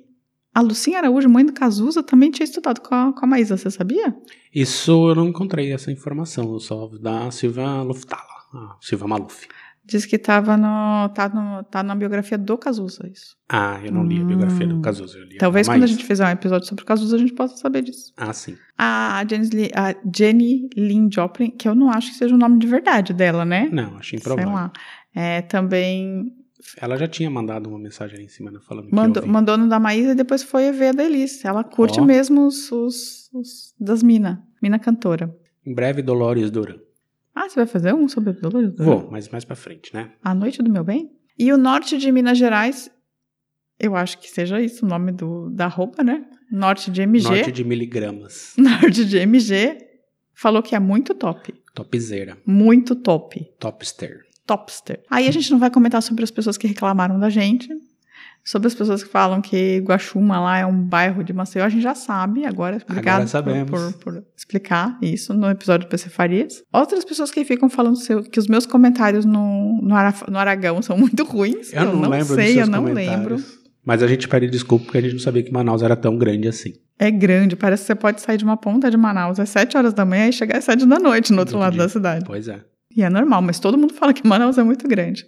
a 0.51 0.59
Lucinha 0.59 0.97
Araújo, 0.97 1.29
mãe 1.29 1.45
do 1.45 1.53
Cazuza, 1.53 2.01
também 2.01 2.31
tinha 2.31 2.45
estudado 2.45 2.81
com 2.81 2.95
a, 2.95 3.13
com 3.13 3.25
a 3.25 3.27
Maísa, 3.27 3.55
você 3.55 3.69
sabia? 3.69 4.15
Isso 4.53 5.09
eu 5.09 5.13
não 5.13 5.27
encontrei 5.27 5.71
essa 5.71 5.91
informação, 5.91 6.59
só 6.59 6.87
da 6.87 7.29
Silvia 7.29 7.83
Luftala, 7.83 8.23
a 8.55 8.75
Silvia 8.81 9.07
Maluf. 9.07 9.47
Diz 9.85 10.05
que 10.05 10.17
tava 10.17 10.55
no, 10.55 11.09
tá, 11.13 11.27
no, 11.27 11.61
tá 11.65 11.83
na 11.83 11.93
biografia 11.93 12.37
do 12.37 12.57
Cazuza, 12.57 13.05
isso. 13.11 13.35
Ah, 13.49 13.81
eu 13.83 13.91
não 13.91 14.05
li 14.05 14.21
a 14.21 14.23
biografia 14.23 14.65
do 14.65 14.79
Cazuza, 14.79 15.17
eu 15.17 15.25
li 15.25 15.35
a 15.35 15.39
Talvez 15.39 15.67
quando 15.67 15.75
a 15.75 15.79
Maísa. 15.79 15.93
gente 15.93 16.05
fizer 16.05 16.25
um 16.25 16.29
episódio 16.31 16.67
sobre 16.67 16.83
o 16.83 16.85
Cazuza, 16.87 17.17
a 17.17 17.19
gente 17.19 17.33
possa 17.33 17.57
saber 17.57 17.81
disso. 17.81 18.13
Ah, 18.15 18.31
sim. 18.31 18.55
A, 18.77 19.25
Jenny 19.29 19.69
a 19.75 19.93
Jenny 20.15 20.69
Lynn 20.77 21.09
Joplin, 21.11 21.51
que 21.51 21.67
eu 21.67 21.75
não 21.75 21.89
acho 21.89 22.11
que 22.11 22.17
seja 22.17 22.33
o 22.33 22.37
nome 22.37 22.59
de 22.59 22.65
verdade 22.67 23.13
dela, 23.13 23.43
né? 23.43 23.67
Não, 23.73 24.01
Sei 24.01 24.17
improvável. 24.17 24.53
lá. 24.53 24.71
É, 25.13 25.41
também 25.41 26.31
Ela 26.77 26.95
já 26.97 27.07
tinha 27.07 27.29
mandado 27.29 27.67
uma 27.69 27.77
mensagem 27.77 28.15
ali 28.15 28.25
em 28.25 28.29
cima, 28.29 28.49
né, 28.49 28.59
falando 28.65 28.87
Mandou, 28.89 29.21
que 29.21 29.27
mandou 29.29 29.57
no 29.57 29.67
da 29.67 29.81
Maísa 29.81 30.11
e 30.13 30.15
depois 30.15 30.43
foi 30.43 30.71
ver 30.71 30.87
a 30.87 30.91
da 30.93 31.03
Elis. 31.03 31.43
Ela 31.43 31.61
curte 31.63 31.99
Ó. 31.99 32.05
mesmo 32.05 32.47
os, 32.47 32.71
os- 32.71 33.29
os 33.33 33.75
das 33.77 34.01
mina, 34.01 34.41
mina 34.61 34.79
cantora. 34.79 35.35
Em 35.65 35.73
breve, 35.73 36.01
Dolores 36.01 36.49
Duran. 36.49 36.77
Ah, 37.35 37.49
você 37.49 37.55
vai 37.55 37.65
fazer 37.65 37.93
um 37.93 38.07
sobre 38.07 38.33
Dolores? 38.33 38.73
Vou, 38.77 39.09
mas 39.09 39.27
mais 39.29 39.43
pra 39.43 39.55
frente, 39.55 39.93
né? 39.93 40.11
A 40.23 40.33
Noite 40.33 40.61
do 40.61 40.69
Meu 40.69 40.83
Bem? 40.83 41.11
E 41.37 41.51
o 41.51 41.57
norte 41.57 41.97
de 41.97 42.11
Minas 42.11 42.37
Gerais, 42.37 42.91
eu 43.79 43.95
acho 43.95 44.19
que 44.19 44.29
seja 44.29 44.61
isso 44.61 44.85
o 44.85 44.89
nome 44.89 45.11
do, 45.11 45.49
da 45.49 45.67
roupa, 45.67 46.03
né? 46.03 46.25
Norte 46.51 46.91
de 46.91 47.01
MG. 47.01 47.27
Norte 47.27 47.51
de 47.51 47.63
miligramas. 47.63 48.53
Norte 48.57 49.03
de 49.03 49.17
MG. 49.17 49.77
Falou 50.33 50.61
que 50.61 50.75
é 50.75 50.79
muito 50.79 51.15
top. 51.15 51.53
Topzera. 51.73 52.37
Muito 52.45 52.95
top. 52.95 53.43
Topster. 53.59 54.21
Topster. 54.45 55.01
Aí 55.09 55.27
a 55.27 55.31
gente 55.31 55.51
não 55.51 55.57
vai 55.57 55.71
comentar 55.71 56.03
sobre 56.03 56.23
as 56.23 56.29
pessoas 56.29 56.57
que 56.57 56.67
reclamaram 56.67 57.19
da 57.19 57.29
gente. 57.29 57.69
Sobre 58.45 58.67
as 58.67 58.75
pessoas 58.75 59.01
que 59.01 59.09
falam 59.09 59.41
que 59.41 59.79
Guaxuma 59.79 60.37
lá 60.39 60.57
é 60.57 60.65
um 60.65 60.77
bairro 60.77 61.23
de 61.23 61.31
Maceió, 61.31 61.63
a 61.65 61.69
gente 61.69 61.81
já 61.81 61.95
sabe 61.95 62.45
agora. 62.45 62.77
Obrigado 62.89 63.21
por- 63.21 63.27
sabemos. 63.29 63.71
Por, 63.71 63.93
por 63.93 64.23
explicar 64.35 64.97
isso 65.01 65.33
no 65.33 65.49
episódio 65.49 65.87
do 65.87 65.89
PC 65.89 66.09
Farias. 66.09 66.61
Outras 66.73 67.05
pessoas 67.05 67.31
que 67.31 67.45
ficam 67.45 67.69
falando 67.69 67.97
que 68.29 68.39
os 68.39 68.47
meus 68.47 68.65
comentários 68.65 69.23
no, 69.23 69.79
no, 69.81 69.95
no 70.29 70.37
Aragão 70.37 70.81
são 70.81 70.97
muito 70.99 71.23
ruins. 71.23 71.71
Eu 71.71 71.85
não, 71.85 72.09
lembro 72.09 72.35
sei, 72.35 72.61
eu 72.61 72.67
não 72.67 72.83
lembro. 72.83 73.37
Mas 73.85 74.03
a 74.03 74.07
gente 74.07 74.27
pede 74.27 74.49
desculpa 74.49 74.85
porque 74.85 74.97
a 74.97 75.01
gente 75.01 75.13
não 75.13 75.19
sabia 75.19 75.43
que 75.43 75.51
Manaus 75.51 75.81
era 75.81 75.95
tão 75.95 76.17
grande 76.17 76.47
assim. 76.47 76.73
É 76.99 77.09
grande, 77.09 77.55
parece 77.55 77.83
que 77.83 77.87
você 77.87 77.95
pode 77.95 78.21
sair 78.21 78.37
de 78.37 78.43
uma 78.43 78.55
ponta 78.57 78.89
de 78.91 78.95
Manaus 78.97 79.39
às 79.39 79.49
7 79.49 79.77
horas 79.77 79.93
da 79.93 80.05
manhã 80.05 80.27
e 80.27 80.33
chegar 80.33 80.57
às 80.57 80.63
7 80.65 80.85
da 80.85 80.99
noite 80.99 81.33
no 81.33 81.39
outro 81.39 81.57
lado 81.57 81.75
da 81.77 81.89
cidade. 81.89 82.23
Pois 82.25 82.47
é. 82.47 82.61
E 82.95 83.03
é 83.03 83.09
normal, 83.09 83.41
mas 83.41 83.59
todo 83.59 83.77
mundo 83.77 83.93
fala 83.93 84.13
que 84.13 84.25
Manaus 84.27 84.57
é 84.57 84.63
muito 84.63 84.87
grande. 84.87 85.25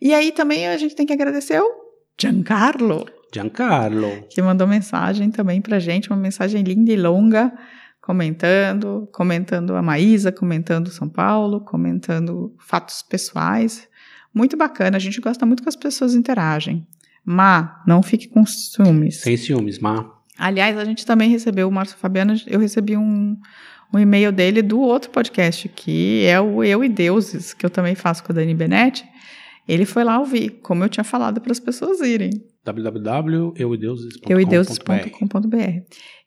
E 0.00 0.12
aí 0.12 0.30
também 0.30 0.68
a 0.68 0.76
gente 0.76 0.94
tem 0.94 1.06
que 1.06 1.12
agradecer 1.12 1.60
o 1.60 1.87
Giancarlo, 2.20 3.06
Giancarlo. 3.32 4.24
que 4.28 4.42
mandou 4.42 4.66
mensagem 4.66 5.30
também 5.30 5.60
pra 5.60 5.78
gente, 5.78 6.10
uma 6.10 6.16
mensagem 6.16 6.62
linda 6.62 6.90
e 6.90 6.96
longa, 6.96 7.52
comentando, 8.00 9.08
comentando 9.12 9.76
a 9.76 9.82
Maísa, 9.82 10.32
comentando 10.32 10.90
São 10.90 11.08
Paulo, 11.08 11.60
comentando 11.60 12.54
fatos 12.58 13.02
pessoais. 13.02 13.86
Muito 14.34 14.56
bacana, 14.56 14.96
a 14.96 15.00
gente 15.00 15.20
gosta 15.20 15.46
muito 15.46 15.62
que 15.62 15.68
as 15.68 15.76
pessoas 15.76 16.14
interagem. 16.14 16.86
Má, 17.24 17.82
não 17.86 18.02
fique 18.02 18.26
com 18.26 18.44
ciúmes. 18.46 19.20
Sem 19.20 19.36
ciúmes, 19.36 19.78
Má. 19.78 20.10
Aliás, 20.38 20.78
a 20.78 20.84
gente 20.84 21.04
também 21.04 21.30
recebeu, 21.30 21.68
o 21.68 21.72
Márcio 21.72 21.96
Fabiano, 21.98 22.34
eu 22.46 22.58
recebi 22.58 22.96
um, 22.96 23.36
um 23.92 23.98
e-mail 23.98 24.32
dele 24.32 24.62
do 24.62 24.80
outro 24.80 25.10
podcast, 25.10 25.68
que 25.68 26.24
é 26.24 26.40
o 26.40 26.64
Eu 26.64 26.82
e 26.82 26.88
Deuses, 26.88 27.52
que 27.52 27.66
eu 27.66 27.70
também 27.70 27.94
faço 27.94 28.24
com 28.24 28.32
a 28.32 28.34
Dani 28.34 28.54
Benetti. 28.54 29.04
Ele 29.68 29.84
foi 29.84 30.02
lá 30.02 30.18
ouvir, 30.18 30.60
como 30.62 30.82
eu 30.82 30.88
tinha 30.88 31.04
falado 31.04 31.40
para 31.40 31.52
as 31.52 31.60
pessoas 31.60 32.00
irem. 32.00 32.30
www.euideuses.com.br 32.64 34.32
euideuses.com.br. 34.32 35.82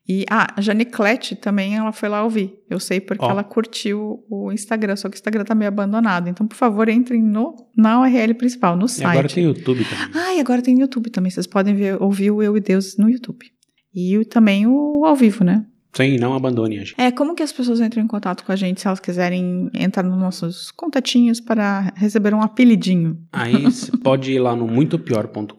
E 0.08 0.26
ah, 0.30 0.48
a 0.58 0.62
Janiclete 0.62 1.36
também 1.36 1.76
ela 1.76 1.92
foi 1.92 2.10
lá 2.10 2.24
ouvir. 2.24 2.54
Eu 2.70 2.80
sei 2.80 3.00
porque 3.00 3.24
Ó. 3.24 3.30
ela 3.30 3.44
curtiu 3.44 4.24
o 4.30 4.52
Instagram, 4.52 4.96
só 4.96 5.08
que 5.08 5.16
o 5.16 5.18
Instagram 5.18 5.44
tá 5.44 5.54
meio 5.56 5.70
abandonado. 5.70 6.28
Então, 6.28 6.48
por 6.48 6.56
favor, 6.56 6.90
entrem 6.90 7.22
no, 7.22 7.56
na 7.78 8.02
URL 8.02 8.34
principal, 8.34 8.76
no 8.76 8.86
E 8.88 8.90
site. 8.90 9.06
agora 9.08 9.28
tem 9.30 9.44
YouTube 9.46 9.86
também. 9.86 10.08
Ah, 10.14 10.34
e 10.36 10.40
agora 10.40 10.62
tem 10.62 10.80
YouTube 10.80 11.10
também. 11.12 11.30
Vocês 11.32 11.48
podem 11.48 11.76
ver, 11.76 12.02
ouvir 12.02 12.32
o 12.32 12.42
Eu 12.42 12.58
e 12.58 12.60
Deus 12.60 12.98
no 12.98 13.10
YouTube. 13.10 13.46
E 13.94 14.18
o- 14.18 14.26
também 14.26 14.66
o 14.68 15.06
ao 15.06 15.16
vivo, 15.16 15.44
né? 15.44 15.66
Sim, 15.94 16.18
não 16.18 16.34
abandone 16.34 16.78
a 16.78 16.80
gente. 16.80 16.96
É, 16.98 17.12
como 17.12 17.36
que 17.36 17.44
as 17.44 17.52
pessoas 17.52 17.82
entram 17.82 18.04
em 18.04 18.08
contato 18.08 18.46
com 18.46 18.52
a 18.52 18.56
gente 18.56 18.80
se 18.80 18.88
elas 18.88 19.00
quiserem 19.00 19.70
entrar 19.74 20.04
nos 20.04 20.18
nossos 20.18 20.72
contatinhos 20.72 21.40
para 21.40 21.94
receber 21.96 22.34
um 22.34 22.42
apelidinho? 22.42 23.18
Aí 23.32 23.64
você 23.64 23.92
pode 23.98 24.32
ir 24.32 24.40
lá 24.40 24.56
no 24.56 24.68
muitopior.com.br, 24.68 25.54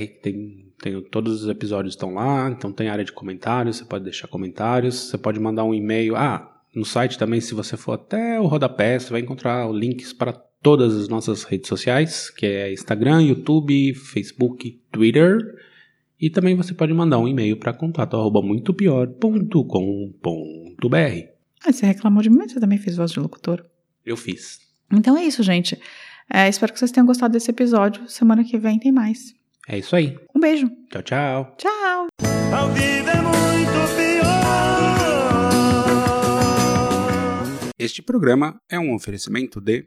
que 0.00 0.20
tem, 0.22 0.72
tem 0.82 1.02
todos 1.10 1.42
os 1.44 1.48
episódios 1.48 1.94
estão 1.94 2.14
lá, 2.14 2.50
então 2.50 2.70
tem 2.70 2.88
área 2.88 3.04
de 3.04 3.12
comentários, 3.12 3.76
você 3.76 3.84
pode 3.84 4.04
deixar 4.04 4.28
comentários, 4.28 4.94
você 4.94 5.16
pode 5.16 5.40
mandar 5.40 5.64
um 5.64 5.74
e-mail. 5.74 6.14
Ah, 6.14 6.54
no 6.74 6.84
site 6.84 7.18
também, 7.18 7.40
se 7.40 7.54
você 7.54 7.76
for 7.76 7.92
até 7.92 8.38
o 8.38 8.46
rodapé, 8.46 8.98
você 8.98 9.10
vai 9.10 9.20
encontrar 9.20 9.70
links 9.72 10.12
para 10.12 10.32
todas 10.62 10.94
as 10.94 11.08
nossas 11.08 11.44
redes 11.44 11.68
sociais, 11.68 12.30
que 12.30 12.44
é 12.44 12.72
Instagram, 12.72 13.22
YouTube, 13.22 13.94
Facebook, 13.94 14.78
Twitter. 14.92 15.38
E 16.20 16.28
também 16.28 16.56
você 16.56 16.74
pode 16.74 16.92
mandar 16.92 17.18
um 17.18 17.28
e-mail 17.28 17.56
para 17.56 17.72
contato 17.72 18.16
arroba 18.16 18.42
muitopior.com.br. 18.42 21.28
Ah, 21.64 21.72
você 21.72 21.86
reclamou 21.86 22.22
de 22.22 22.30
mim, 22.30 22.38
mas 22.38 22.52
você 22.52 22.60
também 22.60 22.78
fez 22.78 22.96
voz 22.96 23.12
de 23.12 23.20
locutor. 23.20 23.64
Eu 24.04 24.16
fiz. 24.16 24.58
Então 24.92 25.16
é 25.16 25.24
isso, 25.24 25.42
gente. 25.42 25.78
É, 26.32 26.48
espero 26.48 26.72
que 26.72 26.78
vocês 26.78 26.90
tenham 26.90 27.06
gostado 27.06 27.32
desse 27.32 27.50
episódio. 27.50 28.08
Semana 28.08 28.42
que 28.42 28.58
vem 28.58 28.78
tem 28.78 28.90
mais. 28.90 29.34
É 29.68 29.78
isso 29.78 29.94
aí. 29.94 30.18
Um 30.34 30.40
beijo. 30.40 30.68
Tchau, 30.90 31.02
tchau. 31.02 31.54
Tchau. 31.56 32.06
Ao 32.52 32.68
vivo 32.72 33.08
é 33.08 33.22
muito 33.22 33.96
pior. 33.96 34.18
Este 37.78 38.02
programa 38.02 38.60
é 38.68 38.78
um 38.78 38.94
oferecimento 38.94 39.60
de 39.60 39.86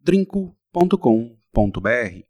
drinco.com.br 0.00 2.22